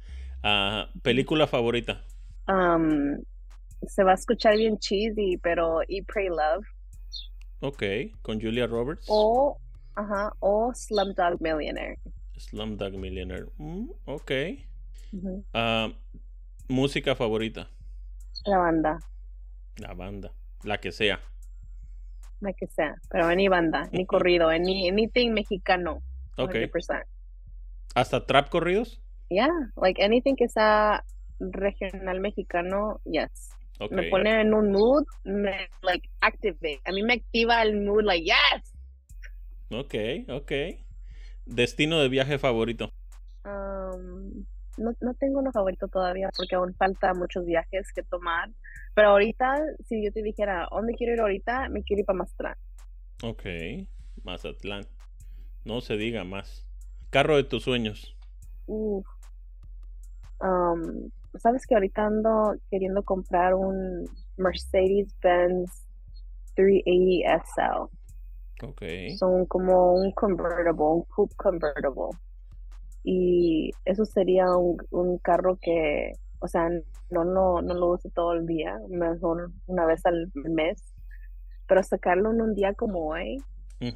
Ah, 0.42 0.88
película 1.02 1.46
favorita. 1.46 2.04
Um, 2.46 3.22
se 3.86 4.04
va 4.04 4.12
a 4.12 4.14
escuchar 4.14 4.56
bien 4.56 4.78
cheesy, 4.78 5.38
pero 5.38 5.80
Eat, 5.88 6.06
Pray, 6.06 6.28
Love. 6.28 6.64
Ok, 7.60 7.82
con 8.22 8.40
Julia 8.40 8.66
Roberts. 8.66 9.06
O, 9.08 9.58
ajá, 9.96 10.32
o 10.40 10.72
Slumdog 10.74 11.40
Millionaire. 11.40 11.98
Slumdog 12.36 12.92
Millionaire. 12.94 13.46
Mm, 13.58 13.88
ok. 14.04 14.30
Ujú. 15.12 15.44
Ah, 15.54 15.88
música 16.68 17.14
favorita. 17.14 17.68
La 18.44 18.58
banda, 18.58 18.98
La 19.78 19.94
banda. 19.94 20.30
La 20.64 20.78
que 20.78 20.92
sea. 20.92 21.20
la 22.40 22.52
que 22.52 22.66
sea, 22.66 22.94
pero 23.10 23.34
ni 23.34 23.48
banda, 23.48 23.88
ni 23.92 24.04
corrido, 24.06 24.48
any, 24.50 24.88
anything 24.88 25.30
mexicano. 25.32 26.02
Ok. 26.36 26.52
100%. 26.54 27.04
¿Hasta 27.94 28.26
trap 28.26 28.50
corridos? 28.50 29.00
Yeah, 29.30 29.72
like 29.82 30.02
anything 30.04 30.36
que 30.36 30.48
sea 30.48 31.02
regional 31.40 32.20
mexicano, 32.20 33.00
yes. 33.04 33.50
Ok. 33.80 33.92
Me 33.92 34.10
pone 34.10 34.40
en 34.40 34.52
un 34.54 34.70
mood, 34.70 35.04
me 35.24 35.68
like 35.82 36.08
activate. 36.20 36.80
A 36.84 36.92
mí 36.92 37.02
me 37.02 37.14
activa 37.14 37.62
el 37.62 37.80
mood, 37.82 38.04
like 38.04 38.24
yes. 38.24 38.72
Ok, 39.70 39.94
ok. 40.28 40.52
Destino 41.46 42.00
de 42.00 42.08
viaje 42.08 42.38
favorito. 42.38 42.92
Um, 43.44 44.44
no, 44.78 44.92
no 45.00 45.14
tengo 45.14 45.38
uno 45.40 45.52
favorito 45.52 45.88
todavía 45.88 46.30
porque 46.36 46.54
aún 46.54 46.74
falta 46.74 47.14
muchos 47.14 47.44
viajes 47.44 47.92
que 47.92 48.02
tomar. 48.02 48.50
Pero 48.94 49.10
ahorita, 49.10 49.54
si 49.86 50.04
yo 50.04 50.12
te 50.12 50.22
dijera, 50.22 50.68
¿dónde 50.70 50.94
quiero 50.94 51.14
ir 51.14 51.20
ahorita? 51.20 51.68
Me 51.68 51.82
quiero 51.82 52.00
ir 52.00 52.06
para 52.06 52.18
Mazatlán. 52.18 52.56
Ok. 53.22 53.42
Mazatlán. 54.24 54.84
No 55.64 55.80
se 55.80 55.96
diga 55.96 56.24
más. 56.24 56.66
Carro 57.10 57.36
de 57.36 57.44
tus 57.44 57.64
sueños. 57.64 58.16
Uf. 58.66 59.06
Um, 60.40 61.10
Sabes 61.38 61.66
que 61.66 61.74
ahorita 61.74 62.06
ando 62.06 62.54
queriendo 62.70 63.02
comprar 63.02 63.54
un 63.54 64.08
Mercedes-Benz 64.36 65.70
380 66.54 67.44
SL. 67.44 67.90
Son 69.18 69.46
como 69.46 69.94
un 69.94 70.12
convertible, 70.12 70.70
un 70.72 71.02
coupe 71.04 71.34
convertible. 71.36 72.18
Y 73.04 73.70
eso 73.84 74.04
sería 74.04 74.56
un, 74.56 74.78
un 74.90 75.18
carro 75.18 75.56
que, 75.60 76.12
o 76.40 76.48
sea, 76.48 76.68
no, 77.10 77.24
no, 77.24 77.62
no 77.62 77.74
lo 77.74 77.92
uso 77.92 78.10
todo 78.10 78.32
el 78.32 78.46
día, 78.46 78.78
mejor 78.88 79.50
una 79.66 79.86
vez 79.86 80.04
al 80.06 80.30
mes. 80.34 80.82
Pero 81.68 81.82
sacarlo 81.82 82.30
en 82.32 82.40
un 82.40 82.54
día 82.54 82.74
como 82.74 83.08
hoy, 83.08 83.42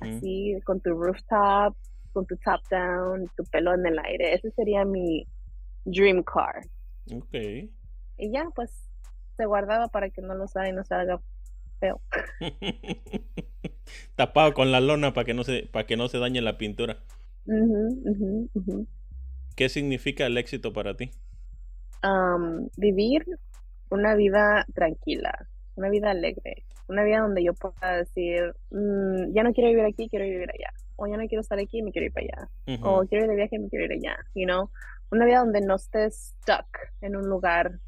así, 0.00 0.56
con 0.64 0.80
tu 0.80 0.90
rooftop, 0.90 1.74
con 2.12 2.26
tu 2.26 2.36
top 2.36 2.60
down, 2.70 3.30
tu 3.36 3.44
pelo 3.44 3.74
en 3.74 3.86
el 3.86 3.98
aire, 3.98 4.34
ese 4.34 4.50
sería 4.50 4.84
mi 4.84 5.26
dream 5.84 6.22
car. 6.22 6.62
Ok. 7.12 7.34
Y 8.18 8.30
ya, 8.32 8.48
pues, 8.54 8.70
se 9.36 9.46
guardaba 9.46 9.88
para 9.88 10.10
que 10.10 10.20
no 10.20 10.34
lo 10.34 10.46
sabe 10.46 10.70
y 10.70 10.72
no 10.72 10.84
se 10.84 10.94
haga 10.94 11.20
feo. 11.78 12.00
Tapado 14.20 14.52
con 14.52 14.70
la 14.70 14.80
lona 14.80 15.14
para 15.14 15.24
que 15.24 15.32
no 15.32 15.44
se 15.44 15.66
para 15.72 15.86
que 15.86 15.96
no 15.96 16.06
se 16.06 16.18
dañe 16.18 16.42
la 16.42 16.58
pintura. 16.58 16.98
¿Qué 19.56 19.70
significa 19.70 20.26
el 20.26 20.36
éxito 20.36 20.74
para 20.74 20.94
ti? 20.94 21.10
Vivir 22.76 23.24
una 23.88 24.14
vida 24.14 24.66
tranquila, 24.74 25.48
una 25.74 25.88
vida 25.88 26.10
alegre, 26.10 26.64
una 26.86 27.02
vida 27.02 27.20
donde 27.20 27.42
yo 27.42 27.54
pueda 27.54 27.96
decir, 27.96 28.54
"Mm, 28.70 29.32
ya 29.32 29.42
no 29.42 29.54
quiero 29.54 29.70
vivir 29.70 29.86
aquí, 29.86 30.10
quiero 30.10 30.26
vivir 30.26 30.50
allá, 30.50 30.70
o 30.96 31.06
ya 31.06 31.16
no 31.16 31.26
quiero 31.26 31.40
estar 31.40 31.58
aquí, 31.58 31.82
me 31.82 31.90
quiero 31.90 32.04
ir 32.04 32.12
para 32.12 32.26
allá, 32.26 32.48
o 32.82 33.06
quiero 33.06 33.24
ir 33.24 33.30
de 33.30 33.36
viaje, 33.36 33.58
me 33.58 33.70
quiero 33.70 33.86
ir 33.86 33.92
allá, 33.92 34.18
you 34.34 34.44
know, 34.44 34.68
una 35.10 35.24
vida 35.24 35.38
donde 35.38 35.62
no 35.62 35.76
estés 35.76 36.34
stuck 36.42 36.68
en 37.00 37.16
un 37.16 37.26
lugar 37.26 37.80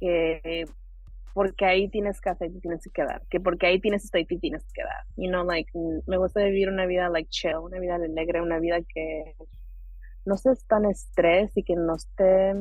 que 0.00 0.66
porque 1.34 1.64
ahí 1.64 1.88
tienes 1.88 2.20
casa 2.20 2.46
y 2.46 2.52
te 2.52 2.60
tienes 2.60 2.82
que 2.84 2.90
quedar, 2.90 3.22
que 3.30 3.40
porque 3.40 3.66
ahí 3.66 3.80
tienes 3.80 4.04
esto 4.04 4.18
y 4.18 4.26
tienes 4.26 4.64
que 4.64 4.82
quedar, 4.82 5.04
you 5.16 5.28
know, 5.28 5.44
like, 5.44 5.70
mm, 5.74 6.00
me 6.06 6.16
gusta 6.16 6.44
vivir 6.44 6.68
una 6.68 6.86
vida 6.86 7.08
like 7.08 7.30
chill, 7.30 7.56
una 7.56 7.78
vida 7.78 7.96
alegre, 7.96 8.40
una 8.40 8.58
vida 8.58 8.78
que 8.82 9.34
no 10.24 10.34
estés 10.34 10.64
tan 10.66 10.84
estrés 10.84 11.50
y 11.56 11.62
que 11.62 11.74
no 11.74 11.96
esté 11.96 12.54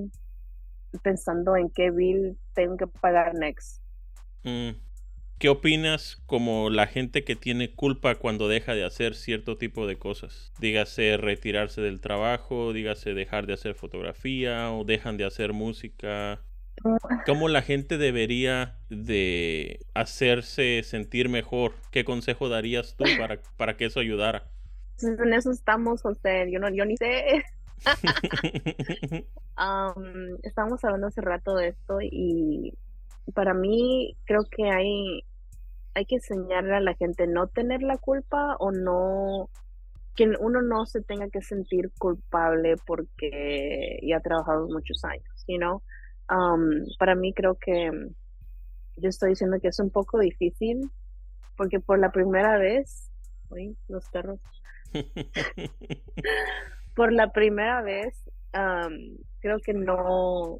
pensando 1.03 1.55
en 1.55 1.69
qué 1.69 1.91
bill 1.91 2.37
tengo 2.53 2.77
que 2.77 2.87
pagar 2.87 3.33
next. 3.33 3.81
Mm. 4.43 4.71
¿Qué 5.41 5.49
opinas 5.49 6.21
como 6.27 6.69
la 6.69 6.85
gente 6.85 7.23
que 7.23 7.35
tiene 7.35 7.73
culpa 7.73 8.13
cuando 8.13 8.47
deja 8.47 8.75
de 8.75 8.85
hacer 8.85 9.15
cierto 9.15 9.57
tipo 9.57 9.87
de 9.87 9.97
cosas? 9.97 10.53
Dígase 10.59 11.17
retirarse 11.17 11.81
del 11.81 11.99
trabajo, 11.99 12.73
dígase 12.73 13.15
dejar 13.15 13.47
de 13.47 13.53
hacer 13.53 13.73
fotografía 13.73 14.71
o 14.71 14.83
dejan 14.83 15.17
de 15.17 15.25
hacer 15.25 15.51
música. 15.51 16.41
¿Cómo 17.25 17.47
la 17.47 17.61
gente 17.61 17.97
debería 17.97 18.77
de 18.89 19.79
hacerse 19.93 20.81
sentir 20.83 21.29
mejor? 21.29 21.73
¿Qué 21.91 22.03
consejo 22.03 22.49
darías 22.49 22.95
tú 22.95 23.05
para, 23.19 23.39
para 23.57 23.77
que 23.77 23.85
eso 23.85 23.99
ayudara? 23.99 24.43
Entonces, 24.97 25.25
en 25.25 25.33
eso 25.33 25.51
estamos, 25.51 26.01
José. 26.01 26.49
Yo 26.51 26.59
no, 26.59 26.69
yo 26.69 26.85
ni 26.85 26.97
sé. 26.97 27.43
Am, 29.55 30.37
estábamos 30.43 30.83
hablando 30.83 31.07
hace 31.07 31.21
rato 31.21 31.55
de 31.55 31.69
esto 31.69 31.99
y 32.01 32.73
para 33.33 33.53
mí 33.53 34.15
creo 34.25 34.45
que 34.45 34.69
hay, 34.69 35.23
hay 35.93 36.05
que 36.05 36.15
enseñarle 36.15 36.75
a 36.75 36.79
la 36.79 36.95
gente 36.95 37.27
no 37.27 37.47
tener 37.47 37.81
la 37.81 37.97
culpa 37.97 38.55
o 38.59 38.71
no, 38.71 39.49
que 40.15 40.31
uno 40.39 40.61
no 40.61 40.85
se 40.85 41.01
tenga 41.01 41.29
que 41.29 41.41
sentir 41.41 41.91
culpable 41.97 42.75
porque 42.85 43.99
ya 44.03 44.17
ha 44.17 44.21
trabajado 44.21 44.67
muchos 44.67 45.03
años, 45.03 45.45
you 45.47 45.57
know? 45.57 45.81
Am, 46.27 46.85
para 46.97 47.15
mí 47.15 47.33
creo 47.33 47.55
que 47.55 47.91
yo 48.97 49.09
estoy 49.09 49.31
diciendo 49.31 49.57
que 49.61 49.69
es 49.69 49.79
un 49.79 49.89
poco 49.89 50.19
difícil 50.19 50.89
porque 51.57 51.79
por 51.79 51.99
la 51.99 52.11
primera 52.11 52.57
vez, 52.57 53.09
uy, 53.49 53.75
los 53.87 54.07
perros, 54.09 54.39
por 56.95 57.13
la 57.13 57.31
primera 57.31 57.81
vez, 57.81 58.17
am, 58.53 59.17
creo 59.39 59.59
que 59.59 59.73
no, 59.73 60.59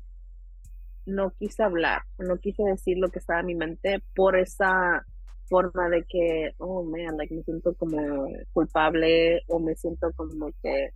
no 1.05 1.31
quise 1.31 1.63
hablar, 1.63 2.03
no 2.19 2.37
quise 2.37 2.63
decir 2.63 2.97
lo 2.97 3.09
que 3.09 3.19
estaba 3.19 3.39
en 3.39 3.47
mi 3.47 3.55
mente 3.55 4.01
por 4.15 4.37
esa 4.37 5.05
forma 5.49 5.89
de 5.89 6.03
que, 6.03 6.51
oh 6.59 6.83
man, 6.83 7.17
like 7.17 7.33
me 7.33 7.43
siento 7.43 7.73
como 7.73 8.27
culpable 8.53 9.41
o 9.47 9.59
me 9.59 9.75
siento 9.75 10.11
como 10.15 10.49
que, 10.61 10.89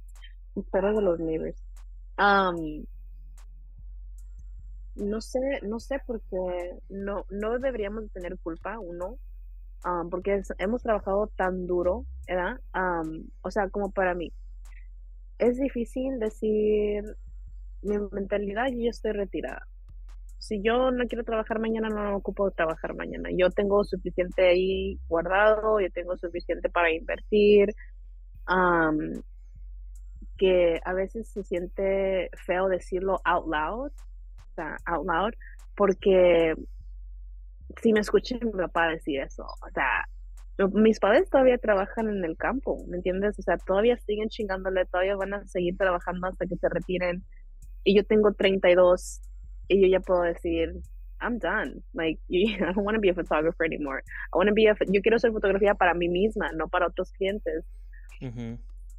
espero 0.55 0.95
de 0.95 1.01
los 1.01 1.19
neighbors. 1.19 1.61
Am, 2.17 2.85
no 4.95 5.21
sé, 5.21 5.39
no 5.63 5.79
sé 5.79 6.01
porque 6.05 6.37
no, 6.89 7.25
no 7.29 7.59
deberíamos 7.59 8.03
de 8.03 8.09
tener 8.09 8.37
culpa, 8.39 8.79
uno, 8.79 9.17
am, 9.83 10.09
porque 10.09 10.35
es- 10.35 10.53
hemos 10.59 10.83
trabajado 10.83 11.27
tan 11.37 11.67
duro, 11.67 12.05
¿verdad? 12.27 12.59
Am, 12.73 13.25
o 13.41 13.51
sea, 13.51 13.69
como 13.69 13.91
para 13.91 14.15
mí. 14.15 14.33
Es 15.37 15.57
difícil 15.59 16.19
decir, 16.19 17.03
mi 17.81 17.97
mentalidad, 18.11 18.67
yo 18.71 18.89
estoy 18.89 19.11
retirada. 19.13 19.67
Si 20.39 20.61
yo 20.61 20.91
no 20.91 21.07
quiero 21.07 21.23
trabajar 21.23 21.59
mañana, 21.59 21.89
no 21.89 22.17
ocupo 22.17 22.51
trabajar 22.51 22.95
mañana. 22.95 23.29
Yo 23.35 23.49
tengo 23.51 23.83
suficiente 23.83 24.47
ahí 24.49 24.99
guardado, 25.09 25.79
yo 25.81 25.91
tengo 25.91 26.17
suficiente 26.17 26.69
para 26.69 26.91
invertir. 26.91 27.75
am, 28.45 29.23
que 30.37 30.81
a 30.83 30.93
veces 30.93 31.29
se 31.29 31.43
siente 31.43 32.29
feo 32.45 32.67
decirlo 32.67 33.21
out 33.23 33.47
loud, 33.47 33.91
sea, 34.55 34.77
out 34.85 35.05
loud, 35.05 35.33
porque 35.75 36.55
si 37.81 37.93
me 37.93 37.99
escuché 37.99 38.39
mi 38.41 38.51
papá 38.51 38.89
decir 38.89 39.19
eso, 39.21 39.43
o 39.43 39.69
sea, 39.73 40.05
mis 40.73 40.99
padres 40.99 41.29
todavía 41.29 41.57
trabajan 41.57 42.07
en 42.09 42.23
el 42.23 42.37
campo, 42.37 42.83
¿me 42.87 42.97
entiendes? 42.97 43.37
O 43.37 43.41
sea, 43.41 43.57
todavía 43.57 43.97
siguen 43.97 44.29
chingándole, 44.29 44.85
todavía 44.85 45.15
van 45.15 45.33
a 45.33 45.47
seguir 45.47 45.75
trabajando 45.77 46.27
hasta 46.27 46.45
que 46.45 46.55
se 46.55 46.69
retiren. 46.69 47.23
Y 47.83 47.95
yo 47.95 48.05
tengo 48.05 48.33
32 48.33 49.21
y 49.67 49.81
yo 49.81 49.87
ya 49.87 49.99
puedo 49.99 50.21
decir, 50.21 50.73
I'm 51.21 51.39
done. 51.39 51.83
Like, 51.93 52.19
I 52.29 52.57
don't 52.73 52.85
want 52.85 52.95
to 52.95 53.01
be 53.01 53.09
a 53.09 53.13
photographer 53.13 53.65
anymore. 53.65 54.01
I 54.33 54.37
want 54.37 54.47
to 54.47 54.53
be 54.53 54.67
a, 54.67 54.75
yo 54.87 55.01
quiero 55.01 55.17
hacer 55.17 55.31
fotografía 55.31 55.75
para 55.75 55.93
mí 55.93 56.07
misma, 56.07 56.51
no 56.53 56.67
para 56.67 56.87
otros 56.87 57.11
clientes. 57.11 57.65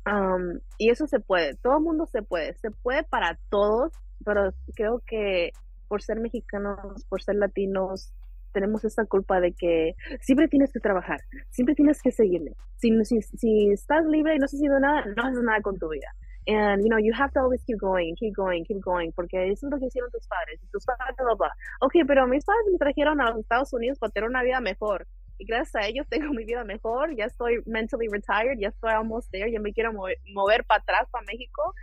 um, 0.07 0.61
y 0.79 0.91
eso 0.91 1.07
se 1.07 1.21
puede, 1.21 1.55
todo 1.57 1.79
el 1.79 1.83
mundo 1.83 2.07
se 2.07 2.23
puede, 2.23 2.55
se 2.55 2.71
puede 2.71 3.03
para 3.03 3.39
todos, 3.51 3.93
pero 4.25 4.53
creo 4.75 5.03
que 5.07 5.53
por 5.89 6.03
ser 6.03 6.21
mexicanos, 6.21 7.05
por 7.09 7.23
ser 7.23 7.37
latinos, 7.37 8.13
tenemos 8.53 8.85
esa 8.85 9.05
culpa 9.05 9.41
de 9.41 9.53
que 9.53 9.95
siempre 10.21 10.49
tienes 10.49 10.73
que 10.73 10.81
trabajar, 10.81 11.21
siempre 11.51 11.75
tienes 11.75 12.01
que 12.03 12.11
seguirle. 12.11 12.57
Si, 12.77 12.91
si, 13.05 13.21
si 13.21 13.71
estás 13.71 14.05
libre 14.07 14.35
y 14.35 14.39
no 14.39 14.47
has 14.47 14.55
haciendo 14.55 14.81
nada, 14.81 15.05
no 15.15 15.23
haces 15.23 15.43
nada 15.43 15.61
con 15.61 15.79
tu 15.79 15.91
vida. 15.91 16.09
And, 16.49 16.83
you 16.83 16.89
know, 16.89 16.99
you 16.99 17.13
have 17.13 17.33
to 17.33 17.41
always 17.41 17.63
keep 17.65 17.79
going, 17.79 18.15
keep 18.15 18.35
going, 18.35 18.65
keep 18.65 18.81
going, 18.81 19.11
porque 19.13 19.51
eso 19.51 19.67
es 19.67 19.73
lo 19.73 19.79
que 19.79 19.87
hicieron 19.87 20.11
tus 20.13 20.27
padres. 20.29 20.61
Tus 20.73 20.85
padres, 20.85 21.17
bla, 21.19 21.35
bla. 21.35 21.53
Ok, 21.81 21.95
pero 22.07 22.27
mis 22.29 22.45
padres 22.45 22.67
me 22.71 22.79
trajeron 22.79 23.21
a 23.21 23.31
los 23.31 23.41
Estados 23.41 23.73
Unidos 23.73 23.99
para 23.99 24.13
tener 24.13 24.31
una 24.31 24.43
vida 24.43 24.61
mejor. 24.61 25.07
Y 25.39 25.45
gracias 25.45 25.75
a 25.75 25.87
ellos 25.89 26.07
tengo 26.09 26.33
mi 26.33 26.45
vida 26.45 26.65
mejor, 26.65 27.15
ya 27.17 27.27
estoy 27.27 27.61
mentally 27.67 28.07
retired, 28.09 28.59
ya 28.59 28.69
estoy 28.69 28.93
almost 28.93 29.31
there, 29.33 29.51
ya 29.51 29.61
me 29.61 29.73
quiero 29.73 29.93
mover, 29.93 30.19
mover 30.33 30.65
para 30.65 30.81
atrás, 30.81 31.09
para 31.11 31.27
México. 31.27 31.75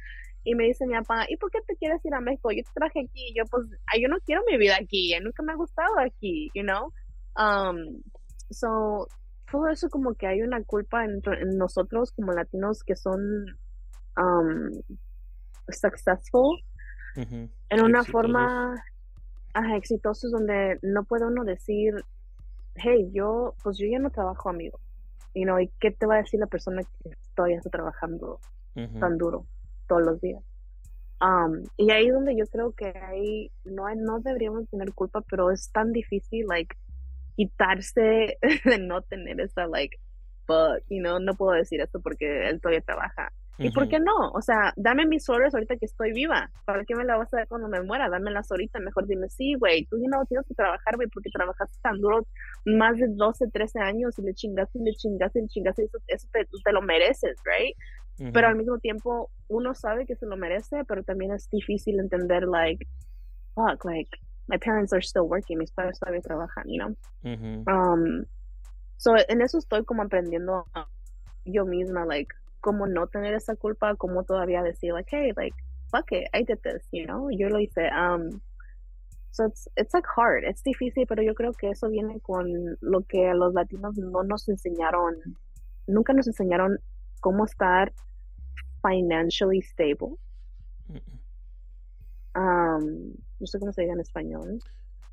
Y 0.43 0.55
me 0.55 0.65
dice 0.65 0.85
mi 0.85 0.93
papá, 0.93 1.25
¿y 1.29 1.37
por 1.37 1.51
qué 1.51 1.59
te 1.65 1.75
quieres 1.75 2.03
ir 2.05 2.13
a 2.13 2.19
México? 2.19 2.51
Yo 2.51 2.63
te 2.63 2.71
traje 2.73 3.01
aquí. 3.01 3.29
Y 3.29 3.35
yo, 3.35 3.43
pues, 3.49 3.67
yo 3.99 4.07
no 4.09 4.17
quiero 4.25 4.41
mi 4.49 4.57
vida 4.57 4.75
aquí. 4.79 5.13
Nunca 5.21 5.43
me 5.43 5.53
ha 5.53 5.55
gustado 5.55 5.99
aquí, 5.99 6.49
you 6.53 6.63
know? 6.63 6.91
Um, 7.37 8.01
so, 8.49 9.07
todo 9.51 9.67
eso 9.69 9.89
como 9.89 10.15
que 10.15 10.27
hay 10.27 10.41
una 10.41 10.63
culpa 10.63 11.05
en, 11.05 11.21
en 11.39 11.57
nosotros 11.57 12.11
como 12.11 12.31
latinos 12.33 12.83
que 12.83 12.95
son 12.95 13.21
um, 14.17 14.81
successful 15.69 16.59
en 17.15 17.83
una 17.83 18.03
forma 18.03 18.75
ajá, 19.53 19.75
exitosos 19.77 20.31
donde 20.31 20.79
no 20.81 21.03
puede 21.03 21.25
uno 21.25 21.43
decir, 21.43 21.93
hey, 22.75 23.09
yo, 23.13 23.53
pues 23.63 23.77
yo 23.77 23.85
ya 23.87 23.99
no 23.99 24.09
trabajo, 24.09 24.49
amigo. 24.49 24.79
You 25.35 25.43
know, 25.43 25.59
¿y 25.59 25.69
qué 25.79 25.91
te 25.91 26.05
va 26.05 26.15
a 26.15 26.17
decir 26.17 26.39
la 26.39 26.47
persona 26.47 26.81
que 26.83 27.11
todavía 27.35 27.57
está 27.57 27.69
trabajando 27.69 28.39
tan 28.99 29.17
duro? 29.17 29.45
Todos 29.87 30.03
los 30.03 30.21
días. 30.21 30.43
Um, 31.21 31.63
y 31.77 31.91
ahí 31.91 32.09
donde 32.09 32.35
yo 32.35 32.45
creo 32.47 32.73
que 32.73 32.87
ahí 32.87 33.49
no, 33.63 33.83
no 33.95 34.19
deberíamos 34.19 34.69
tener 34.69 34.93
culpa, 34.93 35.21
pero 35.21 35.51
es 35.51 35.71
tan 35.71 35.93
difícil, 35.93 36.45
like, 36.47 36.75
quitarse 37.35 38.37
de 38.65 38.77
no 38.79 39.01
tener 39.01 39.39
esa, 39.39 39.67
like, 39.67 39.97
but, 40.47 40.83
you 40.89 40.99
know, 40.99 41.19
no 41.19 41.33
puedo 41.35 41.53
decir 41.53 41.79
esto 41.79 42.01
porque 42.01 42.49
él 42.49 42.59
todavía 42.59 42.81
trabaja. 42.81 43.31
¿Y 43.59 43.71
por 43.71 43.87
qué 43.87 43.99
no? 43.99 44.31
O 44.33 44.41
sea, 44.41 44.73
dame 44.75 45.05
mis 45.05 45.29
horas 45.29 45.53
ahorita 45.53 45.77
que 45.77 45.85
estoy 45.85 46.11
viva. 46.11 46.49
¿Para 46.65 46.83
qué 46.85 46.95
me 46.95 47.05
la 47.05 47.17
vas 47.17 47.31
a 47.33 47.37
dar 47.37 47.47
cuando 47.47 47.67
me 47.67 47.81
muera? 47.83 48.09
Dámelas 48.09 48.51
ahorita. 48.51 48.79
Mejor 48.79 49.05
dime, 49.05 49.29
sí, 49.29 49.53
güey, 49.53 49.85
tú 49.85 49.97
no 50.07 50.25
tienes 50.25 50.47
que 50.47 50.55
trabajar, 50.55 50.95
güey, 50.95 51.07
porque 51.07 51.29
trabajaste 51.29 51.77
tan 51.81 51.99
duro 52.01 52.25
más 52.65 52.97
de 52.97 53.07
12, 53.09 53.49
13 53.51 53.79
años 53.79 54.17
y 54.17 54.23
le 54.23 54.33
chingaste 54.33 54.79
y 54.79 54.83
le 54.83 54.93
chingaste 54.93 55.39
y 55.39 55.41
le 55.43 55.47
chingaste. 55.49 55.83
Eso, 55.83 55.97
eso 56.07 56.27
te, 56.31 56.45
te, 56.45 56.71
lo 56.71 56.81
mereces, 56.81 57.37
right? 57.45 57.77
Pero 58.17 58.47
al 58.47 58.55
mismo 58.55 58.77
tiempo, 58.77 59.29
uno 59.47 59.73
sabe 59.73 60.05
que 60.05 60.15
se 60.15 60.25
lo 60.25 60.37
merece, 60.37 60.83
pero 60.85 61.03
también 61.03 61.31
es 61.31 61.49
difícil 61.49 61.99
entender, 61.99 62.47
like, 62.47 62.87
fuck, 63.55 63.83
like, 63.85 64.09
my 64.47 64.57
parents 64.57 64.93
are 64.93 65.01
still 65.01 65.23
working, 65.23 65.57
mis 65.57 65.71
padres 65.71 65.99
todavía 65.99 66.21
trabajan, 66.21 66.63
you 66.67 66.77
know? 66.77 66.95
um, 67.67 68.25
so, 68.97 69.15
en 69.27 69.41
eso 69.41 69.57
estoy 69.57 69.83
como 69.83 70.03
aprendiendo 70.03 70.65
yo 71.45 71.65
misma, 71.65 72.05
like, 72.05 72.33
cómo 72.61 72.87
no 72.87 73.07
tener 73.07 73.33
esa 73.33 73.55
culpa, 73.55 73.95
cómo 73.95 74.23
todavía 74.23 74.61
decir, 74.61 74.93
like, 74.93 75.09
hey, 75.11 75.33
like, 75.35 75.55
fuck 75.91 76.11
it, 76.11 76.27
I 76.33 76.43
did 76.43 76.59
this, 76.63 76.87
you 76.91 77.05
know? 77.05 77.29
Yo 77.31 77.49
lo 77.49 77.59
hice. 77.59 77.89
Um, 77.91 78.41
so 79.31 79.45
it's, 79.45 79.67
it's 79.75 79.93
like 79.93 80.05
hard, 80.05 80.43
it's 80.43 80.61
difícil, 80.63 81.07
pero 81.07 81.23
yo 81.23 81.33
creo 81.33 81.53
que 81.53 81.71
eso 81.71 81.89
viene 81.89 82.19
con 82.21 82.77
lo 82.81 83.01
que 83.01 83.29
a 83.29 83.33
los 83.33 83.53
latinos 83.53 83.97
no 83.97 84.23
nos 84.23 84.47
enseñaron, 84.47 85.15
nunca 85.87 86.13
nos 86.13 86.27
enseñaron 86.27 86.77
cómo 87.23 87.45
estar 87.45 87.93
financially 88.85 89.61
stable. 89.61 90.17
Um, 92.35 93.13
no 93.39 93.47
sé 93.47 93.59
cómo 93.59 93.71
se 93.71 93.81
diga 93.81 93.93
en 93.93 94.01
español. 94.01 94.59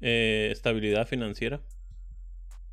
Eh, 0.01 0.49
estabilidad 0.51 1.07
financiera. 1.07 1.61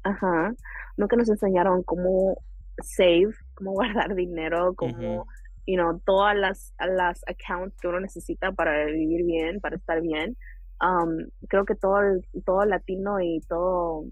Ajá. 0.02 0.56
Nunca 0.98 1.16
nos 1.16 1.30
enseñaron 1.30 1.84
cómo 1.84 2.42
save, 2.82 3.30
cómo 3.54 3.72
guardar 3.80 4.16
dinero, 4.16 4.74
cómo, 4.74 5.28
you 5.68 5.76
know, 5.76 6.02
todas 6.04 6.36
las, 6.36 6.74
las 6.80 7.22
accounts 7.28 7.78
que 7.80 7.88
uno 7.88 8.00
necesita 8.00 8.52
para 8.54 8.86
vivir 8.86 9.24
bien, 9.24 9.62
para 9.62 9.76
estar 9.76 10.02
bien. 10.02 10.36
Um, 10.82 11.30
creo 11.48 11.64
que 11.66 11.76
todo, 11.76 12.00
todo 12.44 12.66
latino 12.66 13.20
y 13.22 13.42
todo, 13.42 14.06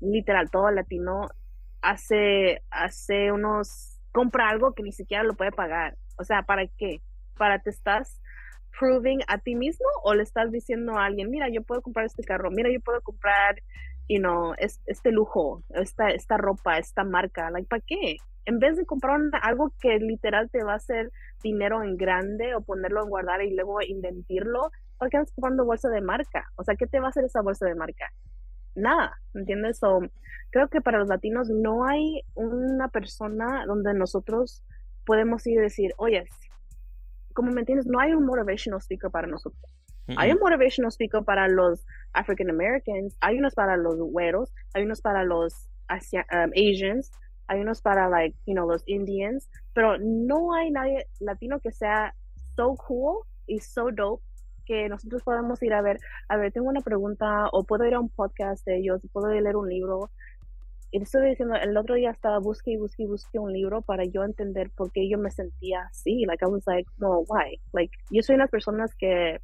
literal, 0.00 0.50
todo 0.50 0.70
latino 0.70 1.28
hace, 1.82 2.62
hace 2.70 3.32
unos, 3.32 3.98
compra 4.12 4.48
algo 4.48 4.74
que 4.74 4.82
ni 4.82 4.92
siquiera 4.92 5.22
lo 5.24 5.34
puede 5.34 5.52
pagar. 5.52 5.96
O 6.18 6.24
sea, 6.24 6.42
¿para 6.42 6.66
qué? 6.66 7.00
¿Para 7.36 7.60
te 7.60 7.70
estás 7.70 8.20
proving 8.78 9.20
a 9.28 9.38
ti 9.38 9.54
mismo 9.54 9.86
o 10.04 10.14
le 10.14 10.22
estás 10.22 10.50
diciendo 10.50 10.96
a 10.96 11.06
alguien, 11.06 11.30
mira, 11.30 11.48
yo 11.48 11.62
puedo 11.62 11.82
comprar 11.82 12.06
este 12.06 12.22
carro, 12.22 12.50
mira, 12.50 12.70
yo 12.70 12.80
puedo 12.80 13.00
comprar, 13.02 13.56
you 14.08 14.18
know, 14.18 14.54
este 14.58 15.12
lujo, 15.12 15.62
esta, 15.70 16.10
esta 16.10 16.36
ropa, 16.36 16.78
esta 16.78 17.04
marca, 17.04 17.50
like, 17.50 17.68
¿para 17.68 17.82
qué? 17.86 18.16
En 18.46 18.58
vez 18.58 18.76
de 18.76 18.86
comprar 18.86 19.20
algo 19.42 19.72
que 19.80 19.98
literal 19.98 20.50
te 20.50 20.64
va 20.64 20.72
a 20.72 20.76
hacer 20.76 21.10
dinero 21.42 21.82
en 21.82 21.96
grande 21.96 22.54
o 22.54 22.62
ponerlo 22.62 23.02
en 23.02 23.10
guardar 23.10 23.42
y 23.42 23.54
luego 23.54 23.80
inventarlo, 23.82 24.70
¿por 24.98 25.10
qué 25.10 25.18
estás 25.18 25.34
comprando 25.34 25.64
bolsa 25.64 25.88
de 25.88 26.00
marca? 26.00 26.50
O 26.56 26.64
sea, 26.64 26.74
¿qué 26.74 26.86
te 26.86 27.00
va 27.00 27.06
a 27.06 27.10
hacer 27.10 27.24
esa 27.24 27.42
bolsa 27.42 27.66
de 27.66 27.74
marca? 27.74 28.06
Nada, 28.74 29.14
¿entiendes? 29.34 29.78
So, 29.78 30.00
creo 30.50 30.68
que 30.68 30.80
para 30.80 30.98
los 30.98 31.08
latinos 31.08 31.48
no 31.48 31.84
hay 31.84 32.22
una 32.34 32.88
persona 32.88 33.64
donde 33.66 33.94
nosotros 33.94 34.62
podemos 35.04 35.46
ir 35.46 35.58
y 35.58 35.62
decir, 35.62 35.92
oye, 35.96 36.24
como 37.32 37.52
me 37.52 37.60
entiendes, 37.60 37.86
no 37.86 38.00
hay 38.00 38.12
un 38.12 38.24
motivational 38.24 38.80
speaker 38.80 39.10
para 39.10 39.26
nosotros. 39.26 39.62
Hay 40.16 40.32
un 40.32 40.38
motivational 40.40 40.90
speaker 40.90 41.22
para 41.22 41.46
los 41.46 41.86
African 42.12 42.50
Americans, 42.50 43.16
hay 43.20 43.38
unos 43.38 43.54
para 43.54 43.76
los 43.76 43.96
güeros, 43.96 44.52
hay 44.74 44.82
unos 44.82 45.00
para 45.00 45.22
los 45.22 45.54
um, 45.88 46.50
Asians, 46.52 47.12
hay 47.46 47.60
unos 47.60 47.80
para, 47.80 48.08
like, 48.08 48.36
you 48.46 48.54
know, 48.54 48.66
los 48.66 48.82
Indians, 48.86 49.48
pero 49.72 49.98
no 49.98 50.52
hay 50.52 50.70
nadie 50.70 51.06
latino 51.20 51.60
que 51.60 51.70
sea 51.70 52.14
so 52.56 52.74
cool 52.74 53.24
y 53.46 53.60
so 53.60 53.90
dope 53.92 54.24
que 54.64 54.88
nosotros 54.88 55.22
podemos 55.22 55.62
ir 55.62 55.72
a 55.72 55.82
ver, 55.82 55.98
a 56.28 56.36
ver, 56.36 56.52
tengo 56.52 56.68
una 56.68 56.80
pregunta 56.80 57.48
o 57.52 57.64
puedo 57.64 57.84
ir 57.84 57.94
a 57.94 58.00
un 58.00 58.08
podcast 58.08 58.64
de 58.66 58.78
ellos, 58.78 59.06
puedo 59.12 59.28
leer 59.28 59.56
un 59.56 59.68
libro. 59.68 60.10
Y 60.92 61.00
estoy 61.00 61.28
diciendo, 61.28 61.54
el 61.54 61.76
otro 61.76 61.94
día 61.94 62.10
estaba 62.10 62.38
busque 62.40 62.72
y 62.72 62.76
busque 62.76 63.04
y 63.04 63.06
busque 63.06 63.38
un 63.38 63.52
libro 63.52 63.80
para 63.82 64.04
yo 64.04 64.24
entender 64.24 64.70
por 64.70 64.90
qué 64.90 65.08
yo 65.08 65.18
me 65.18 65.30
sentía 65.30 65.82
así. 65.82 66.24
Like, 66.26 66.44
I 66.44 66.48
was 66.48 66.66
like, 66.66 66.88
no, 66.98 67.20
why? 67.28 67.60
Like, 67.72 67.92
yo 68.10 68.22
soy 68.22 68.34
una 68.34 68.48
persona 68.48 68.86
que 68.98 69.38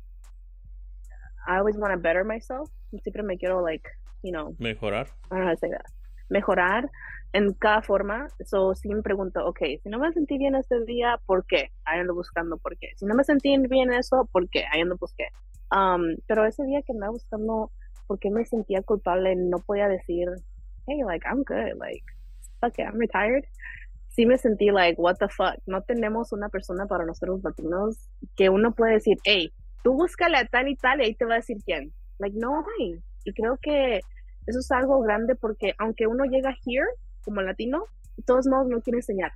I 1.46 1.58
always 1.58 1.76
want 1.76 1.94
to 1.94 2.00
better 2.00 2.24
myself. 2.24 2.68
Siempre 3.02 3.22
me 3.22 3.38
quiero, 3.38 3.62
like, 3.62 3.88
you 4.24 4.32
know. 4.32 4.56
Mejorar. 4.58 5.06
I 5.30 5.36
don't 5.36 5.40
know 5.40 5.46
how 5.46 5.54
to 5.54 5.58
say 5.58 5.70
that. 5.70 5.95
Mejorar 6.28 6.90
en 7.32 7.52
cada 7.54 7.82
forma. 7.82 8.28
So, 8.44 8.74
si 8.74 8.88
me 8.88 9.02
pregunto, 9.02 9.44
ok, 9.46 9.58
si 9.82 9.88
no 9.88 9.98
me 9.98 10.12
sentí 10.12 10.38
bien 10.38 10.54
este 10.54 10.84
día, 10.84 11.20
¿por 11.26 11.46
qué? 11.46 11.70
Ahí 11.84 12.00
ando 12.00 12.14
buscando 12.14 12.56
por 12.56 12.76
qué. 12.78 12.92
Si 12.96 13.04
no 13.04 13.14
me 13.14 13.24
sentí 13.24 13.56
bien 13.68 13.92
eso, 13.92 14.28
¿por 14.32 14.48
qué? 14.48 14.64
Ahí 14.72 14.80
ando 14.80 14.96
busqué. 14.96 15.28
Um, 15.70 16.16
pero 16.26 16.46
ese 16.46 16.64
día 16.64 16.82
que 16.82 16.92
andaba 16.92 17.12
buscando 17.12 17.70
por 18.06 18.18
qué 18.18 18.30
me 18.30 18.44
sentía 18.44 18.82
culpable, 18.82 19.34
no 19.36 19.58
podía 19.58 19.88
decir, 19.88 20.28
hey, 20.86 21.02
like, 21.04 21.26
I'm 21.26 21.42
good, 21.42 21.76
like, 21.78 22.04
fuck 22.60 22.78
it, 22.78 22.86
I'm 22.86 22.98
retired. 22.98 23.44
Sí 24.08 24.24
me 24.24 24.38
sentí 24.38 24.70
like, 24.70 24.98
what 24.98 25.16
the 25.18 25.28
fuck. 25.28 25.56
No 25.66 25.82
tenemos 25.82 26.32
una 26.32 26.48
persona 26.48 26.86
para 26.86 27.04
nosotros 27.04 27.42
latinos 27.42 28.08
que 28.34 28.48
uno 28.48 28.72
puede 28.72 28.94
decir, 28.94 29.18
hey, 29.24 29.52
tú 29.84 29.92
búscale 29.92 30.38
a 30.38 30.46
tal 30.46 30.68
y 30.68 30.76
tal 30.76 31.00
y 31.00 31.04
ahí 31.04 31.14
te 31.14 31.26
va 31.26 31.34
a 31.34 31.36
decir 31.36 31.58
quién. 31.66 31.92
Like, 32.18 32.36
no, 32.38 32.62
güey. 32.62 33.02
Y 33.24 33.32
creo 33.34 33.58
que 33.60 34.00
eso 34.46 34.60
es 34.60 34.70
algo 34.70 35.00
grande 35.00 35.34
porque 35.34 35.74
aunque 35.78 36.06
uno 36.06 36.24
llega 36.24 36.56
here, 36.64 36.86
como 37.24 37.42
latino, 37.42 37.84
de 38.16 38.22
todos 38.22 38.46
modos 38.46 38.68
no 38.68 38.80
quiere 38.80 38.98
enseñar. 38.98 39.32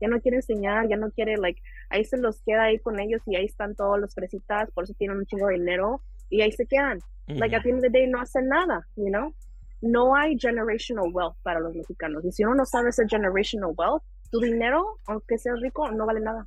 Ya 0.00 0.08
no 0.08 0.20
quiere 0.20 0.38
enseñar, 0.38 0.88
ya 0.88 0.96
no 0.96 1.10
quiere, 1.10 1.36
like, 1.36 1.60
ahí 1.88 2.04
se 2.04 2.18
los 2.18 2.42
queda 2.42 2.64
ahí 2.64 2.78
con 2.78 3.00
ellos 3.00 3.22
y 3.26 3.36
ahí 3.36 3.46
están 3.46 3.74
todos 3.74 3.98
los 3.98 4.14
fresitas, 4.14 4.70
por 4.72 4.84
eso 4.84 4.94
tienen 4.98 5.18
un 5.18 5.26
chingo 5.26 5.46
de 5.46 5.54
dinero 5.54 6.02
y 6.28 6.42
ahí 6.42 6.52
se 6.52 6.66
quedan. 6.66 6.98
Like, 7.28 7.56
at 7.56 7.62
the 7.62 7.70
end 7.70 7.78
of 7.78 7.82
the 7.82 7.90
day 7.90 8.06
no 8.06 8.20
hacen 8.20 8.48
nada, 8.48 8.86
you 8.96 9.08
know? 9.08 9.34
No 9.80 10.14
hay 10.14 10.38
generational 10.38 11.10
wealth 11.12 11.36
para 11.42 11.60
los 11.60 11.74
mexicanos. 11.74 12.24
Y 12.24 12.32
si 12.32 12.44
uno 12.44 12.54
no 12.54 12.66
sabe 12.66 12.90
ese 12.90 13.06
generational 13.08 13.72
wealth, 13.76 14.02
tu 14.30 14.40
dinero, 14.40 14.98
aunque 15.06 15.38
seas 15.38 15.60
rico, 15.60 15.90
no 15.90 16.06
vale 16.06 16.20
nada. 16.20 16.46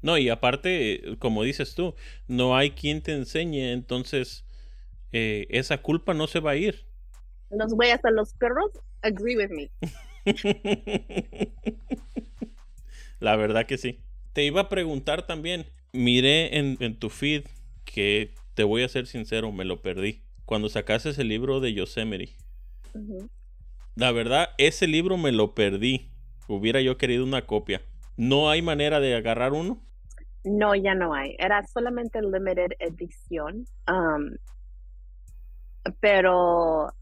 No, 0.00 0.16
y 0.16 0.28
aparte, 0.28 1.16
como 1.18 1.42
dices 1.42 1.74
tú, 1.74 1.94
no 2.28 2.56
hay 2.56 2.70
quien 2.70 3.02
te 3.02 3.12
enseñe, 3.12 3.72
entonces 3.72 4.44
eh, 5.12 5.46
esa 5.50 5.78
culpa 5.78 6.14
no 6.14 6.26
se 6.26 6.40
va 6.40 6.52
a 6.52 6.56
ir. 6.56 6.87
Los 7.50 7.74
güey, 7.74 7.90
hasta 7.90 8.10
los 8.10 8.34
perros 8.34 8.70
agree 9.02 9.36
with 9.36 9.50
me. 9.50 9.70
La 13.20 13.36
verdad 13.36 13.66
que 13.66 13.78
sí. 13.78 14.00
Te 14.32 14.44
iba 14.44 14.62
a 14.62 14.68
preguntar 14.68 15.26
también, 15.26 15.66
miré 15.92 16.58
en, 16.58 16.76
en 16.80 16.98
tu 16.98 17.10
feed 17.10 17.44
que 17.84 18.34
te 18.54 18.64
voy 18.64 18.82
a 18.82 18.88
ser 18.88 19.06
sincero, 19.06 19.50
me 19.52 19.64
lo 19.64 19.82
perdí. 19.82 20.22
Cuando 20.44 20.68
sacaste 20.68 21.10
ese 21.10 21.24
libro 21.24 21.60
de 21.60 21.74
Yosemite. 21.74 22.34
La 23.94 24.12
verdad, 24.12 24.50
ese 24.58 24.86
libro 24.86 25.16
me 25.16 25.32
lo 25.32 25.54
perdí. 25.54 26.10
Hubiera 26.46 26.80
yo 26.80 26.96
querido 26.96 27.24
una 27.24 27.46
copia. 27.46 27.82
¿No 28.16 28.50
hay 28.50 28.62
manera 28.62 29.00
de 29.00 29.14
agarrar 29.14 29.52
uno? 29.52 29.82
No, 30.44 30.74
ya 30.74 30.94
no 30.94 31.14
hay. 31.14 31.36
Era 31.38 31.66
solamente 31.66 32.20
limited 32.22 32.72
edición. 32.78 33.66
Um, 33.86 34.36
pero 36.00 36.92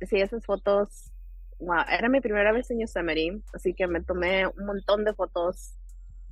sí, 0.00 0.20
esas 0.20 0.44
fotos, 0.44 1.10
wow, 1.58 1.84
era 1.88 2.08
mi 2.08 2.20
primera 2.20 2.52
vez 2.52 2.70
en 2.70 2.80
Yosemite, 2.80 3.42
así 3.52 3.74
que 3.74 3.86
me 3.86 4.02
tomé 4.02 4.46
un 4.46 4.66
montón 4.66 5.04
de 5.04 5.14
fotos. 5.14 5.74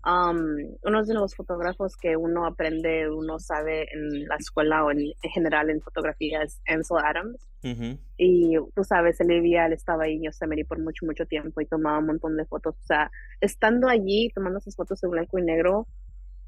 Um, 0.04 0.76
uno 0.82 1.04
de 1.04 1.14
los 1.14 1.36
fotógrafos 1.36 1.96
que 1.96 2.16
uno 2.16 2.44
aprende, 2.44 3.08
uno 3.08 3.38
sabe 3.38 3.86
en 3.92 4.26
la 4.26 4.34
escuela 4.34 4.84
o 4.84 4.90
en, 4.90 4.98
en 4.98 5.30
general 5.30 5.70
en 5.70 5.80
fotografía 5.80 6.42
es 6.42 6.60
Ansel 6.66 6.98
Adams. 7.04 7.46
Ujú. 7.62 7.98
Y 8.16 8.56
tú 8.74 8.82
sabes, 8.82 9.20
Olivia, 9.20 9.66
él 9.66 9.74
estaba 9.74 10.04
ahí 10.04 10.16
en 10.16 10.24
Yosemite 10.24 10.64
por 10.64 10.80
mucho, 10.80 11.06
mucho 11.06 11.24
tiempo 11.26 11.60
y 11.60 11.66
tomaba 11.66 12.00
un 12.00 12.06
montón 12.06 12.36
de 12.36 12.44
fotos. 12.46 12.74
O 12.82 12.86
sea, 12.86 13.12
estando 13.40 13.88
allí, 13.88 14.28
tomando 14.34 14.58
esas 14.58 14.74
fotos 14.74 15.00
en 15.04 15.10
blanco 15.10 15.38
y 15.38 15.42
negro, 15.42 15.86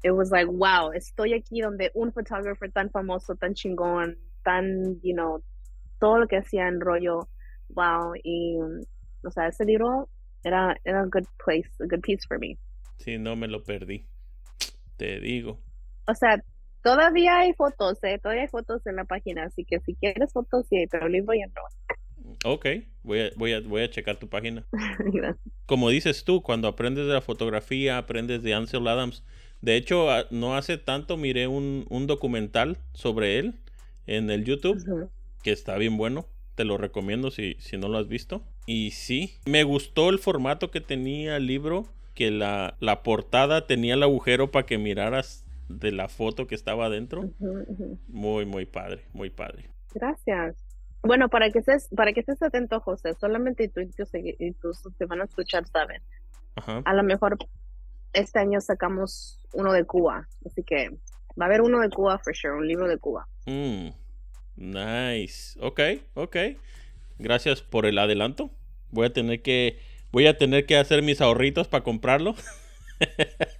it 0.03 0.11
was 0.11 0.31
like, 0.31 0.51
wow, 0.51 0.91
estoy 0.93 1.33
aquí 1.33 1.61
donde 1.61 1.91
un 1.93 2.11
fotógrafo 2.11 2.69
tan 2.73 2.89
famoso, 2.89 3.35
tan 3.35 3.53
chingón, 3.53 4.17
tan, 4.43 4.99
you 5.01 5.13
know, 5.13 5.41
todo 5.99 6.19
lo 6.19 6.27
que 6.27 6.37
hacía 6.37 6.67
en 6.67 6.79
rollo, 6.81 7.29
wow. 7.69 8.13
Y, 8.23 8.57
o 9.23 9.31
sea, 9.31 9.47
ese 9.47 9.65
libro 9.65 10.09
era, 10.43 10.77
era 10.83 11.01
a 11.01 11.05
good 11.05 11.27
place, 11.43 11.69
a 11.79 11.85
good 11.89 12.01
piece 12.01 12.25
for 12.27 12.39
me. 12.39 12.57
Sí, 12.97 13.17
no 13.17 13.35
me 13.35 13.47
lo 13.47 13.63
perdí. 13.63 14.05
Te 14.97 15.19
digo. 15.19 15.59
O 16.07 16.15
sea, 16.15 16.43
todavía 16.83 17.39
hay 17.39 17.53
fotos, 17.53 18.03
¿eh? 18.03 18.19
Todavía 18.19 18.43
hay 18.43 18.47
fotos 18.49 18.85
en 18.87 18.95
la 18.95 19.05
página, 19.05 19.43
así 19.45 19.65
que 19.65 19.79
si 19.81 19.95
quieres 19.95 20.33
fotos, 20.33 20.65
sí, 20.69 20.85
pero 20.89 21.07
el 21.07 21.13
libro 21.13 21.33
ya 21.33 21.47
no. 21.47 21.61
Ok, 22.43 22.65
voy 23.03 23.19
a, 23.21 23.29
voy 23.35 23.53
a, 23.53 23.59
voy 23.61 23.81
a 23.83 23.89
checar 23.89 24.17
tu 24.17 24.27
página. 24.29 24.65
Como 25.65 25.89
dices 25.89 26.23
tú, 26.23 26.41
cuando 26.41 26.67
aprendes 26.67 27.07
de 27.07 27.13
la 27.13 27.21
fotografía, 27.21 27.97
aprendes 27.97 28.43
de 28.43 28.53
Ansel 28.53 28.87
Adams. 28.87 29.23
De 29.61 29.75
hecho, 29.75 30.11
a- 30.11 30.25
no 30.29 30.55
hace 30.55 30.77
tanto 30.77 31.17
miré 31.17 31.47
un, 31.47 31.85
un 31.89 32.07
documental 32.07 32.77
sobre 32.93 33.39
él 33.39 33.55
en 34.07 34.29
el 34.29 34.43
YouTube, 34.45 34.85
Ujú. 34.87 35.09
Que 35.45 35.51
está 35.51 35.77
bien 35.77 35.95
bueno. 35.95 36.25
Te 36.55 36.65
lo 36.65 36.79
recomiendo 36.79 37.29
si, 37.29 37.53
si 37.59 37.77
no 37.77 37.87
lo 37.87 37.99
has 37.99 38.07
visto. 38.07 38.41
Y 38.65 38.91
sí, 38.91 39.35
me 39.45 39.63
gustó 39.63 40.09
el 40.09 40.17
formato 40.17 40.71
que 40.71 40.81
tenía 40.81 41.37
el 41.37 41.45
libro, 41.45 41.85
que 42.15 42.31
la, 42.31 42.75
la 42.79 43.03
portada 43.03 43.67
tenía 43.67 43.93
el 43.93 44.01
agujero 44.01 44.49
para 44.49 44.65
que 44.65 44.79
miraras 44.79 45.45
de 45.69 45.91
la 45.91 46.07
foto 46.07 46.47
que 46.47 46.55
estaba 46.55 46.87
adentro. 46.87 47.29
Muy, 48.07 48.47
muy 48.47 48.65
padre, 48.65 49.03
muy 49.13 49.29
padre. 49.29 49.69
Gracias. 49.93 50.55
Bueno, 51.03 51.29
para 51.29 51.51
que 51.51 51.59
estés, 51.59 51.89
para 51.95 52.11
que 52.11 52.21
estés 52.21 52.41
atento, 52.41 52.79
José, 52.79 53.13
solamente 53.13 53.67
tú 53.67 53.81
y 53.81 53.91
tus, 53.91 54.09
y 54.15 54.51
tus 54.53 54.81
que 54.97 55.05
van 55.05 55.21
a 55.21 55.25
escuchar 55.25 55.67
saben. 55.67 56.01
Ajá. 56.55 56.81
A 56.85 56.93
lo 56.95 57.03
mejor 57.03 57.37
este 58.13 58.39
año 58.39 58.61
sacamos 58.61 59.39
uno 59.53 59.73
de 59.73 59.85
Cuba, 59.85 60.27
así 60.43 60.63
que 60.63 60.89
va 61.39 61.45
a 61.45 61.45
haber 61.45 61.61
uno 61.61 61.81
de 61.81 61.89
Cuba 61.89 62.17
for 62.17 62.35
sure, 62.35 62.55
un 62.55 62.67
libro 62.67 62.87
de 62.87 62.97
Cuba. 62.97 63.27
Mm, 63.45 63.89
nice. 64.55 65.57
Ok, 65.59 65.79
ok. 66.13 66.37
Gracias 67.17 67.61
por 67.61 67.85
el 67.85 67.97
adelanto. 67.97 68.51
Voy 68.91 69.07
a 69.07 69.13
tener 69.13 69.41
que 69.41 69.79
voy 70.11 70.27
a 70.27 70.37
tener 70.37 70.65
que 70.65 70.77
hacer 70.77 71.01
mis 71.01 71.21
ahorritos 71.21 71.67
para 71.67 71.83
comprarlo. 71.83 72.35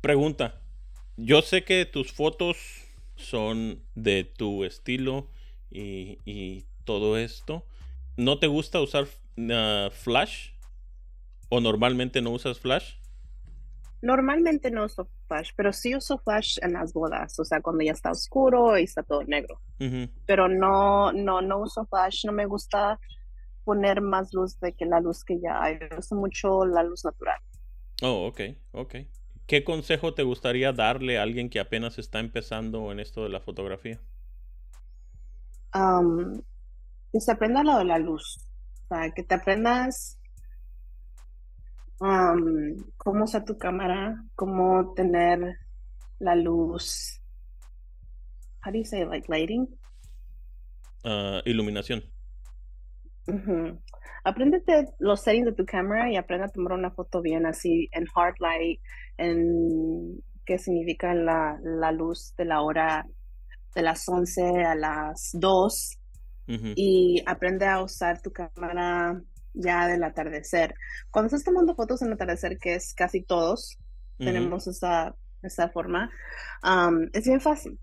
Pregunta. 0.00 0.60
Yo 1.16 1.42
sé 1.42 1.64
que 1.64 1.84
tus 1.84 2.12
fotos 2.12 2.56
son 3.16 3.82
de 3.94 4.24
tu 4.24 4.64
estilo 4.64 5.30
y, 5.70 6.18
y 6.24 6.64
todo 6.84 7.18
esto. 7.18 7.66
¿No 8.16 8.38
te 8.38 8.46
gusta 8.46 8.80
usar 8.80 9.06
uh, 9.36 9.90
flash? 9.90 10.50
¿O 11.48 11.60
normalmente 11.60 12.22
no 12.22 12.30
usas 12.30 12.58
flash? 12.58 12.94
Normalmente 14.00 14.70
no 14.70 14.84
uso 14.84 15.08
flash, 15.26 15.50
pero 15.56 15.72
sí 15.72 15.94
uso 15.94 16.18
flash 16.18 16.58
en 16.62 16.74
las 16.74 16.92
bodas, 16.92 17.38
o 17.40 17.44
sea, 17.44 17.60
cuando 17.60 17.82
ya 17.82 17.92
está 17.92 18.10
oscuro 18.10 18.78
y 18.78 18.84
está 18.84 19.02
todo 19.02 19.24
negro. 19.24 19.60
Pero 20.26 20.48
no, 20.48 21.12
no, 21.12 21.42
no 21.42 21.58
uso 21.58 21.84
flash, 21.86 22.24
no 22.24 22.32
me 22.32 22.46
gusta 22.46 22.98
poner 23.64 24.00
más 24.00 24.32
luz 24.32 24.58
de 24.60 24.72
que 24.72 24.86
la 24.86 25.00
luz 25.00 25.24
que 25.24 25.40
ya 25.40 25.62
hay. 25.62 25.78
Uso 25.96 26.14
mucho 26.14 26.64
la 26.64 26.82
luz 26.82 27.04
natural. 27.04 27.38
Oh, 28.02 28.26
ok, 28.28 28.40
ok. 28.72 28.94
¿Qué 29.46 29.64
consejo 29.64 30.14
te 30.14 30.22
gustaría 30.22 30.72
darle 30.72 31.18
a 31.18 31.22
alguien 31.22 31.50
que 31.50 31.58
apenas 31.58 31.98
está 31.98 32.20
empezando 32.20 32.92
en 32.92 33.00
esto 33.00 33.22
de 33.22 33.30
la 33.30 33.40
fotografía? 33.40 33.98
Am, 35.72 36.42
que 37.12 37.20
se 37.20 37.32
aprenda 37.32 37.64
lo 37.64 37.78
de 37.78 37.84
la 37.84 37.98
luz. 37.98 38.38
O 38.84 38.88
sea, 38.88 39.10
que 39.10 39.22
te 39.22 39.34
aprendas 39.34 40.17
am, 42.00 42.76
cómo 42.96 43.24
usar 43.24 43.44
tu 43.44 43.56
cámara, 43.58 44.22
cómo 44.34 44.94
tener 44.94 45.58
la 46.18 46.34
luz. 46.34 47.20
How 48.64 48.72
do 48.72 48.78
you 48.78 48.84
say 48.84 49.04
like 49.04 49.28
lighting? 49.28 49.68
Ah, 51.04 51.40
iluminación. 51.44 52.02
Apréndete 54.24 54.88
los 54.98 55.22
settings 55.22 55.46
de 55.46 55.52
tu 55.52 55.64
cámara 55.64 56.10
y 56.10 56.16
aprende 56.16 56.46
a 56.46 56.48
tomar 56.48 56.72
una 56.72 56.90
foto 56.90 57.22
bien 57.22 57.46
así 57.46 57.88
en 57.92 58.06
hard 58.14 58.34
light, 58.40 58.80
en 59.16 60.22
qué 60.44 60.58
significa 60.58 61.14
la, 61.14 61.58
la 61.62 61.92
luz 61.92 62.34
de 62.36 62.44
la 62.44 62.62
hora 62.62 63.06
de 63.74 63.82
las 63.82 64.08
11 64.08 64.64
a 64.64 64.74
las 64.74 65.30
2 65.34 65.98
Ujú, 66.48 66.72
y 66.74 67.22
aprende 67.26 67.66
a 67.66 67.82
usar 67.82 68.20
tu 68.22 68.32
cámara 68.32 69.20
ya 69.58 69.86
del 69.86 70.04
atardecer. 70.04 70.74
Cuando 71.10 71.26
estás 71.26 71.44
tomando 71.44 71.74
fotos 71.74 72.00
en 72.02 72.08
el 72.08 72.14
atardecer, 72.14 72.58
que 72.58 72.74
es 72.74 72.94
casi 72.94 73.22
todos, 73.22 73.78
tenemos 74.16 74.66
esa, 74.66 75.14
esa 75.42 75.68
forma, 75.68 76.10
am, 76.62 77.10
es 77.12 77.24
bien 77.24 77.40
fácil. 77.40 77.78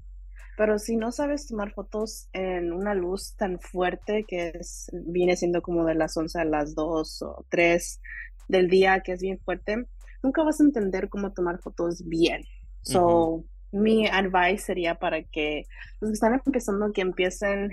Pero 0.58 0.80
si 0.80 0.96
no 0.96 1.12
sabes 1.12 1.48
tomar 1.48 1.74
fotos 1.74 2.30
en 2.32 2.72
una 2.72 2.94
luz 2.94 3.36
tan 3.36 3.60
fuerte 3.60 4.26
que 4.26 4.54
es, 4.56 4.90
viene 4.94 5.36
siendo 5.36 5.62
como 5.62 5.86
de 5.86 5.96
las 5.96 6.16
11 6.16 6.40
a 6.40 6.46
las 6.46 6.76
2 6.76 7.22
o 7.24 7.46
3 7.50 8.02
del 8.48 8.70
día, 8.70 9.02
que 9.02 9.14
es 9.14 9.22
bien 9.22 9.40
fuerte, 9.40 9.86
nunca 10.24 10.44
vas 10.44 10.62
a 10.62 10.64
entender 10.64 11.10
cómo 11.10 11.34
tomar 11.34 11.60
fotos 11.60 12.08
bien. 12.08 12.44
So, 12.84 13.44
mi 13.72 14.08
advice 14.08 14.60
sería 14.64 14.96
para 14.96 15.24
que 15.24 15.66
los 16.00 16.10
que 16.10 16.14
están 16.14 16.42
empezando, 16.46 16.94
que 16.94 17.02
empiecen 17.02 17.72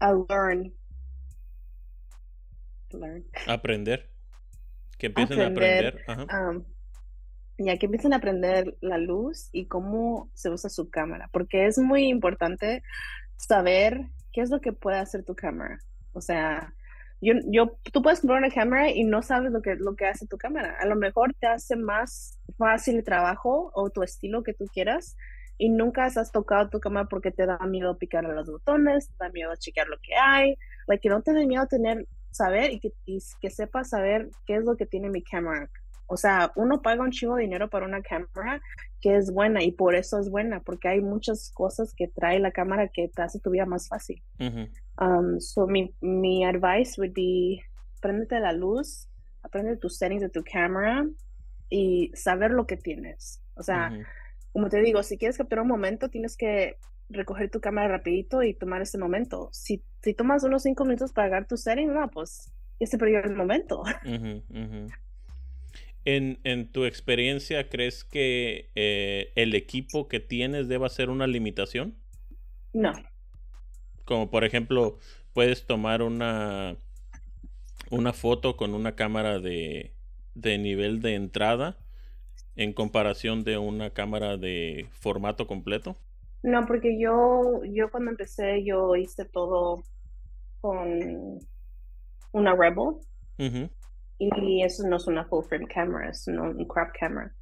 a 0.00 0.12
learn. 0.12 0.74
Learn. 2.92 3.24
Aprender. 3.46 4.10
Que 4.98 5.06
empiecen 5.06 5.40
a 5.40 5.46
Aprender. 5.46 6.04
Ajá. 6.06 6.50
um, 6.50 6.64
ya 7.58 7.76
que 7.76 7.86
empiecen 7.86 8.12
a 8.12 8.16
aprender 8.16 8.76
la 8.80 8.98
luz 8.98 9.48
y 9.52 9.66
cómo 9.66 10.30
se 10.34 10.50
usa 10.50 10.70
su 10.70 10.90
cámara, 10.90 11.28
porque 11.32 11.66
es 11.66 11.78
muy 11.78 12.06
importante 12.06 12.82
saber 13.36 14.06
qué 14.32 14.42
es 14.42 14.50
lo 14.50 14.60
que 14.60 14.72
puede 14.72 14.98
hacer 14.98 15.24
tu 15.24 15.34
cámara. 15.34 15.78
O 16.12 16.20
sea, 16.20 16.72
yo, 17.20 17.34
yo, 17.46 17.78
tú 17.92 18.00
puedes 18.00 18.20
comprar 18.20 18.38
una 18.38 18.50
cámara 18.50 18.90
y 18.90 19.02
no 19.02 19.22
sabes 19.22 19.50
lo 19.50 19.60
que, 19.60 19.74
lo 19.74 19.96
que 19.96 20.06
hace 20.06 20.26
tu 20.26 20.38
cámara. 20.38 20.76
A 20.80 20.86
lo 20.86 20.94
mejor 20.94 21.34
te 21.34 21.48
hace 21.48 21.74
más 21.74 22.38
fácil 22.56 22.96
el 22.96 23.04
trabajo 23.04 23.72
o 23.74 23.90
tu 23.90 24.02
estilo 24.02 24.44
que 24.44 24.54
tú 24.54 24.66
quieras 24.72 25.16
y 25.58 25.68
nunca 25.68 26.04
has 26.04 26.30
tocado 26.30 26.70
tu 26.70 26.78
cámara 26.78 27.08
porque 27.08 27.32
te 27.32 27.44
da 27.44 27.58
miedo 27.66 27.98
picar 27.98 28.24
a 28.24 28.32
los 28.32 28.48
botones, 28.48 29.08
te 29.08 29.24
da 29.24 29.30
miedo 29.30 29.52
chequear 29.56 29.88
lo 29.88 29.98
que 29.98 30.14
hay, 30.14 30.56
like, 30.86 31.00
que 31.00 31.08
no 31.08 31.22
te 31.22 31.32
dé 31.32 31.46
miedo 31.46 31.66
tener, 31.66 32.06
saber 32.30 32.72
y 32.72 32.80
que, 32.80 32.92
y 33.04 33.18
que 33.40 33.50
sepas 33.50 33.90
saber 33.90 34.28
qué 34.46 34.56
es 34.56 34.64
lo 34.64 34.76
que 34.76 34.86
tiene 34.86 35.10
mi 35.10 35.22
cámara. 35.22 35.70
O 36.06 36.16
sea, 36.16 36.52
uno 36.56 36.80
paga 36.80 37.02
un 37.02 37.10
chingo 37.10 37.36
de 37.36 37.42
dinero 37.42 37.68
para 37.68 37.84
una 37.84 38.00
cámara 38.00 38.62
que 39.00 39.16
es 39.16 39.30
buena 39.30 39.62
y 39.62 39.72
por 39.72 39.94
eso 39.94 40.18
es 40.18 40.30
buena, 40.30 40.60
porque 40.60 40.88
hay 40.88 41.00
muchas 41.02 41.50
cosas 41.52 41.92
que 41.94 42.08
trae 42.08 42.40
la 42.40 42.50
cámara 42.50 42.88
que 42.88 43.08
te 43.08 43.22
hace 43.22 43.38
tu 43.40 43.50
vida 43.50 43.66
más 43.66 43.88
fácil. 43.88 44.22
Um, 44.38 45.38
so 45.38 45.66
mi, 45.66 45.94
mi 46.00 46.44
advice 46.44 46.98
would 46.98 47.12
be, 47.14 47.60
préndete 48.00 48.40
la 48.40 48.52
luz, 48.52 49.08
aprende 49.42 49.76
tus 49.76 49.98
settings 49.98 50.22
de 50.22 50.30
tu 50.30 50.42
cámara 50.42 51.06
y 51.68 52.10
saber 52.14 52.52
lo 52.52 52.66
que 52.66 52.78
tienes. 52.78 53.42
O 53.54 53.62
sea, 53.62 53.92
como 54.52 54.70
te 54.70 54.80
digo, 54.80 55.02
si 55.02 55.18
quieres 55.18 55.36
capturar 55.36 55.62
un 55.62 55.68
momento, 55.68 56.08
tienes 56.08 56.36
que 56.36 56.76
recoger 57.10 57.50
tu 57.50 57.60
cámara 57.60 57.88
rapidito 57.88 58.42
y 58.42 58.54
tomar 58.54 58.82
ese 58.82 58.98
momento. 58.98 59.48
Si, 59.52 59.84
si 60.02 60.14
tomas 60.14 60.44
unos 60.44 60.62
cinco 60.62 60.84
minutos 60.84 61.12
para 61.12 61.26
agarrar 61.28 61.48
tu 61.48 61.56
setting, 61.56 61.92
no, 61.92 62.10
pues 62.10 62.52
ya 62.80 62.86
se 62.86 62.98
perdió 62.98 63.20
el 63.20 63.34
momento. 63.36 63.82
En, 66.04 66.40
en 66.44 66.72
tu 66.72 66.84
experiencia, 66.86 67.68
¿crees 67.68 68.02
que 68.04 68.70
eh, 68.74 69.32
el 69.36 69.54
equipo 69.54 70.08
que 70.08 70.20
tienes 70.20 70.68
deba 70.68 70.88
ser 70.88 71.10
una 71.10 71.26
limitación? 71.26 71.96
No, 72.72 72.92
Como 74.04 74.30
por 74.30 74.44
ejemplo, 74.44 74.98
puedes 75.32 75.66
tomar 75.66 76.02
una, 76.02 76.78
una 77.90 78.12
foto 78.12 78.56
con 78.56 78.74
una 78.74 78.94
cámara 78.96 79.40
de, 79.40 79.94
de 80.34 80.58
nivel 80.58 81.00
de 81.02 81.14
entrada 81.14 81.78
en 82.56 82.72
comparación 82.72 83.44
de 83.44 83.58
una 83.58 83.90
cámara 83.90 84.36
de 84.36 84.88
formato 84.92 85.46
completo? 85.46 85.96
No, 86.42 86.66
porque 86.66 86.98
yo, 86.98 87.62
yo 87.64 87.90
cuando 87.90 88.10
empecé, 88.12 88.64
yo 88.64 88.94
hice 88.96 89.24
todo 89.24 89.82
con 90.60 91.40
una 92.32 92.54
Rebel. 92.54 92.96
Y 94.18 94.62
eso 94.62 94.86
no 94.88 94.96
es 94.96 95.06
una 95.06 95.24
full 95.24 95.44
frame 95.44 95.66
camera, 95.66 96.10
es 96.10 96.26
una, 96.26 96.42
un 96.42 96.64
crop 96.66 96.88
camera. 96.98 97.32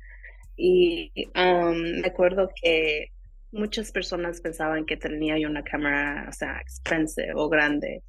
Y 0.56 1.10
um, 1.34 2.00
me 2.00 2.06
acuerdo 2.06 2.50
que 2.60 3.12
muchas 3.52 3.92
personas 3.92 4.40
pensaban 4.40 4.84
que 4.84 4.96
tenía 4.96 5.38
yo 5.38 5.48
una 5.48 5.62
cámara, 5.62 6.26
o 6.28 6.32
sea, 6.32 6.58
expensive 6.60 7.32
o 7.34 7.48
grande. 7.48 8.02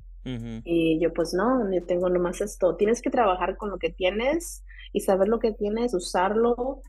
Y 0.66 1.00
yo 1.02 1.14
pues 1.14 1.34
no, 1.34 1.74
yo 1.74 1.86
tengo 1.86 2.10
nomás 2.10 2.42
esto. 2.42 2.76
Tienes 2.76 3.02
que 3.02 3.10
trabajar 3.10 3.56
con 3.56 3.70
lo 3.70 3.78
que 3.78 3.92
tienes 3.92 4.62
y 4.92 5.00
saber 5.00 5.30
lo 5.30 5.40
que 5.40 5.54
tienes, 5.54 5.94
usarlo. 5.94 6.82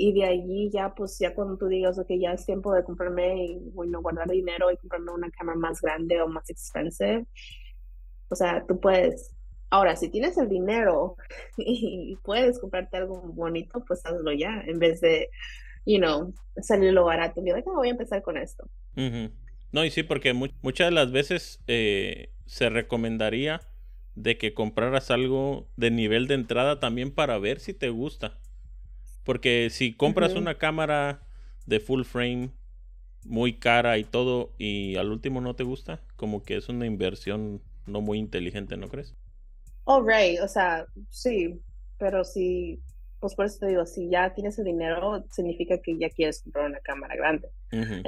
Y 0.00 0.12
de 0.12 0.24
allí 0.24 0.70
ya, 0.72 0.94
pues 0.94 1.18
ya 1.18 1.34
cuando 1.34 1.58
tú 1.58 1.66
digas, 1.66 1.98
ok, 1.98 2.06
ya 2.20 2.32
es 2.32 2.46
tiempo 2.46 2.72
de 2.72 2.84
comprarme 2.84 3.44
y 3.44 3.58
bueno, 3.74 4.00
guardar 4.00 4.28
dinero 4.28 4.70
y 4.70 4.76
comprarme 4.76 5.10
una 5.10 5.30
cámara 5.30 5.58
más 5.58 5.80
grande 5.80 6.22
o 6.22 6.28
más 6.28 6.48
expensive. 6.48 7.26
O 8.28 8.36
sea, 8.36 8.64
tú 8.66 8.78
puedes. 8.80 9.34
Ahora, 9.70 9.96
si 9.96 10.08
tienes 10.08 10.38
el 10.38 10.48
dinero 10.48 11.16
y 11.58 12.16
puedes 12.22 12.60
comprarte 12.60 12.96
algo 12.96 13.20
bonito, 13.20 13.84
pues 13.86 14.06
hazlo 14.06 14.32
ya, 14.32 14.62
en 14.66 14.78
vez 14.78 15.00
de, 15.00 15.28
you 15.84 15.98
know, 15.98 16.32
salir 16.62 16.92
lo 16.92 17.04
barato. 17.04 17.42
Y 17.44 17.50
like, 17.50 17.68
voy 17.68 17.88
a 17.88 17.90
empezar 17.90 18.22
con 18.22 18.36
esto. 18.36 18.70
No, 19.72 19.84
y 19.84 19.90
sí, 19.90 20.04
porque 20.04 20.32
muchas 20.32 20.86
de 20.86 20.92
las 20.92 21.10
veces 21.10 21.60
eh, 21.66 22.32
se 22.46 22.70
recomendaría 22.70 23.60
de 24.14 24.38
que 24.38 24.54
compraras 24.54 25.10
algo 25.10 25.68
de 25.76 25.90
nivel 25.90 26.28
de 26.28 26.34
entrada 26.34 26.80
también 26.80 27.12
para 27.12 27.38
ver 27.38 27.58
si 27.58 27.74
te 27.74 27.90
gusta. 27.90 28.38
Porque 29.28 29.68
si 29.68 29.92
compras 29.92 30.34
una 30.36 30.54
cámara 30.54 31.20
de 31.66 31.80
full 31.80 32.04
frame 32.04 32.48
muy 33.26 33.58
cara 33.58 33.98
y 33.98 34.04
todo 34.04 34.54
y 34.56 34.96
al 34.96 35.12
último 35.12 35.42
no 35.42 35.54
te 35.54 35.64
gusta, 35.64 36.00
como 36.16 36.42
que 36.42 36.56
es 36.56 36.70
una 36.70 36.86
inversión 36.86 37.60
no 37.84 38.00
muy 38.00 38.18
inteligente, 38.18 38.78
¿no 38.78 38.88
crees? 38.88 39.14
Oh, 39.84 40.02
right, 40.02 40.40
o 40.40 40.48
sea, 40.48 40.86
sí, 41.10 41.60
pero 41.98 42.24
si, 42.24 42.80
pues 43.20 43.34
por 43.34 43.44
eso 43.44 43.58
te 43.58 43.66
digo, 43.66 43.84
si 43.84 44.08
ya 44.08 44.32
tienes 44.32 44.58
el 44.60 44.64
dinero, 44.64 45.22
significa 45.30 45.76
que 45.76 45.98
ya 45.98 46.08
quieres 46.08 46.40
comprar 46.42 46.64
una 46.64 46.80
cámara 46.80 47.14
grande. 47.14 47.50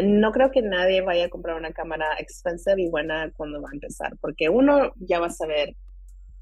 No 0.02 0.32
creo 0.32 0.50
que 0.50 0.62
nadie 0.62 1.02
vaya 1.02 1.26
a 1.26 1.28
comprar 1.28 1.56
una 1.56 1.72
cámara 1.72 2.14
expensive 2.18 2.80
y 2.80 2.88
buena 2.88 3.30
cuando 3.36 3.60
va 3.60 3.68
a 3.68 3.74
empezar, 3.74 4.16
porque 4.22 4.48
uno 4.48 4.94
ya 4.96 5.20
va 5.20 5.26
a 5.26 5.30
saber, 5.30 5.76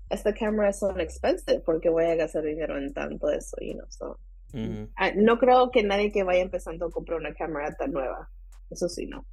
esta 0.08 0.32
cámara 0.32 0.68
es 0.68 0.78
son 0.78 1.00
expensive, 1.00 1.62
porque 1.66 1.88
voy 1.88 2.04
a 2.04 2.14
gastar 2.14 2.44
dinero 2.44 2.78
en 2.78 2.94
tanto 2.94 3.28
eso, 3.28 3.56
y 3.60 3.74
no 3.74 3.82
so. 3.88 4.20
Ah, 4.96 5.12
no 5.14 5.38
creo 5.38 5.70
que 5.70 5.82
nadie 5.82 6.10
que 6.10 6.24
vaya 6.24 6.42
empezando 6.42 6.86
a 6.86 6.90
comprar 6.90 7.20
una 7.20 7.34
cámara 7.34 7.74
tan 7.76 7.92
nueva. 7.92 8.30
Eso 8.70 8.88
sí, 8.88 9.06
no. 9.06 9.26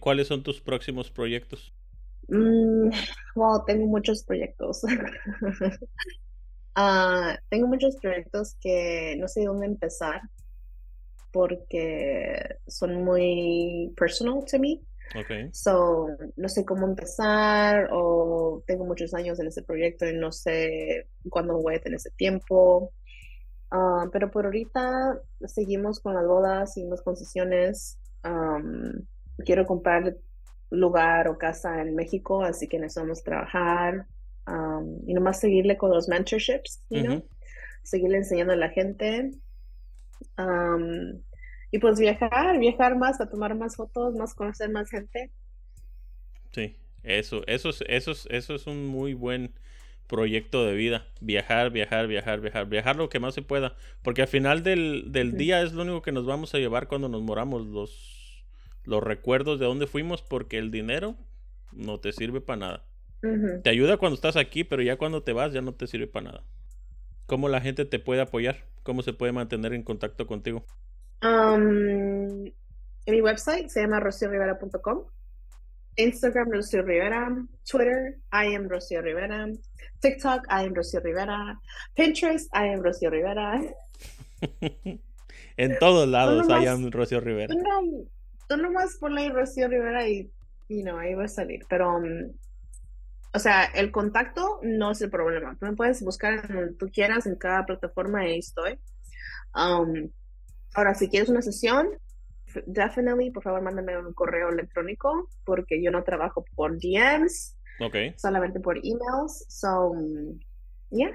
¿Cuáles 0.00 0.28
son 0.28 0.42
tus 0.42 0.60
próximos 0.60 1.10
proyectos? 1.10 1.72
Mm, 2.28 2.90
wow, 3.34 3.64
tengo 3.66 3.86
muchos 3.86 4.24
proyectos. 4.24 4.82
Ah, 6.78 7.38
tengo 7.48 7.68
muchos 7.68 7.96
proyectos 7.96 8.54
que 8.60 9.16
no 9.18 9.28
sé 9.28 9.44
dónde 9.44 9.64
empezar 9.64 10.20
porque 11.32 12.58
son 12.66 13.02
muy 13.02 13.94
personal 13.96 14.44
to 14.44 14.58
me. 14.58 14.82
Okay. 15.18 15.48
So, 15.52 16.08
no 16.36 16.48
sé 16.50 16.66
cómo 16.66 16.86
empezar 16.86 17.88
o 17.92 18.62
tengo 18.66 18.84
muchos 18.84 19.14
años 19.14 19.40
en 19.40 19.46
ese 19.46 19.62
proyecto 19.62 20.06
y 20.06 20.18
no 20.18 20.32
sé 20.32 21.08
cuándo 21.30 21.56
voy 21.56 21.76
a 21.76 21.80
tener 21.80 21.96
ese 21.96 22.10
tiempo. 22.10 22.92
Ah, 23.70 24.06
pero 24.12 24.30
por 24.30 24.44
ahorita 24.44 25.20
seguimos 25.46 26.00
con 26.00 26.14
las 26.14 26.26
bodas, 26.26 26.74
seguimos 26.74 27.02
con 27.02 27.16
sesiones. 27.16 27.98
quiero 29.44 29.66
comprar 29.66 30.16
lugar 30.70 31.28
o 31.28 31.38
casa 31.38 31.80
en 31.80 31.94
México, 31.94 32.42
así 32.42 32.68
que 32.68 32.78
necesitamos 32.78 33.22
trabajar 33.22 34.06
y 35.06 35.14
nomás 35.14 35.40
seguirle 35.40 35.76
con 35.76 35.90
los 35.90 36.08
mentorships, 36.08 36.82
you 36.90 37.22
seguirle 37.82 38.18
enseñando 38.18 38.52
a 38.52 38.56
la 38.56 38.68
gente. 38.70 39.30
y 41.70 41.78
pues 41.78 41.98
viajar, 41.98 42.58
viajar 42.58 42.96
más, 42.96 43.20
a 43.20 43.28
tomar 43.28 43.54
más 43.54 43.76
fotos, 43.76 44.14
más 44.14 44.34
conocer 44.34 44.70
más 44.70 44.90
gente. 44.90 45.30
Sí, 46.52 46.76
eso, 47.02 47.42
eso 47.46 47.70
es, 47.70 47.84
eso 47.88 48.10
es, 48.12 48.26
eso 48.30 48.54
es 48.54 48.66
un 48.66 48.86
muy 48.86 49.14
buen 49.14 49.52
proyecto 50.06 50.64
de 50.64 50.74
vida. 50.74 51.06
Viajar, 51.20 51.70
viajar, 51.70 52.06
viajar, 52.06 52.40
viajar, 52.40 52.66
viajar 52.66 52.96
lo 52.96 53.08
que 53.08 53.20
más 53.20 53.34
se 53.34 53.42
pueda. 53.42 53.76
Porque 54.02 54.22
al 54.22 54.28
final 54.28 54.62
del, 54.62 55.10
día 55.36 55.62
es 55.62 55.72
lo 55.72 55.82
único 55.82 56.02
que 56.02 56.12
nos 56.12 56.26
vamos 56.26 56.54
a 56.54 56.58
llevar 56.58 56.88
cuando 56.88 57.08
nos 57.08 57.22
moramos, 57.22 57.66
los, 57.66 58.44
los 58.84 59.02
recuerdos 59.02 59.58
de 59.58 59.66
dónde 59.66 59.86
fuimos, 59.86 60.22
porque 60.22 60.58
el 60.58 60.70
dinero 60.70 61.16
no 61.72 62.00
te 62.00 62.12
sirve 62.12 62.40
para 62.40 62.58
nada. 62.58 62.84
Te 63.64 63.70
ayuda 63.70 63.96
cuando 63.96 64.14
estás 64.14 64.36
aquí, 64.36 64.62
pero 64.62 64.82
ya 64.82 64.96
cuando 64.96 65.22
te 65.22 65.32
vas 65.32 65.52
ya 65.52 65.60
no 65.60 65.74
te 65.74 65.86
sirve 65.86 66.06
para 66.06 66.30
nada. 66.30 66.44
¿Cómo 67.26 67.48
la 67.48 67.60
gente 67.60 67.84
te 67.84 67.98
puede 67.98 68.20
apoyar? 68.20 68.56
¿Cómo 68.84 69.02
se 69.02 69.12
puede 69.12 69.32
mantener 69.32 69.72
en 69.72 69.82
contacto 69.82 70.26
contigo? 70.26 70.64
en 71.22 72.52
mi 73.06 73.20
website 73.20 73.68
se 73.68 73.80
llama 73.80 73.98
rociorivera.com. 74.00 75.06
Instagram, 75.96 76.50
Rocio 76.50 76.82
Rivera. 76.82 77.28
Twitter, 77.64 78.18
I 78.32 78.54
am 78.54 78.68
Rocio 78.68 79.00
Rivera. 79.00 79.48
TikTok, 80.00 80.46
I 80.50 80.66
am 80.66 80.74
Rocio 80.74 81.00
Rivera. 81.00 81.58
Pinterest, 81.94 82.48
I 82.54 82.68
am 82.72 82.82
Rocio 82.82 83.10
Rivera. 83.10 83.60
en 85.56 85.78
todos 85.78 86.08
lados, 86.08 86.48
I 86.48 86.66
am 86.66 86.90
Rocio 86.90 87.20
Rivera. 87.20 87.54
Tú, 87.54 87.60
no, 87.60 88.04
tú 88.48 88.56
nomás 88.56 88.96
ponle 88.98 89.28
Rocio 89.30 89.68
Rivera 89.68 90.08
y, 90.08 90.30
you 90.68 90.82
know, 90.82 90.98
ahí 90.98 91.14
va 91.14 91.24
a 91.24 91.28
salir. 91.28 91.64
Pero, 91.68 91.96
um, 91.96 92.32
o 93.34 93.38
sea, 93.38 93.64
el 93.64 93.90
contacto 93.90 94.60
no 94.62 94.92
es 94.92 95.00
el 95.02 95.10
problema. 95.10 95.56
Tú 95.58 95.66
me 95.66 95.74
puedes 95.74 96.02
buscar 96.02 96.34
en 96.34 96.56
donde 96.56 96.74
tú 96.74 96.88
quieras, 96.92 97.26
en 97.26 97.36
cada 97.36 97.64
plataforma, 97.66 98.20
ahí 98.20 98.38
estoy. 98.38 98.78
Um, 99.54 100.10
ahora, 100.74 100.94
si 100.94 101.08
quieres 101.08 101.28
una 101.28 101.42
sesión, 101.42 101.88
definitely, 102.66 103.30
por 103.30 103.42
favor, 103.42 103.62
mándame 103.62 103.98
un 103.98 104.12
correo 104.12 104.50
electrónico 104.50 105.28
porque 105.44 105.82
yo 105.82 105.90
no 105.90 106.02
trabajo 106.04 106.44
por 106.54 106.78
DMs. 106.78 107.55
Okay. 107.80 108.14
Solamente 108.16 108.60
por 108.60 108.78
emails. 108.78 109.44
So, 109.48 109.94
yeah. 110.90 111.10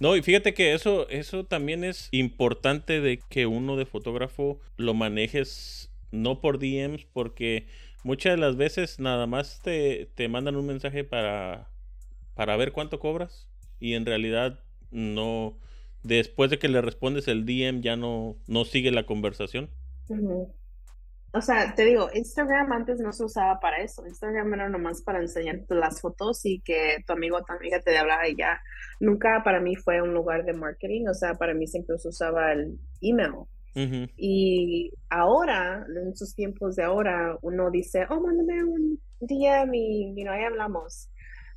No, 0.00 0.16
y 0.16 0.22
fíjate 0.22 0.54
que 0.54 0.74
eso, 0.74 1.08
eso 1.08 1.44
también 1.44 1.84
es 1.84 2.08
importante 2.12 3.00
de 3.00 3.18
que 3.28 3.46
uno 3.46 3.76
de 3.76 3.86
fotógrafo 3.86 4.60
lo 4.76 4.94
manejes 4.94 5.90
no 6.10 6.40
por 6.40 6.58
DMs, 6.58 7.04
porque 7.12 7.66
muchas 8.04 8.34
de 8.34 8.38
las 8.38 8.56
veces 8.56 8.98
nada 8.98 9.26
más 9.26 9.60
te, 9.62 10.10
te 10.14 10.28
mandan 10.28 10.56
un 10.56 10.66
mensaje 10.66 11.04
para, 11.04 11.68
para 12.34 12.56
ver 12.56 12.72
cuánto 12.72 12.98
cobras 12.98 13.48
y 13.80 13.94
en 13.94 14.06
realidad 14.06 14.60
no, 14.90 15.58
después 16.02 16.50
de 16.50 16.58
que 16.58 16.68
le 16.68 16.80
respondes 16.80 17.28
el 17.28 17.44
DM 17.44 17.82
ya 17.82 17.96
no, 17.96 18.36
no 18.46 18.64
sigue 18.64 18.90
la 18.90 19.06
conversación. 19.06 19.70
O 21.32 21.42
sea, 21.42 21.74
te 21.74 21.84
digo, 21.84 22.08
Instagram 22.12 22.72
antes 22.72 23.00
no 23.00 23.12
se 23.12 23.24
usaba 23.24 23.60
para 23.60 23.82
eso. 23.82 24.06
Instagram 24.06 24.54
era 24.54 24.68
nomás 24.70 25.02
para 25.02 25.20
enseñarte 25.20 25.74
las 25.74 26.00
fotos 26.00 26.40
y 26.44 26.60
que 26.60 27.04
tu 27.06 27.12
amigo 27.12 27.36
o 27.36 27.44
tu 27.44 27.52
amiga 27.52 27.80
te 27.80 27.96
hablara 27.98 28.28
y 28.28 28.36
ya. 28.36 28.60
Nunca 28.98 29.42
para 29.44 29.60
mí 29.60 29.76
fue 29.76 30.00
un 30.00 30.14
lugar 30.14 30.44
de 30.44 30.54
marketing. 30.54 31.06
O 31.08 31.14
sea, 31.14 31.34
para 31.34 31.52
mí 31.52 31.66
siempre 31.66 31.98
se 31.98 32.08
usaba 32.08 32.52
el 32.52 32.78
email. 33.02 33.44
Y 34.16 34.90
ahora, 35.08 35.86
en 35.94 36.16
sus 36.16 36.34
tiempos 36.34 36.74
de 36.74 36.82
ahora, 36.82 37.38
uno 37.42 37.70
dice, 37.70 38.06
oh, 38.10 38.20
mándame 38.20 38.64
un 38.64 38.98
DM 39.20 39.72
y 39.72 40.26
ahí 40.26 40.44
hablamos. 40.44 41.10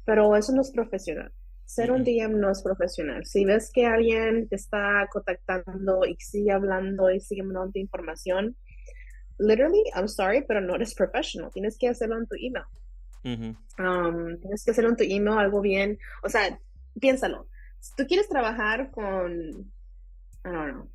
Pero 0.06 0.36
eso 0.36 0.54
no 0.54 0.62
es 0.62 0.72
profesional. 0.72 1.32
Ser 1.66 1.92
un 1.92 2.04
DM 2.04 2.40
no 2.40 2.52
es 2.52 2.62
profesional. 2.62 3.26
Si 3.26 3.46
ves 3.46 3.72
que 3.74 3.88
alguien 3.88 4.48
te 4.50 4.56
está 4.56 5.08
contactando 5.10 6.06
y 6.06 6.16
sigue 6.20 6.52
hablando 6.52 7.10
y 7.10 7.20
sigue 7.22 7.44
mandando 7.44 7.80
información, 7.80 8.56
literally, 9.42 9.84
I'm 9.94 10.08
sorry, 10.08 10.44
pero 10.48 10.62
no 10.62 10.76
eres 10.76 10.94
profesional. 10.94 11.52
Tienes 11.52 11.78
que 11.78 11.90
hacerlo 11.90 12.18
en 12.18 12.28
tu 12.28 12.36
email. 12.36 12.66
Um, 13.24 14.40
tienes 14.40 14.64
que 14.64 14.72
hacerlo 14.72 14.92
en 14.92 14.98
tu 14.98 15.04
email, 15.04 15.38
algo 15.38 15.62
bien. 15.62 15.98
O 16.24 16.30
sea, 16.30 16.58
piénsalo. 17.00 17.48
Si 17.80 17.96
tú 17.96 18.06
quieres 18.08 18.30
trabajar 18.30 18.92
con, 18.92 19.72
I 20.46 20.50
don't 20.50 20.72
know, 20.72 20.90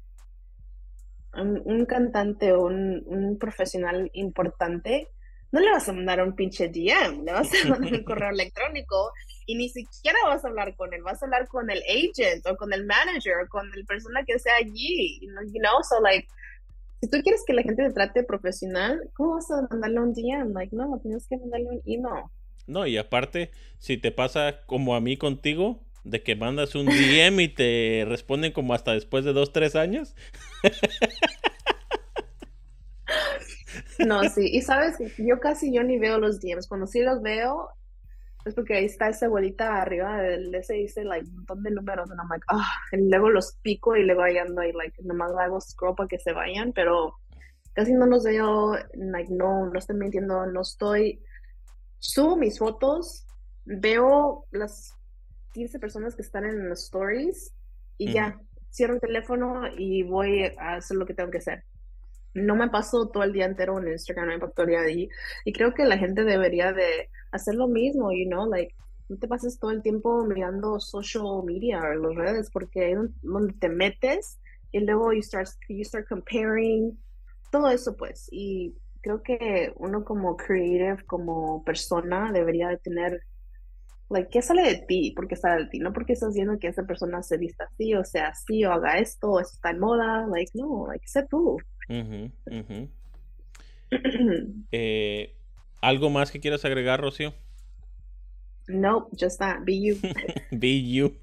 un, 1.64 1.84
cantante 1.86 2.52
o 2.52 2.62
un, 2.62 3.02
un, 3.06 3.38
profesional 3.38 4.10
importante, 4.14 5.08
no 5.52 5.60
le 5.60 5.70
vas 5.70 5.88
a 5.88 5.92
mandar 5.92 6.22
un 6.22 6.34
pinche 6.34 6.68
DM, 6.68 7.24
le 7.24 7.32
vas 7.32 7.50
a 7.52 7.68
mandar 7.68 7.92
un 7.92 8.04
correo 8.04 8.30
electrónico 8.32 9.12
y 9.46 9.56
ni 9.56 9.68
siquiera 9.68 10.18
vas 10.26 10.44
a 10.44 10.48
hablar 10.48 10.74
con 10.76 10.92
él, 10.94 11.02
vas 11.02 11.22
a 11.22 11.26
hablar 11.26 11.46
con 11.48 11.70
el 11.70 11.82
agent 11.82 12.46
o 12.46 12.56
con 12.56 12.72
el 12.72 12.86
manager 12.86 13.34
o 13.44 13.48
con 13.48 13.72
el 13.74 13.84
persona 13.84 14.24
que 14.24 14.38
sea 14.38 14.56
allí, 14.56 15.20
you 15.20 15.60
know, 15.60 15.82
so 15.82 16.00
like, 16.00 16.26
si 17.00 17.08
tú 17.08 17.18
quieres 17.22 17.42
que 17.46 17.52
la 17.52 17.62
gente 17.62 17.82
te 17.84 17.92
trate 17.92 18.22
profesional, 18.22 19.10
¿cómo 19.14 19.34
vas 19.34 19.50
a 19.50 19.66
mandarle 19.70 20.00
un 20.00 20.12
DM? 20.12 20.52
Like, 20.52 20.74
no, 20.74 20.98
tienes 21.02 21.26
que 21.28 21.36
mandarle 21.36 21.68
un 21.68 21.82
email. 21.84 22.24
No, 22.66 22.86
y 22.86 22.96
aparte, 22.96 23.50
si 23.78 23.96
te 23.96 24.10
pasa 24.10 24.64
como 24.66 24.96
a 24.96 25.00
mí 25.00 25.16
contigo, 25.16 25.82
de 26.04 26.22
que 26.22 26.36
mandas 26.36 26.74
un 26.74 26.86
DM 26.86 27.40
y 27.40 27.48
te 27.48 28.04
responden 28.06 28.52
como 28.52 28.74
hasta 28.74 28.92
después 28.92 29.24
de 29.24 29.32
dos, 29.32 29.52
tres 29.52 29.76
años. 29.76 30.14
No, 33.98 34.22
sí, 34.28 34.48
y 34.52 34.60
sabes, 34.62 34.96
yo 35.18 35.40
casi 35.40 35.72
yo 35.72 35.82
ni 35.82 35.98
veo 35.98 36.18
los 36.18 36.40
DMs. 36.40 36.68
Cuando 36.68 36.86
sí 36.86 37.00
los 37.00 37.22
veo, 37.22 37.68
es 38.46 38.54
porque 38.54 38.74
ahí 38.74 38.84
está 38.84 39.08
esa 39.08 39.28
bolita 39.28 39.80
arriba 39.80 40.18
del 40.18 40.54
ese 40.54 40.74
dice 40.74 41.04
like 41.04 41.28
un 41.28 41.36
montón 41.36 41.62
de 41.62 41.70
números 41.72 42.10
and 42.10 42.20
I'm 42.20 42.28
like 42.28 42.44
ah 42.48 42.70
y 42.92 43.08
luego 43.08 43.30
los 43.30 43.56
pico 43.62 43.96
y 43.96 44.04
luego 44.04 44.22
ahí 44.22 44.38
ando 44.38 44.62
y 44.62 44.72
like 44.72 45.02
nomás 45.02 45.32
hago 45.36 45.60
scroll 45.60 45.96
para 45.96 46.08
que 46.08 46.18
se 46.18 46.32
vayan 46.32 46.72
pero 46.72 47.14
casi 47.74 47.92
no 47.92 48.06
los 48.06 48.24
veo 48.24 48.76
like 48.94 49.32
no 49.32 49.66
no 49.66 49.78
estoy 49.78 49.96
mintiendo 49.96 50.46
no 50.46 50.60
estoy 50.60 51.20
subo 51.98 52.36
mis 52.36 52.58
fotos 52.58 53.26
veo 53.64 54.46
las 54.52 54.94
15 55.52 55.78
personas 55.80 56.14
que 56.14 56.22
están 56.22 56.44
en 56.44 56.68
los 56.68 56.84
stories 56.84 57.52
y 57.98 58.12
ya 58.12 58.40
cierro 58.70 58.94
el 58.94 59.00
teléfono 59.00 59.62
y 59.76 60.04
voy 60.04 60.44
a 60.58 60.76
hacer 60.76 60.96
lo 60.96 61.06
que 61.06 61.14
tengo 61.14 61.30
que 61.30 61.38
hacer 61.38 61.64
no 62.36 62.56
me 62.56 62.68
paso 62.68 63.08
todo 63.08 63.22
el 63.22 63.32
día 63.32 63.46
entero 63.46 63.78
en 63.78 63.88
Instagram 63.88 64.30
en 64.30 64.40
Factoría 64.40 64.88
y, 64.90 65.08
y 65.44 65.52
creo 65.52 65.74
que 65.74 65.84
la 65.84 65.98
gente 65.98 66.24
debería 66.24 66.72
de 66.72 67.10
hacer 67.32 67.54
lo 67.54 67.68
mismo, 67.68 68.12
you 68.12 68.28
know, 68.28 68.48
like 68.48 68.74
no 69.08 69.18
te 69.18 69.28
pases 69.28 69.58
todo 69.58 69.70
el 69.70 69.82
tiempo 69.82 70.24
mirando 70.24 70.80
social 70.80 71.42
media 71.44 71.80
o 71.80 71.94
las 71.94 72.14
redes 72.16 72.50
porque 72.50 72.84
ahí 72.84 72.94
donde 73.22 73.54
te 73.54 73.68
metes 73.68 74.40
y 74.72 74.80
luego 74.80 75.12
you 75.12 75.22
start, 75.22 75.48
you 75.68 75.84
start 75.84 76.08
comparing 76.08 76.98
todo 77.50 77.70
eso 77.70 77.96
pues. 77.96 78.28
Y 78.30 78.76
creo 79.00 79.22
que 79.22 79.72
uno 79.76 80.04
como 80.04 80.36
creative 80.36 81.04
como 81.06 81.62
persona 81.64 82.32
debería 82.32 82.68
de 82.68 82.78
tener 82.78 83.22
like 84.08 84.30
qué 84.30 84.42
sale 84.42 84.62
de 84.62 84.84
ti 84.86 85.12
porque 85.16 85.36
sale 85.36 85.64
de 85.64 85.70
ti 85.70 85.78
no 85.78 85.92
porque 85.92 86.12
estás 86.12 86.34
viendo 86.34 86.58
que 86.58 86.68
esa 86.68 86.84
persona 86.84 87.22
se 87.22 87.38
vista 87.38 87.64
así 87.64 87.94
o 87.94 88.04
sea 88.04 88.28
así 88.28 88.64
o 88.64 88.72
haga 88.72 88.98
esto 88.98 89.30
o 89.32 89.40
está 89.40 89.70
en 89.70 89.80
moda 89.80 90.26
like 90.28 90.52
no 90.54 90.86
like 90.88 91.06
sé 91.08 91.26
tú 91.28 91.56
eh, 94.72 95.36
¿Algo 95.80 96.10
más 96.10 96.30
que 96.30 96.40
quieras 96.40 96.64
agregar, 96.64 97.00
Rocío? 97.00 97.34
No, 98.68 99.08
just 99.18 99.38
that. 99.38 99.60
Be 99.64 99.80
you. 99.80 99.96
Be 100.50 100.82
you. 100.82 101.16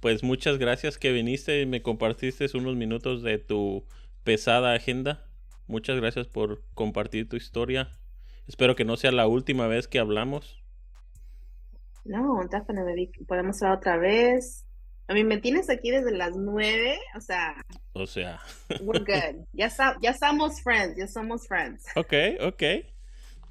pues 0.00 0.22
muchas 0.22 0.58
gracias 0.58 0.98
que 0.98 1.12
viniste 1.12 1.60
y 1.60 1.66
me 1.66 1.82
compartiste 1.82 2.46
unos 2.54 2.76
minutos 2.76 3.22
de 3.22 3.38
tu 3.38 3.84
pesada 4.24 4.74
agenda. 4.74 5.26
Muchas 5.66 6.00
gracias 6.00 6.28
por 6.28 6.62
compartir 6.74 7.28
tu 7.28 7.36
historia. 7.36 7.90
Espero 8.46 8.76
que 8.76 8.84
no 8.84 8.96
sea 8.96 9.12
la 9.12 9.26
última 9.26 9.66
vez 9.66 9.88
que 9.88 9.98
hablamos. 9.98 10.62
No, 12.04 12.40
definitely. 12.50 13.10
Podemos 13.26 13.60
hablar 13.62 13.78
otra 13.78 13.96
vez. 13.96 14.65
A 15.08 15.14
mí 15.14 15.22
me 15.22 15.38
tienes 15.38 15.70
aquí 15.70 15.90
desde 15.90 16.10
las 16.10 16.36
nueve, 16.36 16.98
o 17.16 17.20
sea. 17.20 17.54
O 17.92 18.06
sea. 18.06 18.40
We're 18.80 18.98
good. 19.04 19.44
Ya, 19.52 19.70
ya 20.00 20.14
somos 20.14 20.60
friends, 20.62 20.96
ya 20.96 21.06
somos 21.06 21.46
friends. 21.46 21.84
Ok, 21.94 22.12
ok. 22.40 22.62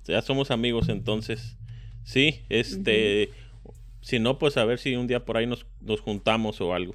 Ya 0.03 0.21
somos 0.21 0.51
amigos 0.51 0.89
entonces. 0.89 1.57
Sí, 2.03 2.45
este. 2.49 3.29
Si 4.01 4.19
no, 4.19 4.37
pues 4.37 4.57
a 4.57 4.65
ver 4.65 4.77
si 4.77 4.95
un 4.95 5.07
día 5.07 5.25
por 5.25 5.37
ahí 5.37 5.47
nos, 5.47 5.65
nos 5.79 6.01
juntamos 6.01 6.61
o 6.61 6.73
algo. 6.73 6.93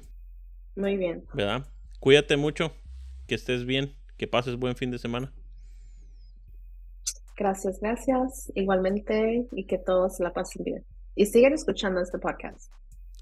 Muy 0.75 0.95
bien. 0.95 1.25
¿Verdad? 1.33 1.65
Cuídate 1.99 2.37
mucho, 2.37 2.73
que 3.27 3.35
estés 3.35 3.65
bien, 3.65 3.95
que 4.17 4.27
pases 4.27 4.55
buen 4.55 4.75
fin 4.75 4.91
de 4.91 4.97
semana. 4.97 5.33
Gracias, 7.35 7.79
gracias. 7.81 8.51
Igualmente, 8.55 9.47
y 9.51 9.65
que 9.65 9.77
todos 9.77 10.19
la 10.19 10.31
pasen 10.31 10.63
bien. 10.63 10.85
Y 11.15 11.25
sigan 11.25 11.53
escuchando 11.53 11.99
este 11.99 12.19
podcast. 12.19 12.71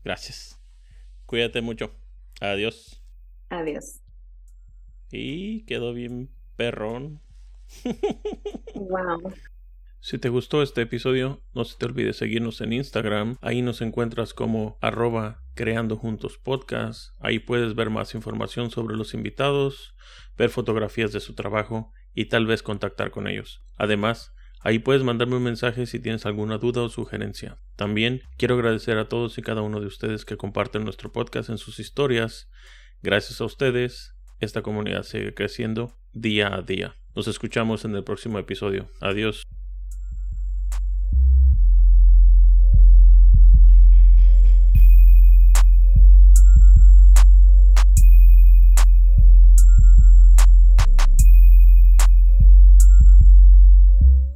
Gracias. 0.04 0.59
Cuídate 1.30 1.62
mucho. 1.62 1.92
Adiós. 2.42 3.04
Adiós. 3.52 4.02
Y 5.12 5.64
quedó 5.66 5.94
bien 5.94 6.32
perrón. 6.56 7.22
wow. 8.74 9.32
Si 10.00 10.18
te 10.18 10.30
gustó 10.30 10.64
este 10.64 10.82
episodio, 10.82 11.40
no 11.54 11.66
se 11.66 11.78
te 11.78 11.86
olvide 11.86 12.14
seguirnos 12.14 12.62
en 12.62 12.74
Instagram. 12.74 13.38
Ahí 13.42 13.62
nos 13.62 13.82
encuentras 13.82 14.34
como 14.34 14.80
arroba 14.82 15.44
creando 15.54 15.98
juntos 15.98 16.40
podcast. 16.40 17.14
Ahí 17.20 17.38
puedes 17.38 17.76
ver 17.76 17.92
más 17.92 18.16
información 18.16 18.72
sobre 18.72 18.98
los 18.98 19.14
invitados, 19.14 19.94
ver 20.36 20.50
fotografías 20.50 21.12
de 21.12 21.20
su 21.20 21.36
trabajo 21.36 21.94
y 22.16 22.26
tal 22.26 22.48
vez 22.48 22.64
contactar 22.64 23.12
con 23.12 23.28
ellos. 23.28 23.62
Además, 23.76 24.34
Ahí 24.62 24.80
puedes 24.80 25.04
mandarme 25.04 25.38
un 25.38 25.44
mensaje 25.44 25.86
si 25.86 26.00
tienes 26.00 26.26
alguna 26.26 26.58
duda 26.58 26.82
o 26.82 26.90
sugerencia. 26.90 27.58
También 27.76 28.22
quiero 28.38 28.56
agradecer 28.56 28.98
a 28.98 29.08
todos 29.08 29.38
y 29.38 29.42
cada 29.42 29.62
uno 29.62 29.80
de 29.80 29.88
ustedes 29.88 30.26
que 30.26 30.38
comparten 30.38 30.84
nuestro 30.84 31.12
podcast 31.12 31.50
en 31.50 31.58
sus 31.58 31.80
historias. 31.80 32.50
Gracias 33.02 33.40
a 33.40 33.46
ustedes, 33.46 34.16
esta 34.40 34.62
comunidad 34.62 35.04
sigue 35.04 35.34
creciendo 35.34 35.98
día 36.12 36.54
a 36.54 36.62
día. 36.62 36.96
Nos 37.16 37.28
escuchamos 37.28 37.86
en 37.86 37.96
el 37.96 38.04
próximo 38.04 38.40
episodio. 38.40 38.90
Adiós. 39.02 39.44